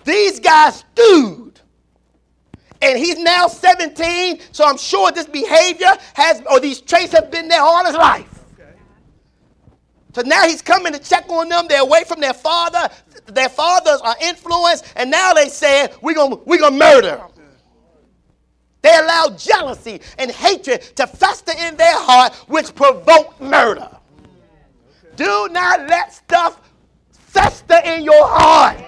These 0.04 0.38
guys 0.40 0.84
stewed. 0.92 1.60
And 2.82 2.98
he's 2.98 3.18
now 3.18 3.48
17, 3.48 4.40
so 4.52 4.64
I'm 4.64 4.78
sure 4.78 5.10
this 5.10 5.26
behavior 5.26 5.90
has, 6.14 6.42
or 6.50 6.60
these 6.60 6.80
traits 6.80 7.12
have 7.12 7.30
been 7.30 7.48
there 7.48 7.60
all 7.60 7.84
his 7.84 7.96
life. 7.96 8.29
So 10.14 10.22
now 10.22 10.46
he's 10.46 10.62
coming 10.62 10.92
to 10.92 10.98
check 10.98 11.28
on 11.28 11.48
them. 11.48 11.66
They're 11.68 11.82
away 11.82 12.04
from 12.04 12.20
their 12.20 12.34
father. 12.34 12.88
Their 13.26 13.48
fathers 13.48 14.00
are 14.00 14.16
influenced, 14.22 14.92
and 14.96 15.10
now 15.10 15.32
they 15.32 15.48
said, 15.48 15.94
We're 16.02 16.14
gonna, 16.14 16.36
we're 16.46 16.58
gonna 16.58 16.76
murder 16.76 17.16
him. 17.18 17.26
They 18.82 18.96
allow 18.96 19.34
jealousy 19.36 20.00
and 20.18 20.30
hatred 20.30 20.80
to 20.96 21.06
fester 21.06 21.52
in 21.58 21.76
their 21.76 21.94
heart, 21.96 22.34
which 22.48 22.74
provoke 22.74 23.40
murder. 23.40 23.88
Do 25.16 25.48
not 25.50 25.88
let 25.88 26.14
stuff 26.14 26.60
fester 27.10 27.78
in 27.84 28.02
your 28.02 28.26
heart. 28.26 28.78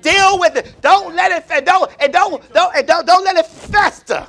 Deal 0.00 0.38
with 0.38 0.56
it. 0.56 0.74
Don't 0.80 1.14
let 1.14 1.32
it. 1.32 1.64
Don't 1.64 1.90
and 2.00 2.12
don't 2.12 2.52
don't 2.52 2.76
and 2.76 2.86
don't, 2.86 3.06
don't 3.06 3.24
let 3.24 3.36
it 3.36 3.46
fester. 3.46 4.26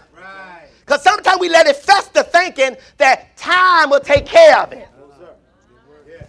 Because 0.86 1.02
sometimes 1.02 1.40
we 1.40 1.50
let 1.50 1.66
it 1.66 1.78
fester, 1.78 2.22
thinking 2.22 2.78
that 2.98 3.36
time 3.38 3.90
will 3.90 4.00
take 4.00 4.26
care 4.26 4.60
of 4.60 4.72
it. 4.72 4.88
No, 5.00 5.08
sir. 5.18 5.30
Yeah. 6.08 6.26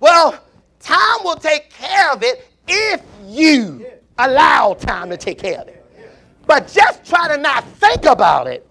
Well, 0.00 0.40
time 0.80 1.18
will 1.22 1.36
take 1.36 1.70
care 1.70 2.12
of 2.12 2.24
it 2.24 2.48
if 2.66 3.02
you 3.24 3.86
allow 4.18 4.74
time 4.74 5.10
to 5.10 5.16
take 5.16 5.38
care 5.38 5.60
of 5.60 5.68
it. 5.68 5.78
But 6.44 6.66
just 6.66 7.04
try 7.04 7.28
to 7.28 7.40
not 7.40 7.64
think 7.64 8.04
about 8.04 8.48
it, 8.48 8.68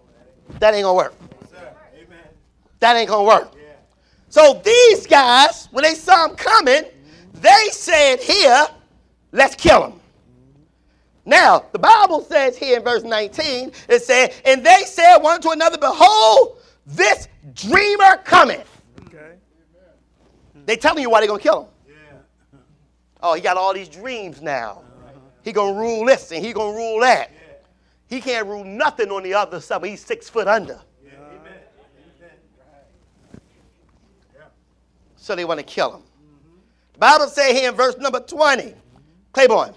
that 0.60 0.74
ain't 0.74 0.84
gonna 0.84 0.94
work. 0.94 1.14
That 2.80 2.98
ain't 2.98 3.10
gonna 3.10 3.24
work. 3.24 3.54
So 4.28 4.62
these 4.64 5.08
guys, 5.08 5.68
when 5.72 5.84
they 5.84 5.94
saw 5.94 6.28
him 6.28 6.36
coming, 6.36 6.84
they 7.34 7.70
said, 7.72 8.20
Here, 8.20 8.66
let's 9.32 9.56
kill 9.56 9.88
him. 9.88 10.01
Now, 11.26 11.66
the 11.72 11.80
Bible 11.80 12.22
says 12.22 12.58
here 12.58 12.78
in 12.78 12.84
verse 12.84 13.04
19, 13.04 13.72
it 13.90 14.02
said, 14.02 14.34
And 14.44 14.66
they 14.66 14.84
said 14.86 15.18
one 15.18 15.40
to 15.42 15.50
another, 15.50 15.78
Behold, 15.78 16.60
this 16.86 17.28
dreamer 17.54 18.18
cometh. 18.24 18.82
Okay. 19.08 19.34
They 20.66 20.76
telling 20.76 21.04
you 21.04 21.10
why 21.10 21.20
they're 21.20 21.28
gonna 21.28 21.42
kill 21.42 21.64
him. 21.64 21.70
Yeah. 21.88 22.60
Oh, 23.22 23.36
he 23.36 23.42
got 23.42 23.58
all 23.58 23.74
these 23.74 23.90
dreams 23.90 24.42
now. 24.42 24.82
He 25.44 25.52
gonna 25.52 25.78
rule 25.78 26.06
this 26.06 26.32
and 26.32 26.44
he 26.44 26.54
gonna 26.54 26.76
rule 26.76 27.00
that. 27.02 27.32
He 28.08 28.20
can't 28.20 28.48
rule 28.48 28.64
nothing 28.64 29.10
on 29.10 29.24
the 29.24 29.34
other 29.34 29.62
side, 29.62 29.80
but 29.82 29.90
he's 29.90 30.04
six 30.04 30.30
foot 30.30 30.48
under. 30.48 30.82
Yeah. 31.04 31.12
So 35.16 35.36
they 35.36 35.46
want 35.46 35.60
to 35.60 35.66
kill 35.66 35.96
him. 35.96 36.02
The 36.94 37.00
Bible 37.00 37.28
say 37.28 37.54
here 37.54 37.70
in 37.70 37.76
verse 37.76 37.98
number 37.98 38.20
20, 38.20 38.74
Claiborne, 39.34 39.74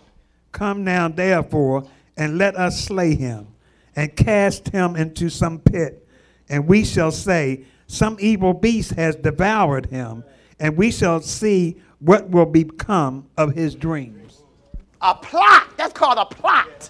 Come 0.55 0.85
now, 0.85 1.09
therefore, 1.09 1.83
and 2.17 2.39
let 2.39 2.55
us 2.55 2.81
slay 2.85 3.17
him, 3.17 3.49
and 3.97 4.15
cast 4.15 4.69
him 4.69 4.95
into 4.95 5.29
some 5.29 5.59
pit, 5.59 6.07
and 6.49 6.65
we 6.69 6.85
shall 6.85 7.11
say, 7.11 7.65
Some 7.89 8.17
evil 8.21 8.55
beast 8.55 8.93
has 8.93 9.17
devoured 9.17 9.87
him, 9.87 10.23
and 10.61 10.77
we 10.77 10.93
shall 10.93 11.21
see 11.21 11.77
what 11.99 12.31
will 12.31 12.47
become 12.47 13.27
of 13.37 13.53
his 13.55 13.75
dreams. 13.75 14.43
a 15.03 15.13
plot. 15.17 15.65
That's 15.77 15.93
called 15.93 16.19
a 16.19 16.25
plot. 16.27 16.89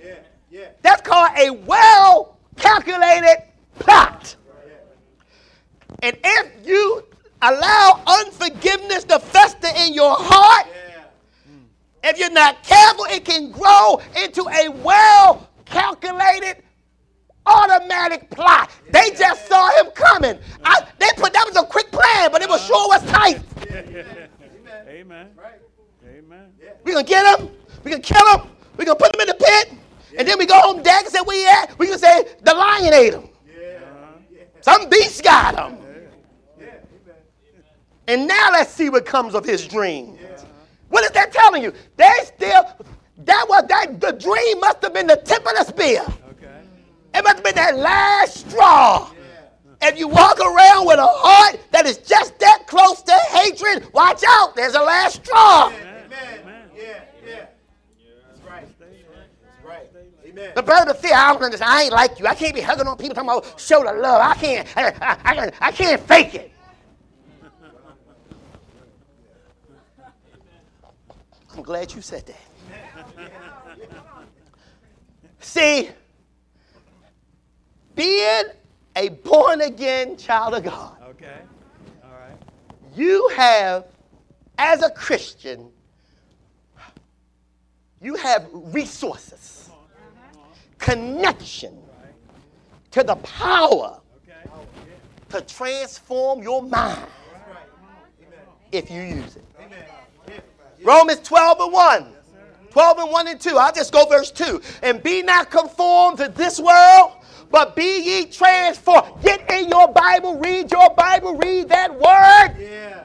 Yeah. 0.00 0.14
Yeah. 0.50 0.68
That's 0.82 1.02
called 1.02 1.32
a 1.36 1.50
well 1.50 2.38
calculated 2.56 3.42
plot. 3.80 4.36
And 6.04 6.16
if 6.22 6.66
you 6.66 7.04
allow 7.42 8.00
unforgiveness 8.06 9.02
to 9.04 9.18
fester 9.18 9.68
in 9.76 9.92
your 9.92 10.14
heart, 10.16 10.66
Yeah. 10.68 10.91
If 12.04 12.18
you're 12.18 12.30
not 12.30 12.62
careful, 12.62 13.04
it 13.04 13.24
can 13.24 13.50
grow 13.50 14.00
into 14.22 14.42
a 14.48 14.68
well 14.82 15.48
calculated 15.64 16.62
automatic 17.46 18.30
plot. 18.30 18.70
They 18.90 19.10
just 19.10 19.48
saw 19.48 19.70
him 19.78 19.90
coming. 19.92 20.38
I, 20.64 20.86
they 20.98 21.08
put 21.16 21.32
that 21.32 21.46
was 21.46 21.56
a 21.56 21.66
quick 21.66 21.90
plan, 21.90 22.30
but 22.30 22.42
it 22.42 22.48
was 22.48 22.64
sure 22.64 22.88
was 22.88 23.04
tight. 23.10 23.40
Amen. 24.88 25.30
Right. 25.36 25.60
Amen. 26.06 26.52
We're 26.84 26.94
gonna 26.94 27.06
get 27.06 27.40
him, 27.40 27.50
we're 27.82 27.92
gonna 27.92 28.02
kill 28.02 28.38
him, 28.38 28.48
we're 28.76 28.84
gonna 28.84 28.98
put 28.98 29.14
him 29.14 29.20
in 29.20 29.28
the 29.28 29.34
pit, 29.34 29.72
and 30.18 30.28
then 30.28 30.38
we 30.38 30.46
go 30.46 30.58
home. 30.60 30.82
Dad 30.82 31.02
can 31.02 31.10
say 31.10 31.20
where 31.20 31.36
he 31.36 31.46
at. 31.46 31.78
We 31.78 31.86
can 31.88 31.98
say 31.98 32.26
the 32.42 32.54
lion 32.54 32.92
ate 32.92 33.14
him. 33.14 33.28
Some 34.60 34.88
beast 34.88 35.24
got 35.24 35.56
him. 35.56 35.78
And 38.08 38.26
now 38.26 38.50
let's 38.52 38.70
see 38.70 38.90
what 38.90 39.04
comes 39.06 39.34
of 39.34 39.44
his 39.44 39.66
dream. 39.66 40.18
What 40.92 41.04
is 41.04 41.10
that 41.12 41.32
telling 41.32 41.62
you? 41.62 41.72
They 41.96 42.12
still 42.24 42.64
that 43.24 43.46
was 43.48 43.64
that 43.68 43.98
the 43.98 44.12
dream 44.12 44.60
must 44.60 44.82
have 44.82 44.92
been 44.92 45.06
the 45.06 45.16
tip 45.16 45.38
of 45.38 45.54
the 45.56 45.64
spear. 45.64 46.02
Okay. 46.32 46.60
It 47.14 47.24
must 47.24 47.36
have 47.36 47.44
been 47.44 47.54
that 47.54 47.78
last 47.78 48.50
straw. 48.50 49.10
If 49.80 49.98
you 49.98 50.06
walk 50.06 50.38
around 50.38 50.86
with 50.86 50.98
a 50.98 51.06
heart 51.08 51.58
that 51.70 51.86
is 51.86 51.96
just 51.96 52.38
that 52.40 52.66
close 52.66 53.00
to 53.02 53.12
hatred, 53.30 53.90
watch 53.94 54.22
out. 54.28 54.54
There's 54.54 54.74
a 54.74 54.82
last 54.82 55.24
straw. 55.24 55.68
Amen. 55.70 56.68
Yeah, 56.76 57.00
yeah. 57.26 57.46
That's 58.28 58.40
right. 58.46 58.68
That's 58.78 59.64
right. 59.66 59.88
Amen. 60.26 60.52
The 60.54 60.62
bird 60.62 60.88
of 60.88 60.98
fear, 60.98 61.14
I 61.14 61.32
don't 61.32 61.42
understand. 61.42 61.70
I 61.70 61.82
ain't 61.84 61.92
like 61.92 62.20
you. 62.20 62.26
I 62.26 62.34
can't 62.34 62.54
be 62.54 62.60
hugging 62.60 62.86
on 62.86 62.98
people 62.98 63.14
talking 63.14 63.30
about 63.30 63.58
show 63.58 63.82
the 63.82 63.94
love. 63.98 64.20
I 64.20 64.34
can't. 64.34 64.68
I, 64.76 64.88
I, 65.00 65.18
I, 65.24 65.34
can't- 65.34 65.54
I 65.62 65.72
can't 65.72 66.00
fake 66.02 66.34
it. 66.34 66.51
I'm 71.54 71.62
glad 71.62 71.92
you 71.92 72.00
said 72.00 72.24
that. 72.26 73.28
See, 75.40 75.90
being 77.94 78.44
a 78.96 79.08
born 79.08 79.60
again 79.60 80.16
child 80.16 80.54
of 80.54 80.64
God, 80.64 80.96
Okay. 81.10 81.40
All 82.04 82.10
right. 82.10 82.36
you 82.96 83.28
have, 83.36 83.86
as 84.56 84.82
a 84.82 84.90
Christian, 84.90 85.68
you 88.00 88.14
have 88.14 88.46
resources, 88.52 89.68
connection 90.78 91.76
to 92.92 93.02
the 93.02 93.16
power 93.16 94.00
to 95.30 95.40
transform 95.42 96.42
your 96.42 96.62
mind 96.62 97.06
if 98.70 98.90
you 98.90 99.02
use 99.02 99.36
it. 99.36 99.44
Romans 100.84 101.20
12 101.20 101.60
and 101.60 101.72
1. 101.72 102.06
12 102.70 102.98
and 102.98 103.10
1 103.10 103.28
and 103.28 103.40
2. 103.40 103.58
I'll 103.58 103.72
just 103.72 103.92
go 103.92 104.06
verse 104.06 104.30
2. 104.30 104.60
And 104.82 105.02
be 105.02 105.22
not 105.22 105.50
conformed 105.50 106.18
to 106.18 106.28
this 106.28 106.58
world, 106.58 107.12
but 107.50 107.76
be 107.76 108.00
ye 108.02 108.24
transformed. 108.26 109.22
Get 109.22 109.50
in 109.50 109.68
your 109.68 109.88
Bible, 109.88 110.38
read 110.38 110.70
your 110.70 110.90
Bible, 110.94 111.36
read 111.36 111.68
that 111.68 111.92
word, 111.92 112.56
Yeah. 112.58 113.04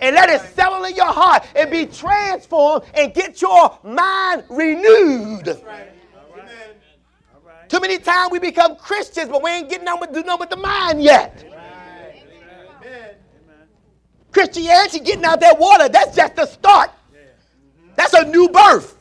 and 0.00 0.14
let 0.14 0.30
it 0.30 0.40
settle 0.54 0.84
in 0.84 0.94
your 0.94 1.12
heart 1.12 1.44
and 1.56 1.70
be 1.70 1.86
transformed 1.86 2.84
and 2.94 3.12
get 3.12 3.42
your 3.42 3.76
mind 3.82 4.44
renewed. 4.48 5.48
Right. 5.66 5.88
Too 7.68 7.80
many 7.80 7.98
times 7.98 8.32
we 8.32 8.38
become 8.38 8.76
Christians, 8.76 9.28
but 9.28 9.42
we 9.42 9.50
ain't 9.50 9.68
getting 9.68 9.86
on 9.88 10.00
with, 10.00 10.12
doing 10.12 10.26
with 10.38 10.48
the 10.48 10.56
mind 10.56 11.02
yet. 11.02 11.44
Right. 11.44 13.06
Christianity 14.32 15.00
getting 15.00 15.24
out 15.24 15.40
that 15.40 15.58
water, 15.58 15.88
that's 15.88 16.14
just 16.16 16.36
the 16.36 16.46
start. 16.46 16.90
That's 17.98 18.14
a 18.14 18.24
new 18.26 18.48
birth. 18.48 18.96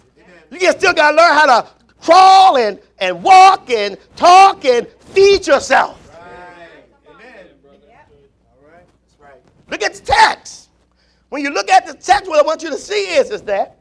You 0.49 0.71
still 0.71 0.91
got 0.91 1.11
to 1.11 1.17
learn 1.17 1.33
how 1.33 1.61
to 1.61 1.67
crawl 2.01 2.57
and, 2.57 2.79
and 2.97 3.21
walk 3.21 3.69
and 3.69 3.95
talk 4.15 4.65
and 4.65 4.87
feed 4.87 5.45
yourself. 5.45 6.03
Look 9.69 9.83
at 9.83 9.93
the 9.93 10.01
text. 10.01 10.69
When 11.29 11.43
you 11.43 11.51
look 11.51 11.69
at 11.69 11.85
the 11.85 11.93
text, 11.93 12.27
what 12.27 12.43
I 12.43 12.47
want 12.47 12.63
you 12.63 12.71
to 12.71 12.77
see 12.77 13.15
is, 13.17 13.29
is 13.29 13.43
that 13.43 13.77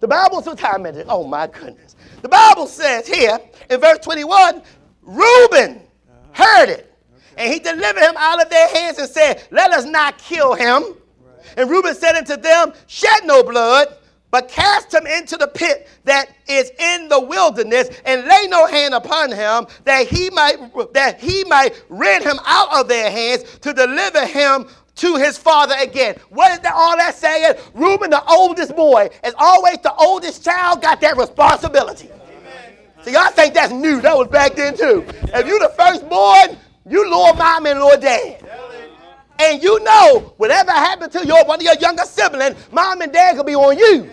the 0.00 0.08
Bible, 0.08 0.42
some 0.42 0.56
time 0.56 0.84
in 0.86 0.96
it, 0.96 1.06
oh 1.08 1.24
my 1.24 1.46
goodness. 1.46 1.94
The 2.22 2.28
Bible 2.28 2.66
says 2.66 3.06
here 3.06 3.38
in 3.70 3.80
verse 3.80 3.98
21, 3.98 4.62
Reuben 5.02 5.80
heard 6.32 6.70
it. 6.70 6.92
And 7.36 7.52
he 7.52 7.60
delivered 7.60 8.00
him 8.00 8.14
out 8.16 8.42
of 8.42 8.50
their 8.50 8.68
hands 8.74 8.98
and 8.98 9.08
said, 9.08 9.44
Let 9.52 9.70
us 9.70 9.84
not 9.84 10.18
kill 10.18 10.54
him. 10.54 10.96
And 11.56 11.70
Reuben 11.70 11.94
said 11.94 12.16
unto 12.16 12.36
them, 12.36 12.72
Shed 12.88 13.24
no 13.24 13.44
blood, 13.44 13.96
but 14.30 14.48
cast 14.48 14.92
him 14.92 15.06
into 15.06 15.36
the 15.36 15.48
pit 15.48 15.88
that 16.04 16.28
is 16.48 16.70
in 16.78 17.08
the 17.08 17.20
wilderness, 17.20 17.88
and 18.04 18.26
lay 18.26 18.46
no 18.48 18.66
hand 18.66 18.94
upon 18.94 19.30
him, 19.30 19.66
that 19.84 20.06
he 20.08 20.30
might 20.30 20.56
that 20.94 21.20
he 21.20 21.44
might 21.44 21.82
rid 21.88 22.22
him 22.22 22.38
out 22.44 22.80
of 22.80 22.88
their 22.88 23.10
hands 23.10 23.58
to 23.60 23.72
deliver 23.72 24.26
him 24.26 24.66
to 24.96 25.16
his 25.16 25.38
father 25.38 25.74
again. 25.78 26.16
What 26.30 26.52
is 26.52 26.58
that 26.60 26.72
all 26.74 26.96
that 26.96 27.14
saying? 27.14 27.54
Reuben, 27.74 28.10
the 28.10 28.24
oldest 28.28 28.74
boy, 28.74 29.08
is 29.24 29.34
always 29.38 29.78
the 29.78 29.94
oldest 29.94 30.44
child, 30.44 30.82
got 30.82 31.00
that 31.02 31.16
responsibility. 31.16 32.10
So 33.02 33.10
y'all 33.10 33.30
think 33.30 33.54
that's 33.54 33.72
new. 33.72 34.00
That 34.00 34.16
was 34.16 34.28
back 34.28 34.56
then 34.56 34.76
too. 34.76 35.04
If 35.08 35.46
you 35.46 35.58
the 35.60 35.68
firstborn, 35.76 36.58
you 36.88 37.08
Lord 37.08 37.38
mom 37.38 37.66
and 37.66 37.78
Lord 37.78 38.00
dad. 38.00 38.42
And 39.38 39.62
you 39.62 39.78
know, 39.84 40.32
whatever 40.38 40.72
happened 40.72 41.12
to 41.12 41.26
your 41.26 41.44
one 41.44 41.60
of 41.60 41.62
your 41.62 41.76
younger 41.76 42.04
siblings, 42.04 42.56
mom 42.72 43.02
and 43.02 43.12
dad 43.12 43.36
could 43.36 43.46
be 43.46 43.54
on 43.54 43.78
you. 43.78 44.12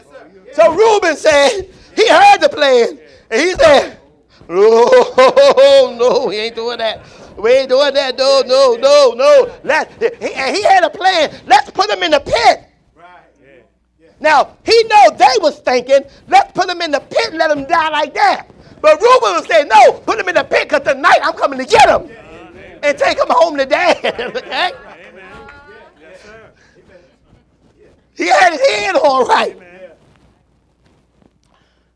So 0.53 0.73
Reuben 0.73 1.15
said, 1.15 1.69
he 1.95 2.07
heard 2.09 2.39
the 2.39 2.49
plan, 2.49 2.99
and 3.29 3.41
he 3.41 3.51
said, 3.53 3.99
oh, 4.49 5.95
No, 5.97 6.09
no, 6.09 6.29
he 6.29 6.37
ain't 6.37 6.55
doing 6.55 6.77
that. 6.77 7.05
We 7.37 7.51
ain't 7.51 7.69
doing 7.69 7.93
that. 7.93 8.17
No, 8.17 8.43
no, 8.45 8.75
no, 8.75 9.13
no. 9.15 9.59
Let, 9.63 9.91
he, 9.99 10.33
and 10.33 10.55
he 10.55 10.63
had 10.63 10.83
a 10.83 10.89
plan. 10.89 11.33
Let's 11.47 11.71
put 11.71 11.89
him 11.89 12.03
in 12.03 12.11
the 12.11 12.19
pit. 12.19 12.65
Right. 12.95 13.65
Now, 14.19 14.55
he 14.63 14.83
know 14.83 15.09
they 15.17 15.35
was 15.41 15.59
thinking, 15.59 16.01
let's 16.27 16.51
put 16.51 16.69
him 16.69 16.81
in 16.81 16.91
the 16.91 16.99
pit 16.99 17.29
and 17.29 17.37
let 17.37 17.49
him 17.49 17.65
die 17.65 17.89
like 17.89 18.13
that. 18.13 18.47
But 18.81 19.01
Reuben 19.01 19.33
was 19.33 19.47
saying, 19.47 19.67
no, 19.67 19.93
put 19.93 20.19
him 20.19 20.29
in 20.29 20.35
the 20.35 20.43
pit 20.43 20.69
because 20.69 20.85
tonight 20.85 21.19
I'm 21.23 21.33
coming 21.33 21.57
to 21.57 21.65
get 21.65 21.89
him 21.89 22.11
and 22.83 22.97
take 22.97 23.17
him 23.17 23.27
home 23.29 23.57
to 23.57 23.65
dad. 23.65 23.97
okay? 24.35 24.71
Yes, 25.99 26.21
sir. 26.21 26.51
He 28.15 28.27
had 28.27 28.51
his 28.51 28.61
head 28.61 28.95
all 28.95 29.25
right. 29.25 29.57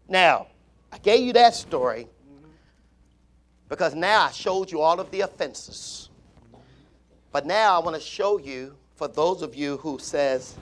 Now, 0.08 0.48
I 0.92 0.98
gave 1.00 1.26
you 1.26 1.34
that 1.34 1.54
story 1.54 2.08
because 3.70 3.94
now 3.94 4.24
I 4.24 4.32
showed 4.32 4.72
you 4.72 4.82
all 4.82 5.00
of 5.00 5.12
the 5.12 5.22
offenses. 5.22 6.10
But 7.32 7.46
now 7.46 7.80
I 7.80 7.84
want 7.84 7.96
to 7.96 8.02
show 8.02 8.40
you, 8.40 8.76
for 8.96 9.08
those 9.08 9.42
of 9.42 9.54
you 9.54 9.78
who 9.78 10.00
says, 10.00 10.56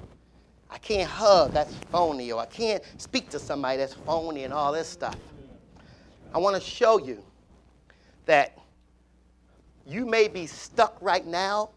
I 0.69 0.77
can't 0.79 1.09
hug, 1.09 1.53
that's 1.53 1.73
phony, 1.91 2.31
or 2.31 2.41
I 2.41 2.47
can't 2.47 2.83
speak 2.97 3.29
to 3.29 3.39
somebody 3.39 3.77
that's 3.77 3.93
phony 3.93 4.43
and 4.43 4.53
all 4.53 4.73
this 4.73 4.87
stuff. 4.87 5.15
I 6.33 6.37
want 6.39 6.55
to 6.55 6.61
show 6.61 6.97
you 6.99 7.23
that 8.25 8.57
you 9.85 10.05
may 10.05 10.27
be 10.27 10.47
stuck 10.47 10.97
right 10.99 11.25
now, 11.25 11.69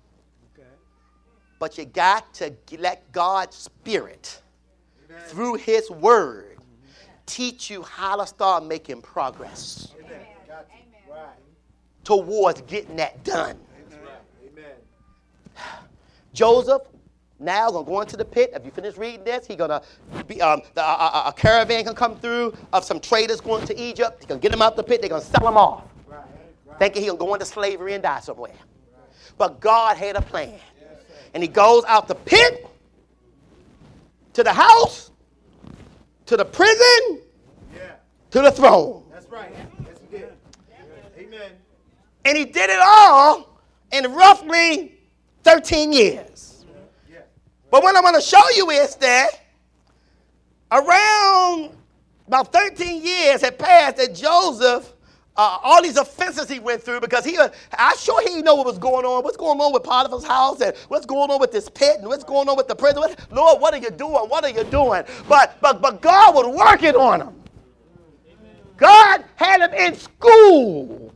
but 1.58 1.76
you 1.76 1.84
got 1.84 2.32
to 2.34 2.52
let 2.78 3.12
God's 3.12 3.56
Spirit, 3.56 4.42
through 5.26 5.54
His 5.54 5.90
Word, 5.90 6.57
teach 7.28 7.70
you 7.70 7.82
how 7.82 8.16
to 8.16 8.26
start 8.26 8.64
making 8.64 9.02
progress 9.02 9.88
Amen. 10.04 10.20
Got 10.48 10.66
you. 10.72 11.12
Right. 11.14 11.26
towards 12.04 12.60
getting 12.62 12.96
that 12.96 13.22
done. 13.22 13.56
Amen. 14.44 14.64
Joseph 16.32 16.82
now 17.40 17.70
gonna 17.70 17.86
go 17.86 18.00
into 18.00 18.16
the 18.16 18.24
pit. 18.24 18.50
If 18.54 18.64
you 18.64 18.70
finish 18.70 18.96
reading 18.96 19.24
this, 19.24 19.46
he 19.46 19.54
gonna 19.56 19.82
be 20.26 20.40
um, 20.42 20.62
the, 20.74 20.82
a, 20.82 20.84
a- 20.84 21.22
a 21.28 21.32
caravan 21.36 21.84
can 21.84 21.94
come 21.94 22.18
through 22.18 22.52
of 22.72 22.84
some 22.84 22.98
traders 22.98 23.40
going 23.40 23.64
to 23.66 23.78
Egypt. 23.80 24.22
He 24.22 24.26
gonna 24.26 24.40
get 24.40 24.50
them 24.50 24.62
out 24.62 24.74
the 24.76 24.82
pit. 24.82 25.00
They're 25.00 25.10
gonna 25.10 25.22
sell 25.22 25.44
them 25.44 25.56
off, 25.56 25.84
Right. 26.08 26.18
Right. 26.66 26.78
thinking 26.78 27.02
he 27.02 27.08
gonna 27.08 27.18
go 27.18 27.34
into 27.34 27.46
slavery 27.46 27.94
and 27.94 28.02
die 28.02 28.20
somewhere. 28.20 28.54
But 29.36 29.60
God 29.60 29.96
had 29.96 30.16
a 30.16 30.22
plan, 30.22 30.58
and 31.34 31.42
he 31.42 31.48
goes 31.48 31.84
out 31.86 32.08
the 32.08 32.16
pit 32.16 32.66
to 34.32 34.42
the 34.42 34.52
house, 34.52 35.10
to 36.28 36.36
the 36.36 36.44
prison, 36.44 37.22
Yeah. 37.74 37.92
to 38.30 38.42
the 38.42 38.50
throne. 38.50 39.02
That's 39.10 39.26
right. 39.28 39.50
Yes, 39.50 39.98
did. 40.10 40.32
Amen. 41.18 41.52
And 42.26 42.36
he 42.36 42.44
did 42.44 42.68
it 42.68 42.78
all 42.80 43.58
in 43.92 44.12
roughly 44.12 44.98
13 45.42 45.90
years. 45.90 46.66
Yeah. 47.10 47.20
But 47.70 47.82
what 47.82 47.96
I'm 47.96 48.02
going 48.02 48.14
to 48.14 48.20
show 48.20 48.42
you 48.54 48.68
is 48.70 48.94
that 48.96 49.30
around 50.70 51.70
about 52.26 52.52
13 52.52 53.02
years 53.02 53.40
had 53.40 53.58
passed 53.58 53.96
that 53.96 54.14
Joseph, 54.14 54.92
uh, 55.38 55.58
all 55.62 55.80
these 55.82 55.96
offenses 55.96 56.48
he 56.50 56.58
went 56.58 56.82
through, 56.82 57.00
because 57.00 57.24
he, 57.24 57.38
uh, 57.38 57.48
I'm 57.78 57.96
sure 57.96 58.20
he 58.28 58.42
know 58.42 58.56
what 58.56 58.66
was 58.66 58.76
going 58.76 59.06
on. 59.06 59.22
What's 59.22 59.36
going 59.36 59.60
on 59.60 59.72
with 59.72 59.84
Potiphar's 59.84 60.24
house, 60.24 60.60
and 60.60 60.76
what's 60.88 61.06
going 61.06 61.30
on 61.30 61.40
with 61.40 61.52
this 61.52 61.68
pit, 61.68 61.98
and 62.00 62.08
what's 62.08 62.24
going 62.24 62.48
on 62.48 62.56
with 62.56 62.66
the 62.66 62.74
prison. 62.74 62.98
What, 62.98 63.18
Lord, 63.30 63.60
what 63.60 63.72
are 63.72 63.78
you 63.78 63.90
doing? 63.90 64.12
What 64.12 64.44
are 64.44 64.50
you 64.50 64.64
doing? 64.64 65.04
But 65.28 65.56
but 65.60 65.80
but 65.80 66.02
God 66.02 66.34
was 66.34 66.46
working 66.54 66.96
on 66.96 67.20
him. 67.20 67.34
God 68.76 69.24
had 69.36 69.60
him 69.60 69.74
in 69.74 69.94
school. 69.94 71.14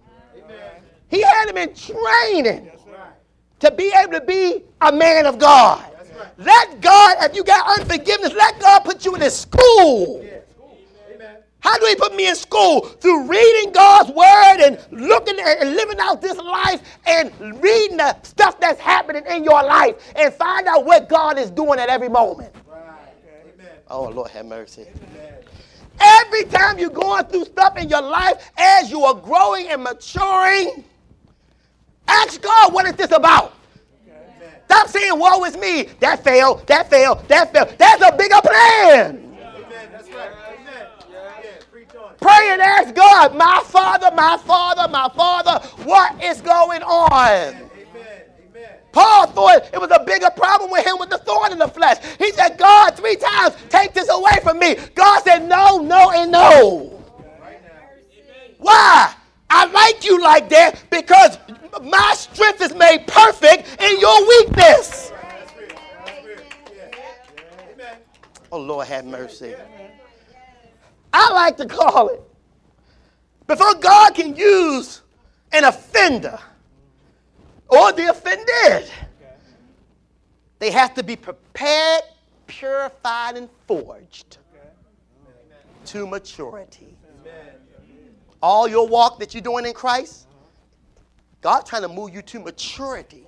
He 1.08 1.20
had 1.20 1.48
him 1.48 1.56
in 1.58 1.74
training 1.74 2.70
to 3.60 3.70
be 3.70 3.92
able 4.00 4.12
to 4.12 4.20
be 4.20 4.62
a 4.80 4.92
man 4.92 5.26
of 5.26 5.38
God. 5.38 5.84
Let 6.38 6.80
God, 6.80 7.16
if 7.20 7.36
you 7.36 7.44
got 7.44 7.78
unforgiveness, 7.78 8.32
let 8.34 8.58
God 8.60 8.80
put 8.80 9.04
you 9.04 9.14
in 9.14 9.20
his 9.20 9.38
school. 9.38 10.22
Yeah. 10.24 10.38
Amen. 11.64 11.72
How 11.72 11.78
do 11.78 11.86
he 11.86 11.94
put 11.96 12.14
me 12.14 12.28
in 12.28 12.36
school? 12.36 12.80
Through 12.80 13.26
reading 13.28 13.72
God's 13.72 14.10
word 14.10 14.58
and 14.66 14.78
looking 14.90 15.38
at 15.38 15.62
and 15.62 15.74
living 15.74 15.98
out 16.00 16.20
this 16.20 16.36
life 16.36 16.82
and 17.06 17.32
reading 17.62 17.96
the 17.98 18.20
stuff 18.22 18.58
that's 18.60 18.80
happening 18.80 19.24
in 19.28 19.44
your 19.44 19.62
life 19.62 19.96
and 20.16 20.32
find 20.34 20.66
out 20.66 20.84
what 20.84 21.08
God 21.08 21.38
is 21.38 21.50
doing 21.50 21.78
at 21.78 21.88
every 21.88 22.08
moment. 22.08 22.54
Right. 22.68 22.80
Oh, 23.88 24.08
Lord 24.08 24.30
have 24.30 24.46
mercy. 24.46 24.86
Every 26.00 26.44
time 26.44 26.78
you're 26.78 26.90
going 26.90 27.26
through 27.26 27.44
stuff 27.44 27.76
in 27.76 27.88
your 27.88 28.02
life, 28.02 28.50
as 28.58 28.90
you 28.90 29.04
are 29.04 29.14
growing 29.14 29.68
and 29.68 29.84
maturing, 29.84 30.84
ask 32.08 32.40
God, 32.40 32.72
what 32.72 32.86
is 32.86 32.94
this 32.94 33.12
about? 33.12 33.54
Stop 34.64 34.88
saying, 34.88 35.18
woe 35.18 35.44
is 35.44 35.56
me. 35.58 35.82
That 36.00 36.24
failed, 36.24 36.66
that 36.66 36.88
failed, 36.88 37.28
that 37.28 37.52
failed. 37.52 37.74
There's 37.76 38.00
a 38.00 38.16
bigger 38.16 38.40
plan. 38.40 39.36
Amen. 39.54 39.88
That's 39.92 40.08
right. 40.10 40.30
Amen. 40.58 40.86
Yeah. 41.10 41.50
Preach 41.70 41.94
on 41.94 42.11
it. 42.11 42.11
Pray 42.22 42.50
and 42.52 42.62
ask 42.62 42.94
God, 42.94 43.34
my 43.36 43.60
Father, 43.66 44.10
my 44.14 44.38
Father, 44.38 44.88
my 44.90 45.08
Father, 45.08 45.66
what 45.82 46.22
is 46.22 46.40
going 46.40 46.82
on? 46.82 47.54
Amen. 47.54 47.70
Amen. 48.48 48.70
Paul 48.92 49.26
thought 49.26 49.68
it 49.72 49.80
was 49.80 49.90
a 49.90 50.04
bigger 50.04 50.30
problem 50.30 50.70
with 50.70 50.86
him 50.86 50.98
with 51.00 51.10
the 51.10 51.18
thorn 51.18 51.50
in 51.50 51.58
the 51.58 51.66
flesh. 51.66 51.98
He 52.18 52.30
said, 52.30 52.56
God, 52.58 52.96
three 52.96 53.16
times, 53.16 53.56
take 53.68 53.92
this 53.92 54.08
away 54.08 54.38
from 54.42 54.60
me. 54.60 54.76
God 54.94 55.24
said, 55.24 55.48
no, 55.48 55.78
no, 55.78 56.12
and 56.12 56.30
no. 56.30 57.02
Right. 57.40 57.58
Why? 58.58 59.14
I 59.50 59.66
like 59.66 60.04
you 60.04 60.22
like 60.22 60.48
that 60.50 60.80
because 60.90 61.38
my 61.82 62.14
strength 62.16 62.62
is 62.62 62.74
made 62.74 63.06
perfect 63.08 63.82
in 63.82 63.98
your 63.98 64.28
weakness. 64.28 65.10
That's 65.10 65.58
real. 65.58 65.68
That's 66.06 66.24
real. 66.24 66.38
Yeah. 66.74 67.72
Amen. 67.74 67.96
Oh, 68.52 68.60
Lord, 68.60 68.86
have 68.86 69.04
mercy. 69.04 69.54
I 71.12 71.32
like 71.32 71.56
to 71.58 71.66
call 71.66 72.08
it 72.08 72.22
before 73.46 73.74
God 73.74 74.14
can 74.14 74.34
use 74.34 75.02
an 75.52 75.64
offender 75.64 76.38
or 77.68 77.92
the 77.92 78.10
offended, 78.10 78.90
they 80.58 80.70
have 80.70 80.94
to 80.94 81.02
be 81.02 81.16
prepared, 81.16 82.02
purified, 82.46 83.36
and 83.36 83.48
forged 83.66 84.38
to 85.86 86.06
maturity. 86.06 86.96
All 88.42 88.68
your 88.68 88.88
walk 88.88 89.18
that 89.20 89.34
you're 89.34 89.42
doing 89.42 89.66
in 89.66 89.74
Christ, 89.74 90.26
God's 91.40 91.68
trying 91.68 91.82
to 91.82 91.88
move 91.88 92.14
you 92.14 92.22
to 92.22 92.40
maturity. 92.40 93.26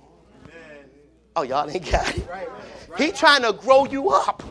Oh, 1.35 1.41
y'all 1.43 1.69
ain't 1.69 1.91
got 1.91 2.17
it. 2.17 2.27
He's 2.97 3.17
trying 3.17 3.41
to 3.43 3.53
grow 3.53 3.85
you 3.85 4.09
up. 4.09 4.43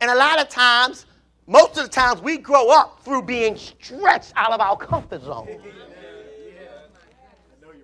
And 0.00 0.10
a 0.10 0.14
lot 0.14 0.40
of 0.40 0.48
times, 0.48 1.06
most 1.50 1.76
of 1.78 1.82
the 1.82 1.88
times, 1.88 2.22
we 2.22 2.38
grow 2.38 2.70
up 2.70 3.00
through 3.04 3.22
being 3.22 3.56
stretched 3.56 4.32
out 4.36 4.52
of 4.52 4.60
our 4.60 4.76
comfort 4.76 5.20
zone. 5.24 5.48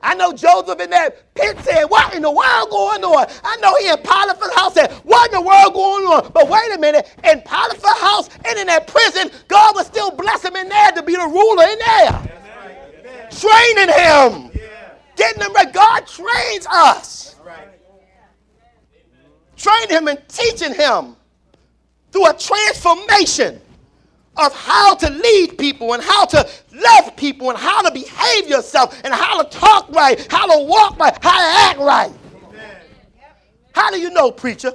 I 0.01 0.15
know 0.15 0.33
Joseph 0.33 0.79
in 0.79 0.91
that 0.91 1.35
pit 1.35 1.59
said, 1.63 1.87
What 1.87 2.15
in 2.15 2.23
the 2.23 2.31
world 2.31 2.71
going 2.71 3.03
on? 3.03 3.27
I 3.43 3.57
know 3.57 3.75
he 3.81 3.89
in 3.89 3.97
Potiphar's 4.05 4.55
house 4.55 4.75
said, 4.75 4.93
What 5.03 5.33
in 5.33 5.41
the 5.41 5.45
world 5.45 5.75
going 5.75 6.07
on? 6.07 6.31
But 6.33 6.49
wait 6.49 6.77
a 6.77 6.79
minute, 6.79 7.13
in 7.25 7.41
Potiphar's 7.41 7.99
house 7.99 8.29
and 8.45 8.57
in 8.57 8.69
that 8.69 8.87
prison, 8.87 9.33
God 9.49 9.75
was 9.75 9.89
still 9.89 10.13
blessing 10.13 10.53
him 10.53 10.59
in 10.59 10.69
there 10.69 10.93
to 10.93 11.03
be 11.03 11.17
the 11.17 11.27
ruler 11.27 11.65
in 11.65 11.79
there. 11.81 13.31
Training 13.33 13.93
him, 13.93 14.51
Yeah. 14.55 14.93
getting 15.17 15.43
him 15.43 15.53
right. 15.55 15.73
God 15.73 16.07
trains 16.07 16.69
us 16.71 17.35
Right. 17.45 17.69
training 19.57 19.89
him 19.91 20.07
and 20.07 20.29
teaching 20.29 20.73
him 20.73 21.17
through 22.17 22.27
a 22.31 22.35
transformation 22.35 23.61
of 24.39 24.55
how 24.55 24.95
to 24.95 25.11
lead 25.11 25.59
people 25.59 25.93
and 25.93 26.03
how 26.03 26.25
to 26.25 26.49
love 26.73 27.15
people 27.17 27.51
and 27.51 27.59
how 27.59 27.83
to 27.83 27.91
behave 27.93 28.49
yourself 28.49 28.99
and 29.05 29.13
how 29.13 29.43
to 29.43 29.51
talk 29.51 29.91
right, 29.91 30.27
how 30.31 30.47
to 30.47 30.65
walk 30.65 30.99
right, 30.99 31.17
how 31.23 31.37
to 31.37 31.71
act 31.71 31.79
right. 31.79 32.13
Amen. 32.49 32.77
How 33.73 33.91
do 33.91 33.99
you 34.01 34.11
know, 34.11 34.31
preacher? 34.31 34.73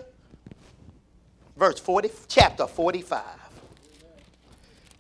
Verse 1.58 1.80
40, 1.80 2.12
chapter 2.28 2.68
45. 2.68 3.24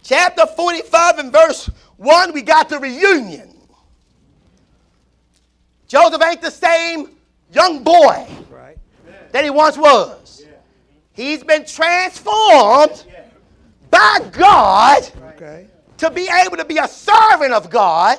Chapter 0.04 0.46
45 0.48 1.20
and 1.20 1.32
verse 1.32 1.70
1, 1.98 2.34
we 2.34 2.42
got 2.42 2.70
the 2.70 2.80
reunion. 2.80 3.56
Joseph 5.88 6.22
ain't 6.24 6.42
the 6.42 6.50
same 6.50 7.10
young 7.54 7.84
boy 7.84 8.28
Right. 8.50 8.78
that 9.32 9.44
he 9.44 9.50
once 9.52 9.78
was. 9.78 10.44
Yeah. 10.44 10.51
He's 11.22 11.44
been 11.44 11.66
transformed 11.68 13.06
by 13.92 14.28
God 14.32 15.04
Okay. 15.36 15.68
to 15.98 16.10
be 16.10 16.28
able 16.44 16.58
to 16.58 16.66
be 16.66 16.78
a 16.78 16.88
servant 16.88 17.54
of 17.54 17.70
God 17.70 18.18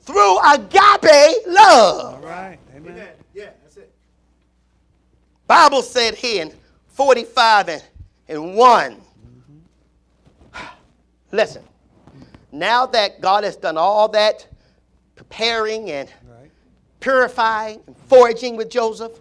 through 0.00 0.38
agape 0.40 1.46
love. 1.46 2.14
All 2.14 2.20
right. 2.24 2.58
Amen. 2.74 2.92
Amen. 2.92 3.08
Yeah. 3.34 3.50
That's 3.62 3.76
it. 3.76 3.94
Bible 5.46 5.82
said 5.82 6.16
here 6.16 6.42
in 6.42 6.52
45 6.88 7.68
and, 7.68 7.84
and 8.28 8.56
1. 8.56 9.00
Listen, 11.30 11.62
now 12.50 12.84
that 12.86 13.20
God 13.20 13.44
has 13.44 13.54
done 13.54 13.78
all 13.78 14.08
that 14.08 14.48
preparing 15.14 15.88
and 15.92 16.08
Right. 16.28 16.50
purifying 16.98 17.80
and 17.86 17.96
foraging 18.08 18.56
with 18.56 18.70
Joseph, 18.70 19.12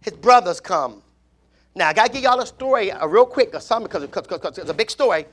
his 0.00 0.14
brothers 0.14 0.60
come. 0.60 1.02
Now, 1.78 1.90
I 1.90 1.92
got 1.92 2.08
to 2.08 2.12
give 2.12 2.22
y'all 2.24 2.40
a 2.40 2.46
story 2.46 2.90
real 3.06 3.24
quick 3.24 3.54
or 3.54 3.60
something 3.60 3.88
because 3.88 4.26
because 4.26 4.58
it's 4.58 4.68
a 4.68 4.74
big 4.74 4.90
story. 4.90 5.26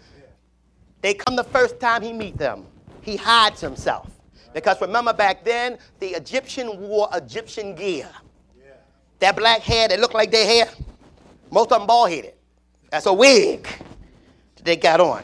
They 1.02 1.16
come 1.16 1.36
the 1.36 1.44
first 1.44 1.80
time 1.80 2.04
he 2.04 2.14
meet 2.14 2.38
them. 2.38 2.68
He 3.02 3.16
hides 3.18 3.62
himself. 3.62 4.12
Because 4.54 4.80
remember 4.80 5.12
back 5.12 5.44
then, 5.44 5.80
the 6.00 6.10
Egyptian 6.10 6.80
wore 6.80 7.10
Egyptian 7.14 7.74
gear. 7.74 8.08
That 9.20 9.36
black 9.36 9.62
hair 9.62 9.88
that 9.88 10.00
looked 10.00 10.14
like 10.14 10.30
their 10.30 10.46
hair, 10.46 10.70
most 11.50 11.72
of 11.72 11.80
them 11.80 11.88
bald 11.88 12.12
headed. 12.12 12.36
That's 12.92 13.08
a 13.08 13.14
wig 13.14 13.68
they 14.64 14.76
got 14.76 15.00
on. 15.00 15.24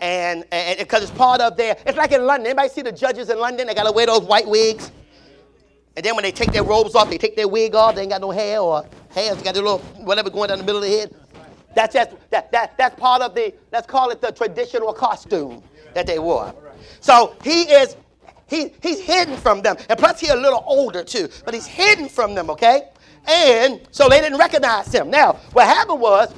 And 0.00 0.44
because 0.78 1.02
it's 1.02 1.10
part 1.10 1.40
of 1.40 1.56
their, 1.56 1.76
it's 1.84 1.98
like 1.98 2.12
in 2.12 2.26
London. 2.26 2.46
Anybody 2.46 2.68
see 2.68 2.82
the 2.82 2.92
judges 2.92 3.28
in 3.28 3.40
London? 3.40 3.66
They 3.66 3.74
got 3.74 3.84
to 3.84 3.92
wear 3.92 4.06
those 4.06 4.22
white 4.22 4.46
wigs. 4.46 4.92
And 5.96 6.04
then 6.04 6.14
when 6.14 6.22
they 6.22 6.32
take 6.32 6.52
their 6.52 6.64
robes 6.64 6.94
off, 6.94 7.10
they 7.10 7.18
take 7.18 7.34
their 7.34 7.48
wig 7.48 7.74
off. 7.74 7.96
They 7.96 8.02
ain't 8.02 8.10
got 8.10 8.20
no 8.20 8.30
hair 8.30 8.60
or 8.60 8.84
They 9.14 9.28
got 9.28 9.54
their 9.54 9.62
little 9.62 9.78
whatever 10.04 10.30
going 10.30 10.48
down 10.48 10.58
the 10.58 10.64
middle 10.64 10.82
of 10.82 10.88
the 10.88 10.96
head. 10.96 11.14
That's 11.74 11.94
just 11.94 12.10
that, 12.30 12.50
that 12.52 12.76
that's 12.78 12.98
part 12.98 13.22
of 13.22 13.34
the 13.34 13.54
let's 13.72 13.86
call 13.86 14.10
it 14.10 14.20
the 14.20 14.32
traditional 14.32 14.92
costume 14.92 15.62
that 15.94 16.06
they 16.06 16.18
wore. 16.18 16.54
So 17.00 17.36
he 17.42 17.62
is 17.62 17.96
he 18.48 18.72
he's 18.82 19.00
hidden 19.00 19.36
from 19.36 19.62
them, 19.62 19.76
and 19.88 19.98
plus 19.98 20.20
he's 20.20 20.30
a 20.30 20.36
little 20.36 20.62
older 20.66 21.02
too. 21.02 21.28
But 21.44 21.54
he's 21.54 21.66
hidden 21.66 22.08
from 22.08 22.34
them, 22.34 22.50
okay? 22.50 22.88
And 23.26 23.80
so 23.90 24.08
they 24.08 24.20
didn't 24.20 24.38
recognize 24.38 24.92
him. 24.92 25.10
Now 25.10 25.34
what 25.52 25.66
happened 25.66 26.00
was 26.00 26.32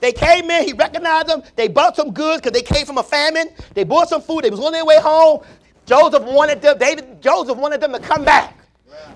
they 0.00 0.12
came 0.12 0.50
in, 0.50 0.64
he 0.64 0.72
recognized 0.72 1.28
them. 1.28 1.42
They 1.56 1.68
bought 1.68 1.96
some 1.96 2.12
goods 2.12 2.40
because 2.40 2.52
they 2.52 2.62
came 2.62 2.86
from 2.86 2.98
a 2.98 3.02
famine. 3.02 3.48
They 3.74 3.84
bought 3.84 4.08
some 4.08 4.20
food. 4.22 4.44
They 4.44 4.50
was 4.50 4.60
on 4.60 4.72
their 4.72 4.84
way 4.84 4.98
home. 5.00 5.40
Joseph 5.86 6.22
wanted 6.24 6.62
them. 6.62 6.78
David 6.78 7.22
Joseph 7.22 7.56
wanted 7.56 7.80
them 7.80 7.92
to 7.92 7.98
come 7.98 8.24
back. 8.24 8.58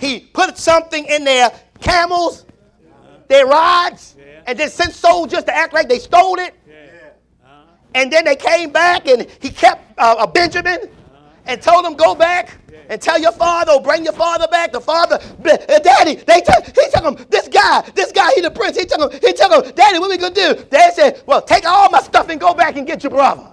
He 0.00 0.20
put 0.20 0.56
something 0.58 1.04
in 1.06 1.24
their 1.24 1.50
camels, 1.80 2.44
their 3.28 3.46
rods, 3.46 4.16
and 4.46 4.58
then 4.58 4.70
sent 4.70 4.92
soldiers 4.94 5.44
to 5.44 5.54
act 5.54 5.72
like 5.72 5.88
they 5.88 5.98
stole 5.98 6.38
it. 6.38 6.54
And 7.94 8.12
then 8.12 8.24
they 8.24 8.36
came 8.36 8.70
back 8.70 9.08
and 9.08 9.26
he 9.40 9.50
kept 9.50 9.98
uh, 9.98 10.16
a 10.18 10.26
Benjamin 10.26 10.90
and 11.46 11.60
told 11.60 11.84
him, 11.84 11.94
go 11.94 12.14
back 12.14 12.58
and 12.90 13.00
tell 13.00 13.18
your 13.18 13.32
father 13.32 13.72
or 13.72 13.82
bring 13.82 14.04
your 14.04 14.12
father 14.12 14.46
back. 14.48 14.72
The 14.72 14.80
father, 14.80 15.18
daddy, 15.42 16.16
they 16.16 16.40
took, 16.42 16.66
he 16.66 16.90
took 16.92 17.02
him, 17.02 17.26
this 17.30 17.48
guy, 17.48 17.80
this 17.94 18.12
guy, 18.12 18.30
he 18.34 18.42
the 18.42 18.50
prince. 18.50 18.76
He 18.78 18.84
took 18.84 19.00
him, 19.00 19.20
he 19.20 19.32
took 19.32 19.52
him, 19.52 19.72
daddy, 19.74 19.98
what 19.98 20.10
we 20.10 20.18
gonna 20.18 20.34
do? 20.34 20.54
Daddy 20.70 20.94
said, 20.94 21.22
well, 21.26 21.40
take 21.40 21.64
all 21.66 21.90
my 21.90 22.00
stuff 22.02 22.28
and 22.28 22.38
go 22.38 22.52
back 22.54 22.76
and 22.76 22.86
get 22.86 23.02
your 23.02 23.10
brother. 23.10 23.46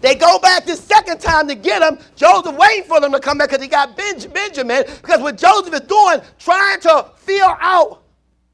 They 0.00 0.14
go 0.14 0.38
back 0.38 0.64
the 0.64 0.76
second 0.76 1.20
time 1.20 1.48
to 1.48 1.56
get 1.56 1.82
him. 1.82 1.98
Joseph 2.14 2.56
waiting 2.56 2.84
for 2.84 3.00
them 3.00 3.10
to 3.10 3.18
come 3.18 3.38
back 3.38 3.50
because 3.50 3.62
he 3.62 3.68
got 3.68 3.96
Benj- 3.96 4.32
Benjamin. 4.32 4.84
Because 4.86 5.20
what 5.20 5.36
Joseph 5.36 5.74
is 5.74 5.80
doing, 5.80 6.20
trying 6.38 6.80
to 6.82 7.06
feel 7.16 7.56
out 7.58 8.04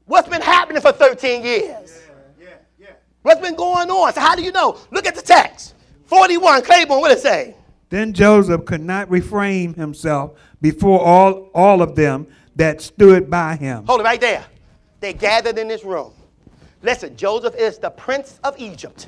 what's 0.05 0.29
been 0.29 0.41
happening 0.41 0.81
for 0.81 0.91
13 0.91 1.43
years. 1.43 2.01
Yeah. 2.39 2.47
Yeah. 2.79 2.87
What's 3.21 3.41
been 3.41 3.55
going 3.55 3.89
on? 3.89 4.13
So 4.13 4.21
how 4.21 4.35
do 4.35 4.43
you 4.43 4.51
know? 4.51 4.77
Look 4.91 5.05
at 5.05 5.15
the 5.15 5.21
text. 5.21 5.73
41, 6.05 6.63
Claiborne, 6.63 7.01
what 7.01 7.11
it 7.11 7.19
say? 7.19 7.55
Then 7.89 8.13
Joseph 8.13 8.65
could 8.65 8.81
not 8.81 9.09
refrain 9.09 9.73
himself 9.73 10.37
before 10.61 11.01
all, 11.01 11.49
all 11.53 11.81
of 11.81 11.95
them 11.95 12.27
that 12.55 12.81
stood 12.81 13.29
by 13.29 13.55
him. 13.55 13.85
Hold 13.85 14.01
it 14.01 14.03
right 14.03 14.21
there. 14.21 14.45
They 14.99 15.13
gathered 15.13 15.57
in 15.57 15.67
this 15.67 15.83
room. 15.83 16.13
Listen, 16.81 17.15
Joseph 17.17 17.55
is 17.55 17.77
the 17.77 17.89
prince 17.89 18.39
of 18.43 18.55
Egypt, 18.59 19.07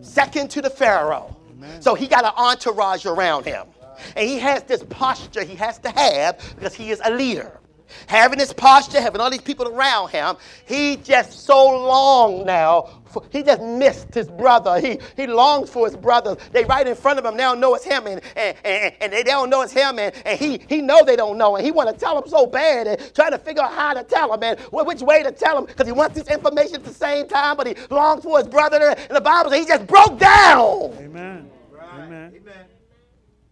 second 0.00 0.50
to 0.50 0.60
the 0.60 0.70
Pharaoh. 0.70 1.36
So 1.80 1.94
he 1.94 2.06
got 2.06 2.24
an 2.24 2.32
entourage 2.36 3.06
around 3.06 3.44
him. 3.44 3.66
And 4.14 4.28
he 4.28 4.38
has 4.38 4.62
this 4.64 4.82
posture 4.84 5.42
he 5.42 5.54
has 5.54 5.78
to 5.78 5.90
have 5.90 6.38
because 6.54 6.74
he 6.74 6.90
is 6.90 7.00
a 7.04 7.10
leader. 7.10 7.58
Having 8.06 8.38
his 8.38 8.52
posture, 8.52 9.00
having 9.00 9.20
all 9.20 9.30
these 9.30 9.40
people 9.40 9.68
around 9.68 10.10
him, 10.10 10.36
he 10.66 10.96
just 10.96 11.44
so 11.44 11.64
long 11.64 12.44
now. 12.44 13.02
He 13.30 13.42
just 13.42 13.62
missed 13.62 14.12
his 14.12 14.28
brother. 14.28 14.78
He, 14.78 14.98
he 15.16 15.26
longs 15.26 15.70
for 15.70 15.86
his 15.86 15.96
brothers. 15.96 16.36
They 16.52 16.64
right 16.64 16.86
in 16.86 16.94
front 16.94 17.18
of 17.18 17.24
him. 17.24 17.36
They 17.36 17.44
don't 17.44 17.60
know 17.60 17.74
it's 17.74 17.84
him, 17.84 18.06
and, 18.06 18.20
and, 18.36 18.56
and, 18.62 18.94
and 19.00 19.12
they 19.12 19.22
don't 19.22 19.48
know 19.48 19.62
it's 19.62 19.72
him, 19.72 19.98
and, 19.98 20.14
and 20.26 20.38
he, 20.38 20.60
he 20.68 20.82
know 20.82 21.02
they 21.02 21.16
don't 21.16 21.38
know, 21.38 21.56
and 21.56 21.64
he 21.64 21.70
want 21.70 21.88
to 21.88 21.96
tell 21.96 22.20
them 22.20 22.28
so 22.28 22.46
bad, 22.46 22.86
and 22.86 23.14
trying 23.14 23.30
to 23.30 23.38
figure 23.38 23.62
out 23.62 23.72
how 23.72 23.94
to 23.94 24.02
tell 24.02 24.36
them, 24.36 24.42
and 24.42 24.60
which 24.70 25.00
way 25.00 25.22
to 25.22 25.32
tell 25.32 25.54
them, 25.54 25.64
because 25.64 25.86
he 25.86 25.92
wants 25.92 26.14
this 26.14 26.28
information 26.28 26.74
at 26.74 26.84
the 26.84 26.92
same 26.92 27.26
time, 27.26 27.56
but 27.56 27.66
he 27.66 27.74
longs 27.88 28.22
for 28.22 28.38
his 28.38 28.48
brother. 28.48 28.76
And 28.76 29.16
the 29.16 29.20
Bible 29.20 29.50
says 29.50 29.60
he 29.60 29.66
just 29.66 29.86
broke 29.86 30.18
down. 30.18 30.92
Amen. 30.98 31.50
Right. 31.70 32.00
Amen. 32.00 32.32
Amen. 32.36 32.64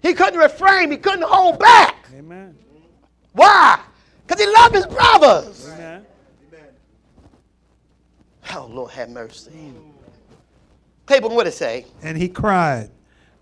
He 0.03 0.13
couldn't 0.13 0.39
refrain. 0.39 0.91
He 0.91 0.99
couldn't 0.99 1.25
hold 1.25 1.59
back. 1.59 2.07
Amen. 2.15 2.55
Why? 3.33 3.81
Because 4.27 4.45
he 4.45 4.53
loved 4.53 4.75
his 4.75 4.87
brothers. 4.87 5.69
Amen. 5.75 6.07
Amen. 6.49 6.65
Oh, 8.55 8.67
Lord 8.71 8.91
have 8.93 9.11
mercy. 9.11 9.51
People, 11.07 11.31
what 11.31 11.47
it 11.47 11.53
say? 11.53 11.85
And 12.03 12.17
he 12.17 12.29
cried, 12.29 12.91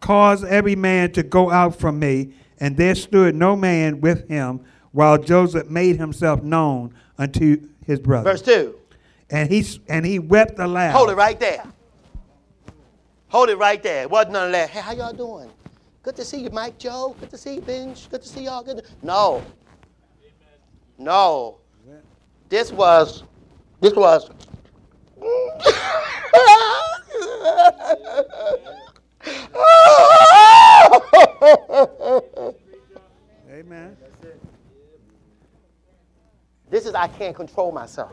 Cause 0.00 0.42
every 0.42 0.74
man 0.74 1.12
to 1.12 1.22
go 1.22 1.50
out 1.50 1.78
from 1.78 1.98
me. 1.98 2.34
And 2.58 2.76
there 2.76 2.94
stood 2.94 3.34
no 3.34 3.56
man 3.56 4.00
with 4.00 4.28
him 4.28 4.60
while 4.92 5.18
Joseph 5.18 5.68
made 5.68 5.96
himself 5.96 6.42
known 6.42 6.94
unto 7.18 7.68
his 7.86 7.98
brother. 7.98 8.30
Verse 8.30 8.42
2. 8.42 8.74
And 9.30 9.48
he, 9.50 9.60
s- 9.60 9.78
and 9.88 10.04
he 10.04 10.18
wept 10.18 10.58
aloud. 10.58 10.92
Hold 10.92 11.10
it 11.10 11.16
right 11.16 11.38
there. 11.40 11.64
Hold 13.28 13.48
it 13.48 13.56
right 13.58 13.82
there. 13.82 14.02
It 14.02 14.10
wasn't 14.10 14.34
none 14.34 14.46
of 14.46 14.52
that. 14.52 14.70
Hey, 14.70 14.80
how 14.80 14.92
y'all 14.92 15.12
doing? 15.12 15.50
Good 16.02 16.16
to 16.16 16.24
see 16.24 16.40
you, 16.42 16.50
Mike 16.50 16.78
Joe. 16.78 17.16
Good 17.18 17.30
to 17.30 17.38
see 17.38 17.54
you, 17.54 17.60
Benj. 17.62 18.10
Good 18.10 18.22
to 18.22 18.28
see 18.28 18.44
y'all. 18.44 18.62
Good 18.62 18.78
to... 18.78 18.84
No. 19.02 19.42
No. 20.98 21.58
This 22.48 22.70
was, 22.70 23.24
this 23.80 23.94
was. 23.94 24.28
Amen. 33.50 33.96
This 36.68 36.86
is 36.86 36.94
I 36.94 37.08
can't 37.08 37.34
control 37.34 37.72
myself. 37.72 38.12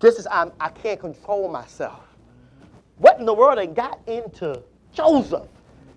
This 0.00 0.18
is 0.18 0.26
I'm, 0.30 0.52
I 0.60 0.68
can't 0.68 1.00
control 1.00 1.48
myself. 1.48 2.00
What 2.98 3.18
in 3.18 3.26
the 3.26 3.34
world 3.34 3.58
they 3.58 3.66
got 3.66 4.00
into 4.06 4.62
Joseph? 4.92 5.48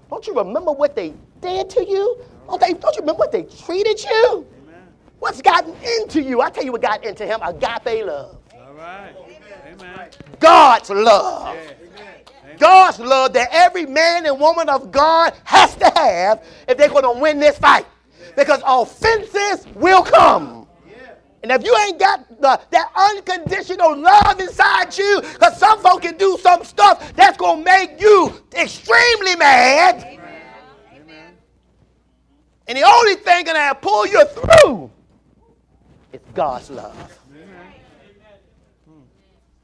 Don't 0.10 0.26
you 0.26 0.34
remember 0.34 0.72
what 0.72 0.96
they 0.96 1.14
did 1.42 1.70
to 1.72 1.86
you? 1.86 2.18
Don't, 2.48 2.60
they, 2.60 2.74
don't 2.74 2.96
you 2.96 3.02
remember 3.02 3.20
what 3.20 3.32
they 3.32 3.44
treated 3.44 4.04
you? 4.04 4.48
What's 5.20 5.42
gotten 5.42 5.74
into 6.00 6.22
you? 6.22 6.42
I 6.42 6.50
tell 6.50 6.64
you 6.64 6.72
what 6.72 6.82
got 6.82 7.04
into 7.04 7.26
him 7.26 7.40
agape 7.42 8.06
love. 8.06 8.38
All 8.54 8.74
right. 8.74 9.14
Amen. 9.68 10.10
God's 10.40 10.90
love. 10.90 11.58
God's 12.60 13.00
love 13.00 13.34
that 13.34 13.50
every 13.52 13.86
man 13.86 14.26
and 14.26 14.40
woman 14.40 14.70
of 14.70 14.92
God 14.92 15.34
has 15.44 15.76
to 15.76 15.92
have 15.96 16.44
if 16.68 16.78
they're 16.78 16.90
going 16.90 17.04
to 17.04 17.20
win 17.20 17.40
this 17.40 17.58
fight. 17.58 17.86
Because 18.36 18.62
offenses 18.66 19.68
will 19.76 20.04
come. 20.04 20.68
And 21.44 21.52
if 21.52 21.64
you 21.64 21.76
ain't 21.86 22.00
got 22.00 22.28
the, 22.42 22.60
that 22.72 22.92
unconditional 22.96 23.96
love 23.98 24.40
inside 24.40 24.98
you, 24.98 25.22
because 25.22 25.58
some 25.58 25.80
folk 25.80 26.02
can 26.02 26.18
do 26.18 26.38
some 26.42 26.64
stuff 26.64 27.14
that's 27.16 27.38
going 27.38 27.60
to 27.60 27.64
make 27.64 28.02
you 28.02 28.34
extremely 28.54 29.36
mad. 29.36 30.20
And 32.68 32.78
the 32.78 32.84
only 32.84 33.16
thing 33.16 33.46
going 33.46 33.56
to 33.56 33.76
pull 33.76 34.08
you 34.08 34.26
through 34.26 34.92
is 36.14 36.22
God's 36.34 36.70
love. 36.70 37.20
Hmm. 38.86 39.02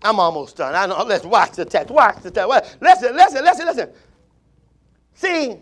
I'm 0.02 0.20
almost 0.20 0.58
done. 0.58 0.76
I 0.76 0.86
know. 0.86 1.04
Let's 1.04 1.26
watch 1.26 1.54
the 1.54 1.66
text. 1.66 1.92
Watch 1.92 2.22
the 2.22 2.32
text. 2.32 2.78
Listen, 2.82 3.16
listen, 3.16 3.44
listen, 3.44 3.66
listen. 3.66 3.90
See, 5.14 5.58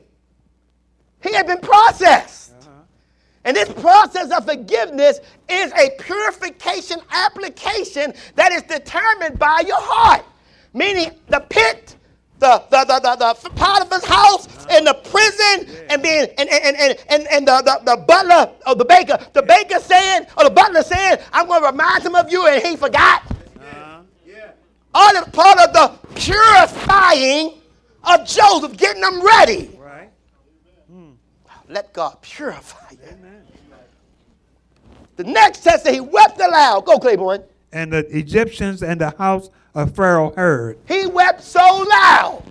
he 1.22 1.34
had 1.34 1.48
been 1.48 1.60
processed. 1.60 2.54
Uh-huh. 2.62 2.70
And 3.44 3.56
this 3.56 3.70
process 3.74 4.32
of 4.32 4.46
forgiveness 4.46 5.20
is 5.50 5.72
a 5.74 5.92
purification 6.00 7.00
application 7.12 8.14
that 8.36 8.52
is 8.52 8.64
determined 8.64 9.38
by 9.40 9.64
your 9.66 9.80
heart. 9.80 10.26
Meaning 10.74 11.12
the 11.28 11.40
pit, 11.42 11.98
the 12.42 12.64
the 12.72 12.84
the, 12.86 13.00
the, 13.00 13.16
the 13.16 13.50
Potiphar's 13.52 14.04
house, 14.04 14.66
and 14.70 14.86
the 14.86 14.96
prison, 14.96 15.86
and 15.90 16.02
being 16.02 16.28
and 16.38 16.50
and, 16.50 16.76
and, 16.76 16.98
and, 17.10 17.28
and 17.32 17.48
the, 17.48 17.62
the, 17.62 17.96
the 17.96 17.98
butler 17.98 18.52
or 18.68 18.76
the 18.76 18.86
baker, 18.86 19.18
the 19.34 19.44
baker 19.44 19.80
saying, 19.80 20.26
or 20.38 20.46
the 20.46 20.50
butler 20.50 20.82
saying, 20.82 21.20
I'm 21.32 21.48
gonna 21.48 21.68
remind 21.68 22.04
him 22.04 22.16
of 22.16 22.32
you, 22.32 22.48
and 22.48 22.62
he 22.62 22.76
forgot. 22.76 23.24
Uh-huh. 23.30 24.02
Yeah. 24.26 24.52
All 24.94 25.16
is 25.16 25.26
part 25.26 25.60
of 25.60 25.72
the 25.72 25.92
purifying 26.16 27.62
of 28.04 28.28
Joseph, 28.28 28.76
getting 28.76 29.02
them 29.02 29.24
ready. 29.24 29.70
Right. 29.78 30.10
Let 31.70 31.94
God 31.94 32.22
purify 32.22 32.92
you. 32.92 32.98
Amen. 33.08 33.46
The 35.16 35.24
next 35.26 35.64
test 35.64 35.84
that 35.86 35.94
he 35.94 36.02
wept 36.02 36.40
aloud. 36.40 36.86
Go, 36.86 36.98
Claiborne. 36.98 37.44
And 37.72 37.94
the 37.94 38.00
Egyptians 38.18 38.82
and 38.82 39.00
the 39.00 39.12
house 39.12 39.50
of 39.76 39.96
Pharaoh 39.96 40.34
heard. 40.36 40.78
He 40.88 41.06
wept 41.08 41.42
so 41.44 41.60
loud 41.90 42.44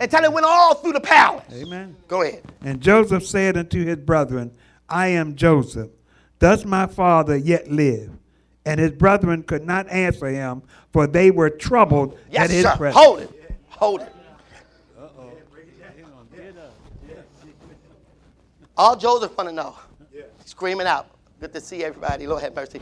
until 0.00 0.24
it 0.24 0.32
went 0.32 0.46
all 0.46 0.74
through 0.74 0.92
the 0.92 1.00
palace. 1.00 1.44
Amen. 1.52 1.94
Go 2.08 2.22
ahead. 2.22 2.42
And 2.62 2.80
Joseph 2.80 3.26
said 3.26 3.56
unto 3.56 3.84
his 3.84 3.96
brethren, 3.96 4.50
I 4.88 5.08
am 5.08 5.36
Joseph. 5.36 5.90
Does 6.38 6.64
my 6.64 6.86
father 6.86 7.36
yet 7.36 7.70
live? 7.70 8.10
And 8.64 8.78
his 8.80 8.92
brethren 8.92 9.42
could 9.42 9.64
not 9.66 9.88
answer 9.88 10.28
him, 10.28 10.62
for 10.92 11.06
they 11.06 11.30
were 11.30 11.50
troubled 11.50 12.18
Yes, 12.30 12.44
at 12.44 12.50
his 12.50 12.62
sir. 12.64 12.76
presence. 12.76 13.02
Hold 13.02 13.20
it. 13.20 13.30
Hold 13.68 14.00
it. 14.02 14.12
Uh-oh. 14.98 15.32
All 18.76 18.96
Joseph 18.96 19.36
want 19.36 19.48
to 19.48 19.54
know, 19.54 19.76
Yeah. 20.12 20.22
screaming 20.44 20.86
out, 20.86 21.06
good 21.40 21.52
to 21.52 21.60
see 21.60 21.84
everybody. 21.84 22.26
Lord 22.26 22.42
have 22.42 22.54
mercy. 22.54 22.80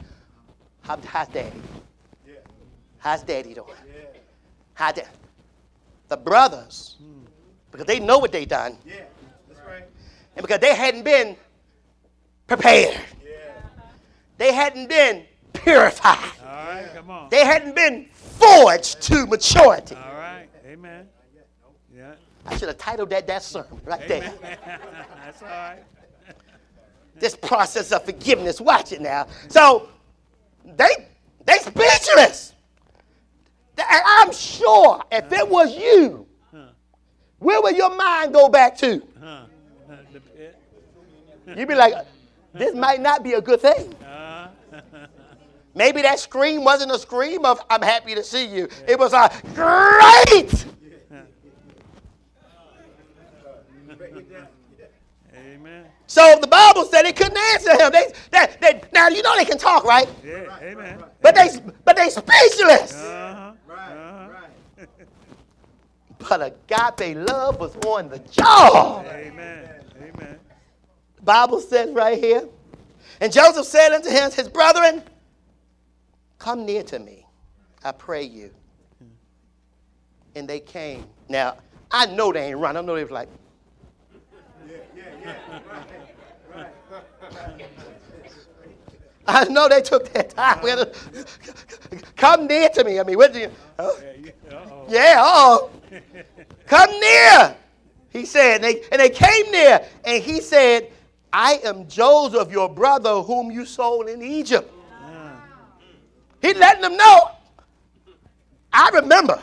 How, 0.82 0.98
how's 1.04 1.28
daddy? 1.28 1.52
How's 2.98 3.22
daddy 3.22 3.54
doing? 3.54 3.68
How 4.74 4.92
da- 4.92 5.02
the 6.08 6.16
brothers, 6.16 6.96
because 7.70 7.86
they 7.86 8.00
know 8.00 8.18
what 8.18 8.32
they 8.32 8.44
done, 8.44 8.78
Yeah. 8.84 9.02
That's 9.48 9.60
right. 9.66 9.84
and 10.36 10.42
because 10.46 10.58
they 10.60 10.74
hadn't 10.74 11.02
been 11.04 11.36
prepared, 12.46 12.94
Yeah. 13.22 13.30
they 14.38 14.52
hadn't 14.52 14.88
been 14.88 15.26
purified, 15.52 16.30
All 16.40 16.46
right, 16.46 16.88
come 16.94 17.10
on. 17.10 17.28
they 17.30 17.44
hadn't 17.44 17.74
been 17.74 18.06
forged 18.12 19.00
to 19.02 19.26
maturity. 19.26 19.94
All 19.96 20.14
right. 20.14 20.48
Amen. 20.66 21.08
Yeah. 21.94 22.14
I 22.46 22.56
should 22.56 22.68
have 22.68 22.78
titled 22.78 23.10
that 23.10 23.26
that 23.26 23.42
sermon 23.42 23.80
right 23.84 24.06
there. 24.08 24.32
That's 24.42 25.42
all 25.42 25.48
right. 25.48 25.82
This 27.16 27.34
process 27.34 27.90
of 27.90 28.04
forgiveness. 28.04 28.60
Watch 28.60 28.92
it 28.92 29.00
now. 29.00 29.26
So 29.48 29.88
they 30.64 31.08
they 31.44 31.58
speechless. 31.58 32.52
And 33.80 34.02
I'm 34.04 34.32
sure 34.32 35.02
if 35.12 35.32
it 35.32 35.48
was 35.48 35.76
you, 35.76 36.26
where 37.38 37.62
would 37.62 37.76
your 37.76 37.94
mind 37.94 38.32
go 38.32 38.48
back 38.48 38.76
to? 38.78 39.02
Huh. 39.20 39.44
The 40.12 40.20
pit. 40.36 40.60
You'd 41.56 41.68
be 41.68 41.74
like, 41.74 41.94
this 42.52 42.74
might 42.74 43.00
not 43.00 43.22
be 43.22 43.34
a 43.34 43.40
good 43.40 43.60
thing. 43.60 43.94
Uh, 44.02 44.48
Maybe 45.74 46.02
that 46.02 46.18
scream 46.18 46.64
wasn't 46.64 46.90
a 46.90 46.98
scream 46.98 47.44
of 47.44 47.60
I'm 47.70 47.82
happy 47.82 48.14
to 48.16 48.24
see 48.24 48.46
you. 48.46 48.68
It 48.88 48.98
was 48.98 49.12
a 49.12 49.30
great. 49.54 50.66
Break 53.96 54.12
it 54.16 54.32
down. 54.32 54.46
Yeah. 54.78 54.86
amen. 55.38 55.84
So 56.06 56.38
the 56.40 56.46
Bible 56.46 56.84
said 56.84 57.02
they 57.02 57.12
couldn't 57.12 57.38
answer 57.52 57.72
him. 57.72 57.92
They, 57.92 58.12
they, 58.30 58.46
they, 58.60 58.80
now 58.92 59.08
you 59.08 59.22
know 59.22 59.36
they 59.36 59.44
can 59.44 59.58
talk, 59.58 59.84
right? 59.84 60.08
Yeah. 60.24 60.58
Amen. 60.62 61.04
But 61.20 61.34
they 61.34 61.48
but 61.84 61.96
they 61.96 62.08
speechless. 62.10 62.94
Uh-huh. 62.94 63.06
Uh-huh. 63.08 63.47
But 66.18 66.42
agape 66.42 67.16
love 67.16 67.60
was 67.60 67.76
on 67.86 68.08
the 68.08 68.18
job. 68.18 69.06
Amen. 69.06 69.68
Amen. 70.02 70.38
The 71.16 71.22
Bible 71.22 71.60
says 71.60 71.90
right 71.90 72.18
here. 72.18 72.48
And 73.20 73.32
Joseph 73.32 73.66
said 73.66 73.92
unto 73.92 74.10
him, 74.10 74.30
his 74.30 74.48
brethren, 74.48 75.02
Come 76.38 76.64
near 76.64 76.82
to 76.84 76.98
me, 76.98 77.26
I 77.84 77.92
pray 77.92 78.22
you. 78.22 78.50
And 80.36 80.48
they 80.48 80.60
came. 80.60 81.04
Now, 81.28 81.56
I 81.90 82.06
know 82.06 82.32
they 82.32 82.48
ain't 82.48 82.58
run. 82.58 82.76
I 82.76 82.80
know 82.80 82.94
they 82.94 83.02
was 83.02 83.10
like, 83.10 83.28
Yeah. 84.68 84.76
Yeah. 84.96 85.04
Yeah. 85.24 85.60
Right. 86.54 86.74
Right. 87.32 87.77
I 89.30 89.44
know 89.44 89.68
they 89.68 89.82
took 89.82 90.10
their 90.10 90.22
time. 90.22 90.60
We 90.62 90.70
had 90.70 90.76
to- 90.76 92.04
Come 92.16 92.46
near 92.46 92.70
to 92.70 92.82
me. 92.82 92.98
I 92.98 93.02
mean, 93.02 93.18
what 93.18 93.34
do 93.34 93.40
you? 93.40 93.50
Uh-oh. 93.78 94.86
yeah, 94.88 95.16
oh. 95.18 95.70
Come 96.66 96.90
near. 96.98 97.54
He 98.08 98.24
said, 98.24 98.56
and 98.56 98.64
they, 98.64 98.82
and 98.90 99.00
they 99.00 99.10
came 99.10 99.52
near, 99.52 99.86
and 100.04 100.22
he 100.22 100.40
said, 100.40 100.90
I 101.30 101.60
am 101.62 101.86
Joseph, 101.88 102.50
your 102.50 102.70
brother, 102.70 103.20
whom 103.20 103.50
you 103.50 103.66
sold 103.66 104.08
in 104.08 104.22
Egypt. 104.22 104.72
He 106.40 106.54
letting 106.54 106.82
them 106.82 106.96
know. 106.96 107.30
I 108.72 108.88
remember. 108.94 109.42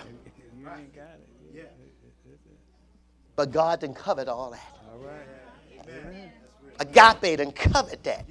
But 3.36 3.52
God 3.52 3.82
didn't 3.82 3.98
cover 3.98 4.28
all 4.28 4.50
that. 4.50 4.72
Agape 6.80 7.38
didn't 7.38 7.56
cover 7.56 7.96
that. 8.02 8.26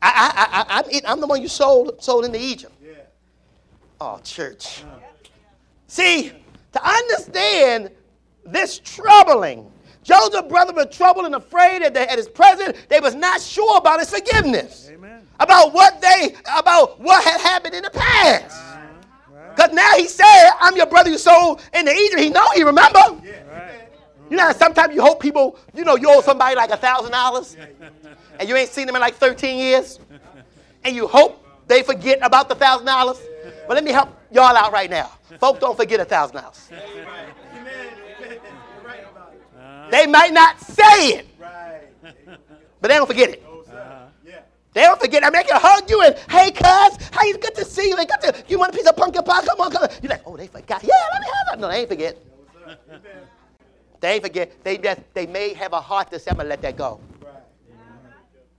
I, 0.00 0.08
I, 0.08 0.78
I, 0.78 0.78
I'm, 0.78 1.00
I'm 1.06 1.20
the 1.20 1.26
one 1.26 1.42
you 1.42 1.48
sold, 1.48 2.02
sold 2.02 2.24
into 2.24 2.40
Egypt. 2.40 2.72
Yeah. 2.82 2.92
Oh, 4.00 4.20
church. 4.22 4.84
See, 5.88 6.32
to 6.72 6.86
understand 6.86 7.90
this 8.44 8.78
troubling, 8.78 9.70
Joseph's 10.04 10.48
brother 10.48 10.72
was 10.72 10.94
troubled 10.94 11.26
and 11.26 11.34
afraid 11.34 11.82
at, 11.82 11.94
the, 11.94 12.10
at 12.10 12.16
his 12.16 12.28
present. 12.28 12.76
They 12.88 13.00
was 13.00 13.14
not 13.14 13.40
sure 13.40 13.78
about 13.78 14.00
his 14.00 14.10
forgiveness. 14.10 14.88
Amen. 14.92 15.26
About 15.40 15.72
what 15.72 16.00
they, 16.00 16.34
about 16.56 17.00
what 17.00 17.24
had 17.24 17.40
happened 17.40 17.74
in 17.74 17.82
the 17.82 17.90
past. 17.90 18.56
Uh-huh. 18.56 19.52
Because 19.54 19.72
now 19.72 19.92
he 19.96 20.06
said, 20.06 20.50
I'm 20.60 20.76
your 20.76 20.86
brother 20.86 21.10
you 21.10 21.18
sold 21.18 21.60
into 21.74 21.92
Egypt. 21.92 22.20
He 22.20 22.30
know, 22.30 22.48
he 22.54 22.62
remember. 22.62 23.00
You 24.30 24.36
know, 24.36 24.44
how 24.44 24.52
sometimes 24.52 24.94
you 24.94 25.00
hope 25.00 25.20
people, 25.20 25.58
you 25.74 25.84
know, 25.84 25.96
you 25.96 26.08
owe 26.10 26.20
somebody 26.20 26.54
like 26.54 26.70
a 26.70 26.76
thousand 26.76 27.12
dollars, 27.12 27.56
and 28.38 28.48
you 28.48 28.56
ain't 28.56 28.70
seen 28.70 28.86
them 28.86 28.96
in 28.96 29.00
like 29.00 29.14
13 29.14 29.58
years, 29.58 30.00
and 30.84 30.94
you 30.94 31.06
hope 31.06 31.44
they 31.66 31.82
forget 31.82 32.18
about 32.22 32.48
the 32.48 32.54
thousand 32.54 32.86
dollars. 32.86 33.20
But 33.66 33.74
let 33.74 33.84
me 33.84 33.92
help 33.92 34.10
y'all 34.30 34.56
out 34.56 34.72
right 34.72 34.90
now. 34.90 35.10
Folks 35.38 35.60
don't 35.60 35.76
forget 35.76 36.00
a 36.00 36.04
thousand 36.04 36.36
dollars. 36.36 36.70
They 39.90 40.06
might 40.06 40.32
not 40.32 40.60
say 40.60 41.18
it, 41.18 41.26
but 42.80 42.88
they 42.88 42.94
don't 42.94 43.06
forget 43.06 43.30
it. 43.30 43.42
They 44.74 44.82
don't 44.82 45.00
forget. 45.00 45.24
I 45.24 45.30
mean, 45.30 45.42
they 45.42 45.48
can 45.48 45.60
hug 45.60 45.90
you 45.90 46.02
and, 46.02 46.14
hey, 46.30 46.50
cuz, 46.50 47.08
how 47.10 47.24
you 47.24 47.38
good 47.38 47.54
to 47.56 47.64
see 47.64 47.88
you? 47.88 47.96
They 47.96 48.06
got 48.06 48.20
to, 48.20 48.44
you 48.46 48.58
want 48.58 48.72
a 48.72 48.76
piece 48.76 48.86
of 48.86 48.96
pumpkin 48.96 49.24
pie? 49.24 49.44
Come 49.44 49.60
on, 49.60 49.72
come 49.72 49.82
on. 49.82 49.88
You're 50.02 50.10
like, 50.10 50.22
oh, 50.24 50.36
they 50.36 50.46
forgot. 50.46 50.84
Yeah, 50.84 50.94
let 51.12 51.20
me 51.20 51.26
have 51.26 51.46
that. 51.48 51.58
No, 51.58 51.68
they 51.68 51.80
ain't 51.80 51.88
forget. 51.88 52.16
They 54.00 54.12
ain't 54.12 54.22
forget. 54.22 54.62
They 54.62 54.78
just, 54.78 55.00
they 55.14 55.26
may 55.26 55.54
have 55.54 55.72
a 55.72 55.80
heart 55.80 56.10
to 56.12 56.18
say, 56.18 56.30
I'm 56.30 56.36
gonna 56.36 56.50
let 56.50 56.62
that 56.62 56.76
go. 56.76 57.00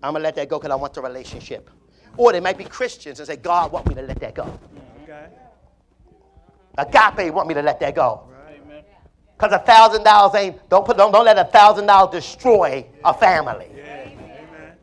I'm 0.01 0.13
gonna 0.13 0.23
let 0.23 0.35
that 0.35 0.49
go 0.49 0.59
because 0.59 0.71
I 0.71 0.75
want 0.75 0.93
the 0.93 1.01
relationship. 1.01 1.69
Or 2.17 2.31
they 2.31 2.39
might 2.39 2.57
be 2.57 2.63
Christians 2.63 3.19
and 3.19 3.27
say, 3.27 3.35
God 3.35 3.71
want 3.71 3.87
me 3.87 3.95
to 3.95 4.01
let 4.01 4.19
that 4.19 4.33
go. 4.35 4.59
Okay. 5.03 5.27
Agape 6.77 7.33
want 7.33 7.47
me 7.47 7.53
to 7.53 7.61
let 7.61 7.79
that 7.79 7.95
go. 7.95 8.23
Because 9.37 9.53
a 9.53 9.59
thousand 9.59 10.03
dollars 10.03 10.35
ain't 10.35 10.69
don't 10.69 10.85
put 10.85 10.97
don't, 10.97 11.11
don't 11.11 11.25
let 11.25 11.37
a 11.37 11.45
thousand 11.45 11.85
dollars 11.85 12.11
destroy 12.11 12.85
a 13.05 13.13
family. 13.13 13.67
Amen. 13.71 14.73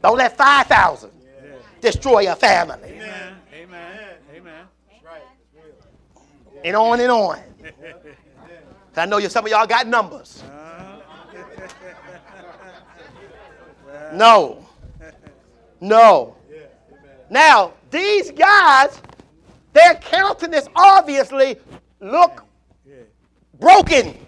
Don't 0.00 0.16
let 0.16 0.36
five 0.36 0.66
thousand 0.66 1.10
destroy 1.80 2.30
a 2.30 2.36
family. 2.36 2.90
Amen. 2.92 3.36
Amen. 3.52 3.98
Amen. 4.36 4.66
And 6.64 6.76
on 6.76 7.00
and 7.00 7.10
on. 7.10 7.40
I 8.96 9.06
know 9.06 9.18
you 9.18 9.28
some 9.28 9.44
of 9.44 9.50
y'all 9.50 9.66
got 9.66 9.88
numbers. 9.88 10.42
Uh-huh. 10.46 10.73
No. 14.14 14.66
No. 15.80 16.36
Now, 17.30 17.72
these 17.90 18.30
guys, 18.30 19.00
their 19.72 19.94
countenance 19.96 20.68
obviously 20.76 21.58
look 22.00 22.44
broken. 23.58 24.18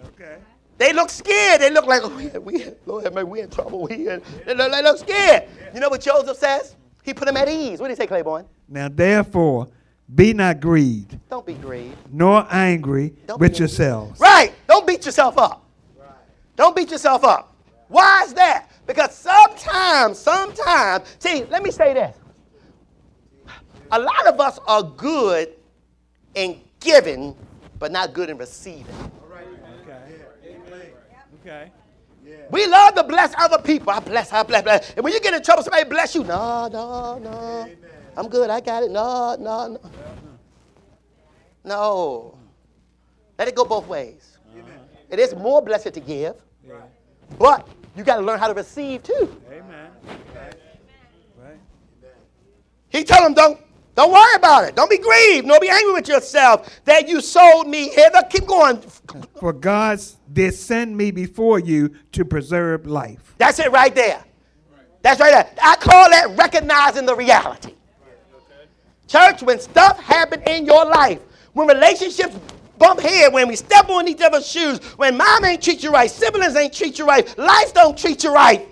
They 0.77 0.93
look 0.93 1.09
scared. 1.09 1.61
They 1.61 1.71
look 1.71 1.87
like, 1.87 2.01
oh, 2.03 2.15
we, 2.15 2.27
we, 2.39 2.65
Lord 2.85 3.11
mercy, 3.11 3.23
we 3.23 3.41
in 3.41 3.49
trouble. 3.49 3.81
We 3.83 4.09
in, 4.09 4.21
they, 4.45 4.53
look, 4.53 4.71
they 4.71 4.83
look 4.83 4.97
scared. 4.99 5.49
You 5.73 5.79
know 5.79 5.89
what 5.89 6.01
Joseph 6.01 6.37
says? 6.37 6.75
He 7.03 7.13
put 7.13 7.25
them 7.25 7.37
at 7.37 7.49
ease. 7.49 7.79
What 7.79 7.87
did 7.87 7.97
he 7.97 8.03
say, 8.03 8.07
Claiborne? 8.07 8.45
Now 8.67 8.87
therefore, 8.89 9.69
be 10.13 10.33
not 10.33 10.59
grieved, 10.59 11.17
Don't 11.29 11.45
be 11.45 11.53
grieved. 11.55 11.97
nor 12.11 12.45
angry 12.51 13.13
Don't 13.25 13.39
with 13.39 13.57
yourselves. 13.59 14.19
Right. 14.19 14.53
Don't 14.67 14.85
beat 14.85 15.05
yourself 15.05 15.37
up. 15.37 15.63
Don't 16.55 16.75
beat 16.75 16.91
yourself 16.91 17.23
up. 17.23 17.55
Why 17.87 18.23
is 18.25 18.33
that? 18.35 18.66
Because 18.87 19.13
sometimes, 19.13 20.17
sometimes, 20.17 21.05
see, 21.19 21.43
let 21.45 21.61
me 21.61 21.71
say 21.71 21.93
this. 21.93 22.17
A 23.91 23.99
lot 23.99 24.27
of 24.27 24.39
us 24.39 24.59
are 24.65 24.81
good 24.81 25.49
in 26.33 26.61
giving, 26.79 27.35
but 27.79 27.91
not 27.91 28.13
good 28.13 28.29
in 28.29 28.37
receiving. 28.37 28.85
All 29.21 29.27
right. 29.29 29.45
Okay. 29.81 30.57
Okay. 31.41 31.71
yeah. 32.25 32.35
We 32.49 32.65
love 32.67 32.95
to 32.95 33.03
bless 33.03 33.33
other 33.37 33.61
people. 33.61 33.91
I 33.91 33.99
bless, 33.99 34.31
I 34.31 34.43
bless, 34.43 34.63
bless. 34.63 34.93
And 34.93 35.03
when 35.03 35.13
you 35.13 35.19
get 35.19 35.33
in 35.33 35.43
trouble, 35.43 35.63
somebody 35.63 35.83
bless 35.83 36.15
you. 36.15 36.23
No, 36.23 36.67
no, 36.71 37.17
no. 37.19 37.69
I'm 38.15 38.29
good. 38.29 38.49
I 38.49 38.61
got 38.61 38.83
it. 38.83 38.91
No, 38.91 39.35
no, 39.39 39.67
no. 39.67 39.81
No. 41.63 42.37
Let 43.37 43.49
it 43.49 43.55
go 43.55 43.65
both 43.65 43.87
ways. 43.87 44.37
It 45.09 45.19
is 45.19 45.35
more 45.35 45.61
blessed 45.61 45.93
to 45.93 45.99
give, 45.99 46.35
but 47.37 47.67
you 47.97 48.03
got 48.03 48.17
to 48.17 48.21
learn 48.21 48.37
how 48.37 48.47
to 48.47 48.53
receive 48.53 49.01
too. 49.01 49.41
Amen. 49.51 49.89
Right. 51.37 51.57
He 52.89 53.03
told 53.03 53.25
him, 53.25 53.33
don't, 53.33 53.59
don't 53.95 54.11
worry 54.11 54.35
about 54.35 54.65
it. 54.65 54.75
Don't 54.75 54.89
be 54.89 54.99
grieved. 54.99 55.47
Don't 55.47 55.59
be 55.59 55.69
angry 55.69 55.93
with 55.93 56.07
yourself 56.07 56.79
that 56.85 57.09
you 57.09 57.19
sold 57.19 57.67
me 57.67 57.89
hither. 57.89 58.21
Keep 58.29 58.45
going. 58.45 58.79
For 59.39 59.51
God 59.51 59.99
did 60.31 60.53
send 60.53 60.95
me 60.95 61.09
before 61.09 61.57
you 61.57 61.89
to 62.11 62.23
preserve 62.23 62.85
life. 62.85 63.33
That's 63.39 63.57
it 63.57 63.71
right 63.71 63.93
there. 63.95 64.23
That's 65.01 65.19
right 65.19 65.31
there. 65.31 65.49
I 65.63 65.75
call 65.77 66.09
that 66.11 66.37
recognizing 66.37 67.07
the 67.07 67.15
reality. 67.15 67.73
Church, 69.07 69.41
when 69.41 69.59
stuff 69.59 69.99
happened 69.99 70.43
in 70.47 70.65
your 70.65 70.85
life, 70.85 71.19
when 71.53 71.67
relationships 71.67 72.35
bump 72.77 72.99
head, 72.99 73.33
when 73.33 73.47
we 73.47 73.55
step 73.55 73.89
on 73.89 74.07
each 74.07 74.21
other's 74.21 74.47
shoes, 74.47 74.79
when 74.97 75.17
mom 75.17 75.45
ain't 75.45 75.61
treat 75.61 75.83
you 75.83 75.91
right, 75.91 76.09
siblings 76.09 76.55
ain't 76.55 76.73
treat 76.73 76.99
you 76.99 77.05
right, 77.05 77.37
life 77.37 77.73
don't 77.73 77.97
treat 77.97 78.23
you 78.23 78.33
right, 78.33 78.67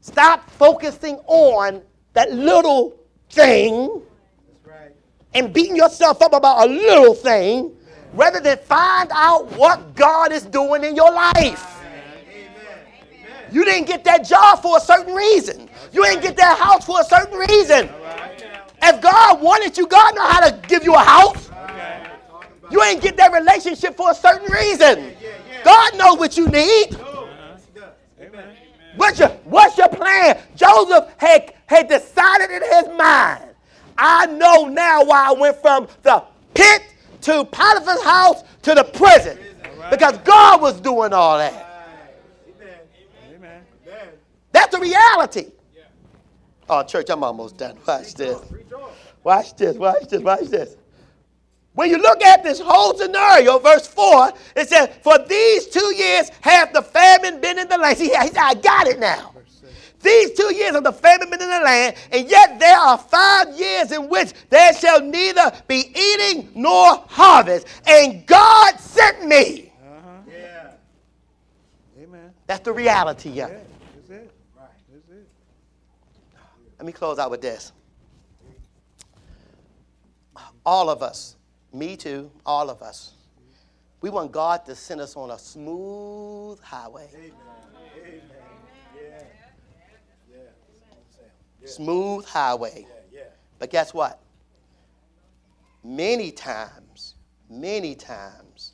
stop 0.00 0.50
focusing 0.50 1.16
on 1.26 1.82
that 2.12 2.32
little 2.32 2.96
thing 3.30 4.02
and 5.34 5.52
beating 5.52 5.76
yourself 5.76 6.20
up 6.20 6.32
about 6.32 6.68
a 6.68 6.70
little 6.70 7.14
thing 7.14 7.72
rather 8.14 8.40
than 8.40 8.58
find 8.58 9.10
out 9.12 9.50
what 9.52 9.94
God 9.94 10.32
is 10.32 10.42
doing 10.42 10.84
in 10.84 10.94
your 10.94 11.10
life. 11.10 11.80
You 13.50 13.64
didn't 13.64 13.86
get 13.86 14.04
that 14.04 14.26
job 14.26 14.62
for 14.62 14.78
a 14.78 14.80
certain 14.80 15.14
reason. 15.14 15.68
You 15.92 16.04
didn't 16.04 16.22
get 16.22 16.36
that 16.36 16.58
house 16.58 16.86
for 16.86 17.00
a 17.00 17.04
certain 17.04 17.38
reason. 17.38 17.90
If 18.82 19.00
God 19.00 19.40
wanted 19.40 19.76
you, 19.76 19.86
God 19.86 20.14
know 20.14 20.26
how 20.26 20.48
to 20.48 20.66
give 20.66 20.84
you 20.84 20.94
a 20.94 20.98
house. 20.98 21.50
You 22.70 22.82
ain't 22.82 23.02
get 23.02 23.16
that 23.16 23.32
relationship 23.32 23.96
for 23.96 24.10
a 24.10 24.14
certain 24.14 24.50
reason. 24.52 25.14
God 25.64 25.96
knows 25.96 26.18
what 26.18 26.36
you 26.36 26.48
need. 26.48 26.96
What's 28.96 29.18
your, 29.18 29.28
what's 29.44 29.78
your 29.78 29.88
plan? 29.88 30.38
Joseph 30.54 31.12
had, 31.16 31.54
had 31.66 31.88
decided 31.88 32.50
in 32.50 32.62
his 32.62 32.98
mind. 32.98 33.44
I 33.96 34.26
know 34.26 34.66
now 34.66 35.04
why 35.04 35.28
I 35.28 35.32
went 35.32 35.56
from 35.60 35.88
the 36.02 36.22
pit 36.54 36.82
to 37.22 37.44
Potiphar's 37.44 38.02
house 38.02 38.42
to 38.62 38.74
the 38.74 38.84
prison. 38.84 39.38
Because 39.90 40.18
God 40.18 40.60
was 40.60 40.80
doing 40.80 41.12
all 41.12 41.38
that. 41.38 41.68
That's 44.52 44.74
the 44.74 44.80
reality. 44.80 45.46
Oh, 46.68 46.82
church, 46.82 47.08
I'm 47.10 47.24
almost 47.24 47.56
done. 47.56 47.76
Watch 47.86 48.14
this. 48.14 48.38
Watch 49.24 49.56
this, 49.56 49.76
watch 49.76 50.08
this, 50.08 50.20
watch 50.20 50.44
this. 50.44 50.76
When 51.74 51.88
you 51.88 51.96
look 51.96 52.22
at 52.22 52.42
this 52.42 52.60
whole 52.60 52.96
scenario, 52.96 53.58
verse 53.58 53.86
4, 53.86 54.32
it 54.56 54.68
says, 54.68 54.90
For 55.02 55.18
these 55.26 55.68
two 55.68 55.94
years 55.94 56.28
have 56.42 56.72
the 56.72 56.82
famine 56.82 57.40
been 57.40 57.58
in 57.58 57.68
the 57.68 57.78
land. 57.78 57.96
See, 57.96 58.08
he 58.08 58.28
said, 58.28 58.36
I 58.36 58.54
got 58.54 58.86
it 58.86 58.98
now. 58.98 59.32
These 60.02 60.32
two 60.32 60.52
years 60.54 60.74
of 60.74 60.82
the 60.82 60.92
famine 60.92 61.30
been 61.30 61.40
in 61.40 61.48
the 61.48 61.60
land, 61.60 61.96
and 62.10 62.28
yet 62.28 62.58
there 62.58 62.76
are 62.76 62.98
five 62.98 63.56
years 63.56 63.92
in 63.92 64.08
which 64.08 64.32
there 64.50 64.74
shall 64.74 65.00
neither 65.00 65.52
be 65.68 65.92
eating 65.96 66.50
nor 66.54 67.04
harvest. 67.08 67.68
And 67.86 68.26
God 68.26 68.80
sent 68.80 69.24
me. 69.24 69.72
Uh-huh. 69.80 70.08
Yeah. 70.28 70.70
Amen. 72.02 72.32
That's 72.48 72.64
the 72.64 72.72
reality, 72.72 73.30
yeah. 73.30 73.48
Yeah, 73.48 73.54
that's 73.94 74.10
it. 74.10 74.34
Right. 74.58 74.68
That's 74.92 75.08
it. 75.08 75.28
Let 76.78 76.86
me 76.86 76.92
close 76.92 77.20
out 77.20 77.30
with 77.30 77.40
this. 77.40 77.72
All 80.66 80.90
of 80.90 81.02
us, 81.02 81.36
me 81.72 81.96
too, 81.96 82.30
all 82.44 82.70
of 82.70 82.82
us, 82.82 83.12
we 84.00 84.10
want 84.10 84.32
God 84.32 84.64
to 84.66 84.74
send 84.74 85.00
us 85.00 85.16
on 85.16 85.30
a 85.30 85.38
smooth 85.38 86.60
highway. 86.60 87.08
Smooth 91.64 92.24
highway. 92.26 92.86
But 93.58 93.70
guess 93.70 93.94
what? 93.94 94.20
Many 95.84 96.32
times, 96.32 97.14
many 97.48 97.94
times, 97.94 98.72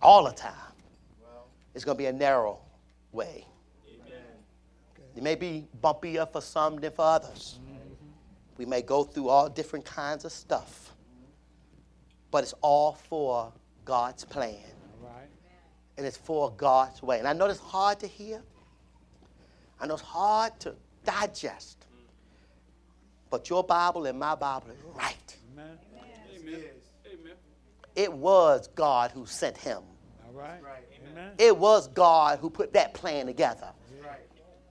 all 0.00 0.24
the 0.24 0.32
time, 0.32 0.52
it's 1.74 1.84
going 1.84 1.96
to 1.96 2.02
be 2.02 2.06
a 2.06 2.12
narrow 2.12 2.60
way. 3.12 3.46
It 5.16 5.22
may 5.22 5.34
be 5.34 5.66
bumpier 5.82 6.30
for 6.30 6.40
some 6.40 6.76
than 6.80 6.92
for 6.92 7.04
others. 7.04 7.58
We 8.56 8.66
may 8.66 8.82
go 8.82 9.04
through 9.04 9.28
all 9.28 9.48
different 9.48 9.84
kinds 9.84 10.24
of 10.24 10.32
stuff, 10.32 10.93
but 12.34 12.42
it's 12.42 12.54
all 12.62 12.94
for 13.08 13.52
God's 13.84 14.24
plan. 14.24 14.56
And 15.96 16.04
it's 16.04 16.16
for 16.16 16.50
God's 16.56 17.00
way. 17.00 17.20
And 17.20 17.28
I 17.28 17.32
know 17.32 17.46
it's 17.46 17.60
hard 17.60 18.00
to 18.00 18.08
hear. 18.08 18.42
I 19.80 19.86
know 19.86 19.94
it's 19.94 20.02
hard 20.02 20.58
to 20.58 20.74
digest. 21.04 21.86
But 23.30 23.48
your 23.48 23.62
Bible 23.62 24.06
and 24.06 24.18
my 24.18 24.34
Bible 24.34 24.70
is 24.70 24.82
right. 24.96 25.36
Amen. 25.52 25.78
It 27.94 28.12
was 28.12 28.66
God 28.74 29.12
who 29.12 29.26
sent 29.26 29.56
him. 29.56 29.82
All 30.26 30.32
right. 30.32 30.60
Amen. 31.12 31.34
It 31.38 31.56
was 31.56 31.86
God 31.86 32.40
who 32.40 32.50
put 32.50 32.72
that 32.72 32.94
plan 32.94 33.26
together. 33.26 33.68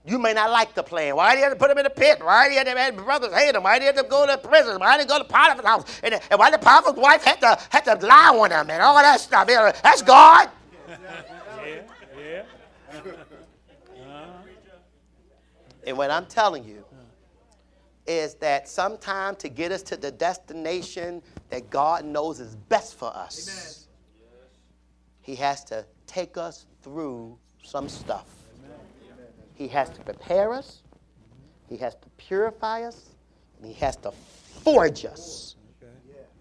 You 0.06 0.20
may 0.20 0.34
not 0.34 0.52
like 0.52 0.76
the 0.76 0.84
plan. 0.84 1.16
Why 1.16 1.32
do 1.32 1.38
you 1.38 1.44
have 1.46 1.54
to 1.54 1.60
put 1.60 1.72
him 1.72 1.78
in 1.78 1.86
the 1.86 1.90
pit? 1.90 2.20
Why 2.22 2.48
do 2.48 2.54
you 2.54 2.58
have 2.58 2.68
to 2.68 2.78
have 2.78 2.98
brothers 2.98 3.34
hate 3.34 3.56
him? 3.56 3.64
Why 3.64 3.80
do 3.80 3.86
you 3.86 3.92
have 3.94 4.04
to 4.04 4.10
go 4.10 4.28
to 4.28 4.38
prison? 4.38 4.80
Why 4.80 4.98
did 4.98 5.04
he 5.04 5.08
go 5.08 5.18
to 5.18 5.24
Potiphar's 5.24 5.66
house? 5.66 6.00
And, 6.04 6.16
and 6.30 6.38
why 6.38 6.52
the 6.52 6.58
Potiphar's 6.58 6.98
wife 6.98 7.24
had 7.24 7.40
to 7.40 7.58
had 7.70 7.86
to 7.86 8.06
lie 8.06 8.36
on 8.38 8.52
him 8.52 8.70
and 8.70 8.82
all 8.82 8.96
that 8.96 9.20
stuff? 9.22 9.48
That's 9.48 10.02
God. 10.02 10.50
Yeah. 10.88 12.44
Yeah. 13.96 14.26
And 15.86 15.98
what 15.98 16.12
I'm 16.12 16.26
telling 16.26 16.64
you 16.64 16.84
is 18.06 18.36
that 18.36 18.68
sometime 18.68 19.36
to 19.38 19.50
get 19.50 19.72
us 19.72 19.82
to 19.84 19.98
the 19.98 20.12
destination 20.12 21.22
that 21.50 21.70
God 21.70 22.06
knows 22.06 22.40
is 22.40 22.56
best 22.56 22.96
for 22.98 23.16
us, 23.16 23.88
He 25.22 25.36
has 25.36 25.64
to 25.66 25.86
take 26.08 26.38
us 26.38 26.66
through 26.82 27.38
some 27.64 27.88
stuff. 27.90 28.43
He 29.56 29.68
has 29.70 29.90
to 29.92 30.02
prepare 30.02 30.54
us, 30.54 30.84
He 31.68 31.78
has 31.78 31.96
to 31.96 32.10
purify 32.18 32.84
us, 32.84 33.10
and 33.58 33.68
He 33.68 33.74
has 33.76 33.96
to 33.98 34.12
forge 34.12 35.06
us 35.06 35.56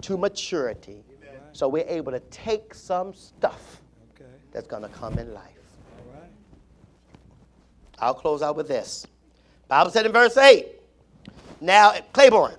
to 0.02 0.16
maturity 0.16 1.04
so 1.52 1.68
we're 1.68 1.86
able 1.86 2.12
to 2.12 2.20
take 2.20 2.74
some 2.74 3.14
stuff 3.14 3.80
that's 4.52 4.66
going 4.66 4.82
to 4.82 4.88
come 4.88 5.18
in 5.18 5.32
life. 5.32 5.48
I'll 7.98 8.14
close 8.14 8.42
out 8.42 8.56
with 8.56 8.68
this. 8.68 9.06
Bible 9.68 9.90
said 9.90 10.06
in 10.06 10.12
verse 10.12 10.36
8. 10.36 10.66
Now, 11.60 11.94
Claiborne, 12.12 12.56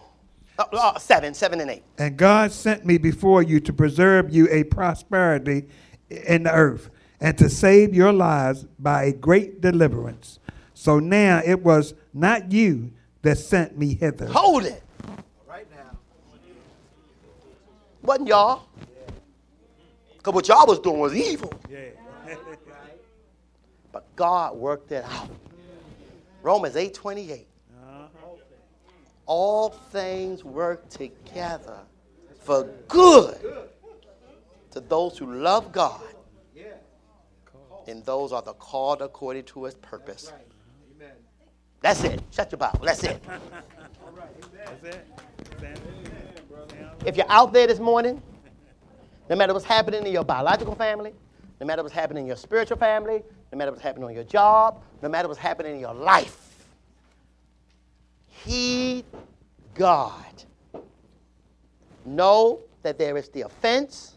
uh, 0.58 0.66
uh, 0.72 0.97
7, 0.97 1.34
7 1.34 1.60
and 1.60 1.70
8. 1.70 1.84
And 1.97 2.18
God 2.18 2.51
sent 2.51 2.86
me 2.86 2.97
before 2.97 3.43
you 3.43 3.60
to 3.60 3.74
preserve 3.74 4.34
you 4.34 4.47
a 4.49 4.64
prosperity 4.64 5.68
in 6.10 6.43
the 6.43 6.54
earth 6.54 6.89
and 7.24 7.38
to 7.38 7.49
save 7.49 7.95
your 7.95 8.11
lives 8.11 8.65
by 8.78 9.05
a 9.05 9.13
great 9.13 9.61
deliverance. 9.61 10.39
So 10.74 10.99
now 10.99 11.41
it 11.43 11.63
was 11.63 11.93
not 12.13 12.51
you 12.51 12.91
that 13.21 13.38
sent 13.38 13.78
me 13.78 13.95
hither. 13.95 14.28
Hold 14.28 14.65
it. 14.65 14.84
Right 15.47 15.65
now. 15.71 15.97
Wasn't 18.01 18.28
y'all. 18.28 18.67
Because 20.17 20.34
what 20.34 20.47
y'all 20.49 20.67
was 20.67 20.80
doing 20.80 20.99
was 20.99 21.15
evil. 21.15 21.53
Yeah. 21.71 21.89
But 23.93 24.13
God 24.15 24.57
worked 24.57 24.91
it 24.91 25.05
out. 25.05 25.30
Romans 26.41 26.76
8 26.76 26.93
28. 26.93 27.47
Uh-huh. 27.71 28.07
All 29.26 29.69
things 29.69 30.43
work 30.43 30.89
together 30.89 31.80
for 32.41 32.67
good 32.89 33.38
to 34.71 34.82
those 34.82 35.17
who 35.17 35.32
love 35.32 35.71
God. 35.71 36.01
And 37.88 38.05
those 38.05 38.31
are 38.31 38.41
the 38.41 38.53
called 38.53 39.01
according 39.01 39.43
to 39.45 39.65
his 39.65 39.75
purpose. 39.75 40.31
Amen. 40.95 41.11
That's 41.81 42.03
it. 42.03 42.21
Shut 42.31 42.51
your 42.51 42.59
Bible. 42.59 42.79
That's 42.84 43.03
it. 43.03 43.21
That's 44.65 44.95
it. 44.95 45.07
Stand 45.57 45.79
If 47.05 47.17
you're 47.17 47.29
out 47.29 47.51
there 47.51 47.67
this 47.67 47.79
morning, 47.79 48.21
no 49.29 49.36
matter 49.36 49.53
what's 49.53 49.65
happening 49.65 50.05
in 50.05 50.11
your 50.11 50.23
biological 50.23 50.75
family, 50.75 51.13
no 51.59 51.67
matter 51.67 51.84
what's 51.84 51.93
happening 51.93 52.23
in 52.23 52.27
your 52.27 52.38
spiritual 52.38 52.77
family, 52.77 53.23
no 53.51 53.57
matter 53.57 53.71
what's 53.71 53.84
happening 53.84 54.05
on 54.05 54.13
your 54.13 54.23
job, 54.23 54.81
no 55.01 55.09
matter 55.09 55.27
what's 55.27 55.39
happening 55.39 55.75
in 55.75 55.79
your 55.79 55.93
life, 55.93 56.65
heed 58.27 59.05
God. 59.73 60.43
Know 62.05 62.59
that 62.81 62.97
there 62.97 63.17
is 63.17 63.29
the 63.29 63.41
offense. 63.41 64.12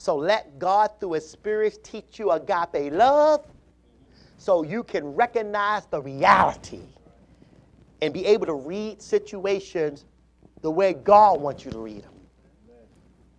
So 0.00 0.16
let 0.16 0.58
God, 0.58 0.92
through 0.98 1.12
His 1.12 1.28
Spirit, 1.28 1.84
teach 1.84 2.18
you 2.18 2.30
agape 2.30 2.90
love 2.90 3.44
so 4.38 4.62
you 4.62 4.82
can 4.82 5.04
recognize 5.04 5.84
the 5.84 6.00
reality 6.00 6.80
and 8.00 8.14
be 8.14 8.24
able 8.24 8.46
to 8.46 8.54
read 8.54 9.02
situations 9.02 10.06
the 10.62 10.70
way 10.70 10.94
God 10.94 11.42
wants 11.42 11.66
you 11.66 11.70
to 11.72 11.78
read 11.78 12.02
them. 12.02 12.14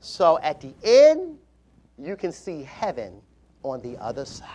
So 0.02 0.38
at 0.44 0.62
the 0.62 0.72
end, 0.84 1.40
you 1.98 2.16
can 2.16 2.32
see 2.32 2.62
heaven 2.62 3.24
on 3.64 3.82
the 3.82 3.98
other 3.98 4.24
side. 4.24 4.48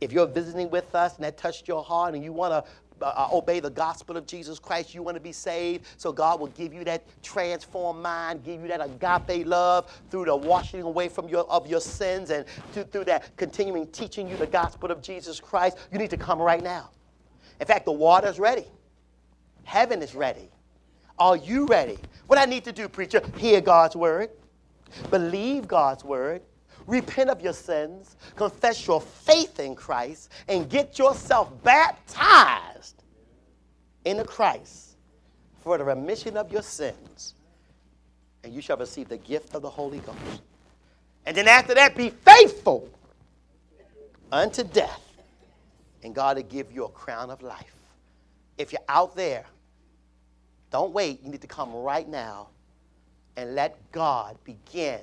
If 0.00 0.12
you're 0.12 0.28
visiting 0.28 0.70
with 0.70 0.94
us 0.94 1.16
and 1.16 1.24
that 1.24 1.36
touched 1.36 1.66
your 1.66 1.82
heart 1.82 2.14
and 2.14 2.22
you 2.22 2.32
want 2.32 2.52
to 2.52 2.70
uh, 3.02 3.28
obey 3.32 3.60
the 3.60 3.70
gospel 3.70 4.16
of 4.16 4.26
Jesus 4.26 4.58
Christ, 4.58 4.94
you 4.94 5.02
want 5.02 5.16
to 5.16 5.20
be 5.20 5.32
saved, 5.32 5.86
so 5.96 6.12
God 6.12 6.40
will 6.40 6.48
give 6.48 6.72
you 6.72 6.84
that 6.84 7.04
transformed 7.22 8.02
mind, 8.02 8.44
give 8.44 8.60
you 8.60 8.68
that 8.68 8.80
agape 8.80 9.46
love 9.46 9.90
through 10.10 10.26
the 10.26 10.36
washing 10.36 10.82
away 10.82 11.08
from 11.08 11.28
your 11.28 11.44
of 11.50 11.66
your 11.66 11.80
sins 11.80 12.30
and 12.30 12.44
through, 12.72 12.84
through 12.84 13.04
that 13.04 13.36
continuing 13.36 13.86
teaching 13.88 14.28
you 14.28 14.36
the 14.36 14.46
gospel 14.46 14.90
of 14.90 15.02
Jesus 15.02 15.40
Christ. 15.40 15.78
You 15.92 15.98
need 15.98 16.10
to 16.10 16.16
come 16.16 16.40
right 16.40 16.62
now. 16.62 16.90
In 17.60 17.66
fact, 17.66 17.84
the 17.84 17.92
water's 17.92 18.38
ready. 18.38 18.66
Heaven 19.64 20.02
is 20.02 20.14
ready. 20.14 20.50
Are 21.18 21.36
you 21.36 21.66
ready? 21.66 21.98
What 22.26 22.38
I 22.38 22.46
need 22.46 22.64
to 22.64 22.72
do, 22.72 22.88
preacher, 22.88 23.20
hear 23.36 23.60
God's 23.60 23.94
word, 23.94 24.30
believe 25.10 25.68
God's 25.68 26.02
word, 26.02 26.42
repent 26.86 27.30
of 27.30 27.40
your 27.40 27.52
sins, 27.52 28.16
confess 28.36 28.86
your 28.86 29.00
faith 29.00 29.60
in 29.60 29.74
Christ, 29.74 30.30
and 30.48 30.68
get 30.68 30.98
yourself 30.98 31.50
baptized 31.62 33.02
into 34.04 34.24
Christ 34.24 34.96
for 35.60 35.78
the 35.78 35.84
remission 35.84 36.36
of 36.36 36.50
your 36.52 36.62
sins. 36.62 37.34
And 38.42 38.54
you 38.54 38.62
shall 38.62 38.76
receive 38.76 39.08
the 39.08 39.18
gift 39.18 39.54
of 39.54 39.62
the 39.62 39.70
Holy 39.70 39.98
Ghost. 39.98 40.18
And 41.26 41.36
then 41.36 41.48
after 41.48 41.74
that, 41.74 41.94
be 41.94 42.10
faithful 42.10 42.88
unto 44.32 44.64
death, 44.64 45.02
and 46.02 46.14
God 46.14 46.36
will 46.36 46.44
give 46.44 46.72
you 46.72 46.84
a 46.84 46.88
crown 46.88 47.30
of 47.30 47.42
life. 47.42 47.74
If 48.56 48.72
you're 48.72 48.80
out 48.88 49.14
there, 49.16 49.44
don't 50.70 50.92
wait. 50.92 51.22
You 51.22 51.30
need 51.30 51.40
to 51.40 51.46
come 51.46 51.74
right 51.74 52.08
now 52.08 52.48
and 53.36 53.54
let 53.54 53.90
God 53.92 54.36
begin 54.44 55.00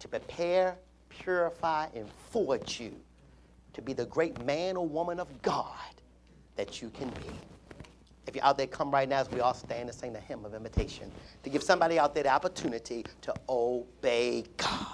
to 0.00 0.08
prepare, 0.08 0.76
purify, 1.18 1.86
and 1.94 2.08
forge 2.30 2.80
you 2.80 2.94
to 3.72 3.82
be 3.82 3.92
the 3.92 4.06
great 4.06 4.44
man 4.44 4.76
or 4.76 4.86
woman 4.86 5.20
of 5.20 5.42
God 5.42 5.64
that 6.56 6.82
you 6.82 6.90
can 6.90 7.08
be. 7.10 7.30
If 8.26 8.34
you're 8.34 8.44
out 8.44 8.58
there, 8.58 8.66
come 8.66 8.90
right 8.90 9.08
now 9.08 9.20
as 9.20 9.30
we 9.30 9.40
all 9.40 9.54
stand 9.54 9.88
and 9.88 9.98
sing 9.98 10.12
the 10.12 10.20
hymn 10.20 10.44
of 10.44 10.54
invitation 10.54 11.10
to 11.44 11.50
give 11.50 11.62
somebody 11.62 11.98
out 11.98 12.14
there 12.14 12.24
the 12.24 12.30
opportunity 12.30 13.04
to 13.22 13.34
obey 13.48 14.44
God. 14.56 14.86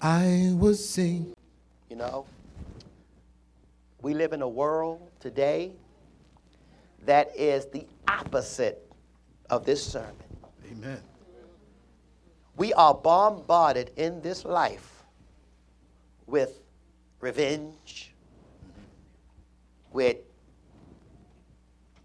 I 0.00 0.52
will 0.54 0.74
sing. 0.74 1.34
You 1.90 1.96
know, 1.96 2.24
we 4.00 4.14
live 4.14 4.32
in 4.32 4.42
a 4.42 4.48
world 4.48 5.10
today 5.20 5.72
that 7.04 7.30
is 7.36 7.66
the 7.66 7.84
opposite 8.06 8.86
of 9.50 9.66
this 9.66 9.84
sermon. 9.84 10.14
Amen. 10.70 11.00
We 12.56 12.72
are 12.74 12.94
bombarded 12.94 13.90
in 13.96 14.20
this 14.20 14.44
life 14.44 14.97
with 16.28 16.60
revenge, 17.20 18.12
with 19.90 20.18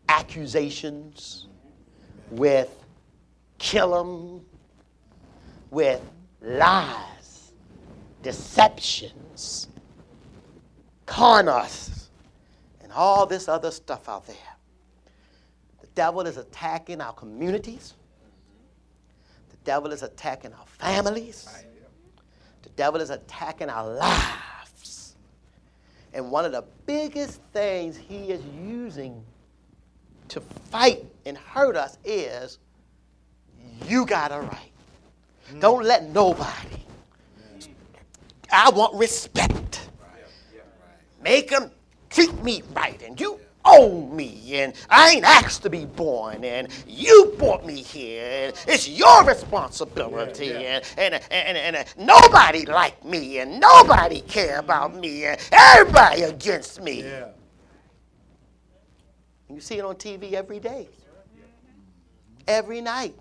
accusations, 0.07 1.47
with 2.31 2.69
kill 3.57 3.95
'em, 3.95 4.45
with 5.69 6.01
lies, 6.41 7.51
deceptions, 8.21 9.67
con 11.05 11.47
us, 11.49 12.09
and 12.81 12.91
all 12.93 13.25
this 13.25 13.47
other 13.47 13.71
stuff 13.71 14.07
out 14.07 14.25
there. 14.25 14.35
The 15.81 15.87
devil 15.87 16.21
is 16.21 16.37
attacking 16.37 17.01
our 17.01 17.13
communities. 17.13 17.93
The 19.49 19.57
devil 19.57 19.91
is 19.91 20.01
attacking 20.01 20.53
our 20.53 20.65
families. 20.65 21.47
The 22.63 22.69
devil 22.69 22.99
is 23.01 23.09
attacking 23.09 23.69
our 23.69 23.87
lives. 23.93 25.15
And 26.13 26.31
one 26.31 26.45
of 26.45 26.51
the 26.51 26.63
biggest 26.85 27.41
things 27.53 27.97
he 27.97 28.31
is 28.31 28.41
using 28.45 29.23
to 30.29 30.41
fight 30.41 31.05
and 31.25 31.37
hurt 31.37 31.75
us 31.75 31.97
is 32.03 32.59
you 33.87 34.05
got 34.05 34.31
a 34.31 34.39
right. 34.39 34.71
Mm. 35.51 35.59
Don't 35.59 35.83
let 35.83 36.09
nobody. 36.09 36.83
Mm. 37.59 37.67
I 38.51 38.69
want 38.69 38.95
respect. 38.95 39.89
make 41.21 41.49
them 41.49 41.71
treat 42.09 42.33
me 42.43 42.61
right, 42.75 43.01
and 43.01 43.19
you 43.19 43.39
owe 43.65 44.07
me, 44.07 44.55
and 44.55 44.73
I 44.89 45.11
ain't 45.11 45.25
asked 45.25 45.63
to 45.63 45.69
be 45.69 45.85
born, 45.85 46.43
and 46.43 46.67
you 46.87 47.33
brought 47.37 47.65
me 47.65 47.81
here, 47.81 48.47
and 48.47 48.53
it's 48.67 48.87
your 48.87 49.23
responsibility, 49.25 50.47
Yeah, 50.47 50.81
And, 50.97 51.15
and, 51.15 51.23
and, 51.31 51.57
and, 51.57 51.75
and 51.75 51.93
nobody 51.97 52.65
like 52.65 53.03
me, 53.05 53.39
and 53.39 53.59
nobody 53.59 54.21
care 54.21 54.59
about 54.59 54.95
me, 54.95 55.25
and 55.25 55.39
everybody 55.51 56.23
against 56.23 56.81
me. 56.81 57.03
Yeah. 57.03 57.27
You 59.49 59.59
see 59.59 59.77
it 59.77 59.85
on 59.85 59.95
TV 59.95 60.33
every 60.33 60.59
day, 60.59 60.87
every 62.47 62.81
night. 62.81 63.15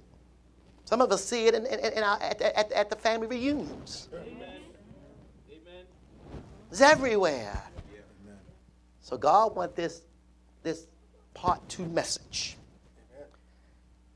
Some 0.85 1.01
of 1.01 1.13
us 1.13 1.25
see 1.25 1.47
it 1.47 1.55
in, 1.55 1.67
in, 1.67 1.79
in 1.79 2.03
our, 2.03 2.21
at, 2.21 2.41
at, 2.41 2.73
at 2.73 2.91
the 2.91 2.97
family 2.97 3.27
reunions. 3.27 4.09
It's 6.71 6.81
everywhere. 6.81 7.63
So 9.01 9.19
God 9.19 9.55
wants 9.55 9.75
this, 9.75 10.03
this 10.63 10.87
part 11.35 11.67
two 11.69 11.87
message. 11.87 12.57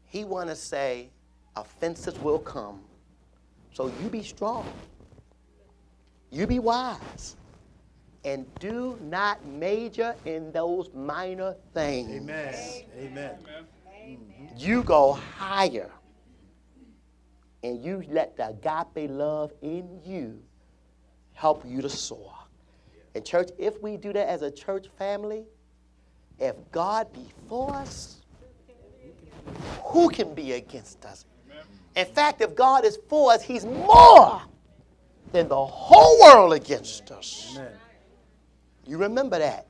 He 0.06 0.24
want 0.24 0.48
to 0.48 0.56
say, 0.56 1.10
offenses 1.56 2.18
will 2.20 2.38
come. 2.38 2.80
So 3.72 3.92
you 4.02 4.08
be 4.08 4.22
strong. 4.22 4.66
You 6.30 6.46
be 6.46 6.58
wise. 6.58 7.36
And 8.24 8.46
do 8.58 8.98
not 9.02 9.44
major 9.44 10.14
in 10.24 10.50
those 10.52 10.90
minor 10.94 11.54
things. 11.74 12.10
Amen. 12.10 12.54
Amen. 12.98 13.34
Mm-hmm. 14.04 14.46
You 14.56 14.82
go 14.82 15.12
higher. 15.12 15.90
And 17.62 17.84
you 17.84 18.04
let 18.08 18.36
the 18.36 18.48
agape 18.48 19.10
love 19.10 19.52
in 19.62 20.00
you 20.04 20.42
help 21.34 21.64
you 21.66 21.82
to 21.82 21.88
soar. 21.88 22.32
And, 23.14 23.24
church, 23.24 23.50
if 23.58 23.80
we 23.82 23.96
do 23.96 24.12
that 24.12 24.28
as 24.28 24.42
a 24.42 24.50
church 24.50 24.88
family, 24.98 25.44
if 26.38 26.54
God 26.72 27.12
be 27.12 27.28
for 27.48 27.72
us, 27.74 28.20
who 29.84 30.08
can 30.08 30.34
be 30.34 30.52
against 30.52 31.04
us? 31.04 31.24
In 31.94 32.06
fact, 32.06 32.40
if 32.42 32.54
God 32.54 32.84
is 32.84 32.98
for 33.08 33.32
us, 33.32 33.42
He's 33.42 33.64
more 33.64 34.42
than 35.32 35.48
the 35.48 35.64
whole 35.64 36.20
world 36.20 36.52
against 36.52 37.10
us. 37.10 37.54
Amen. 37.56 37.72
You 38.86 38.98
remember 38.98 39.38
that 39.38 39.66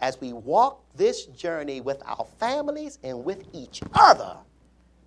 as 0.00 0.20
we 0.20 0.32
walk 0.32 0.82
this 0.94 1.26
journey 1.26 1.80
with 1.80 2.02
our 2.06 2.26
families 2.38 2.98
and 3.02 3.24
with 3.24 3.44
each 3.52 3.82
other 3.94 4.36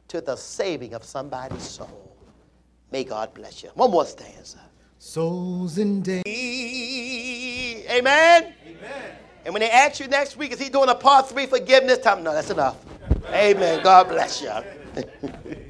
to 0.10 0.22
the 0.22 0.36
saving 0.36 0.94
of 0.94 1.04
somebody's 1.04 1.64
soul. 1.64 2.16
May 2.92 3.04
God 3.04 3.34
bless 3.34 3.64
you. 3.64 3.70
One 3.74 3.92
more 3.92 4.06
stanza. 4.06 4.60
Souls 5.00 5.78
in 5.78 6.02
danger. 6.02 6.22
Amen. 7.90 8.54
And 9.46 9.54
when 9.54 9.62
they 9.62 9.70
ask 9.70 10.00
you 10.00 10.08
next 10.08 10.38
week, 10.38 10.52
is 10.52 10.60
he 10.60 10.70
doing 10.70 10.90
a 10.90 10.96
part 10.96 11.30
three 11.30 11.46
forgiveness? 11.46 11.98
time? 12.00 12.24
no, 12.24 12.34
that's 12.34 12.50
enough. 12.50 12.78
Amen. 13.28 13.84
God 13.84 14.10
bless 14.10 14.42
you. 14.42 14.52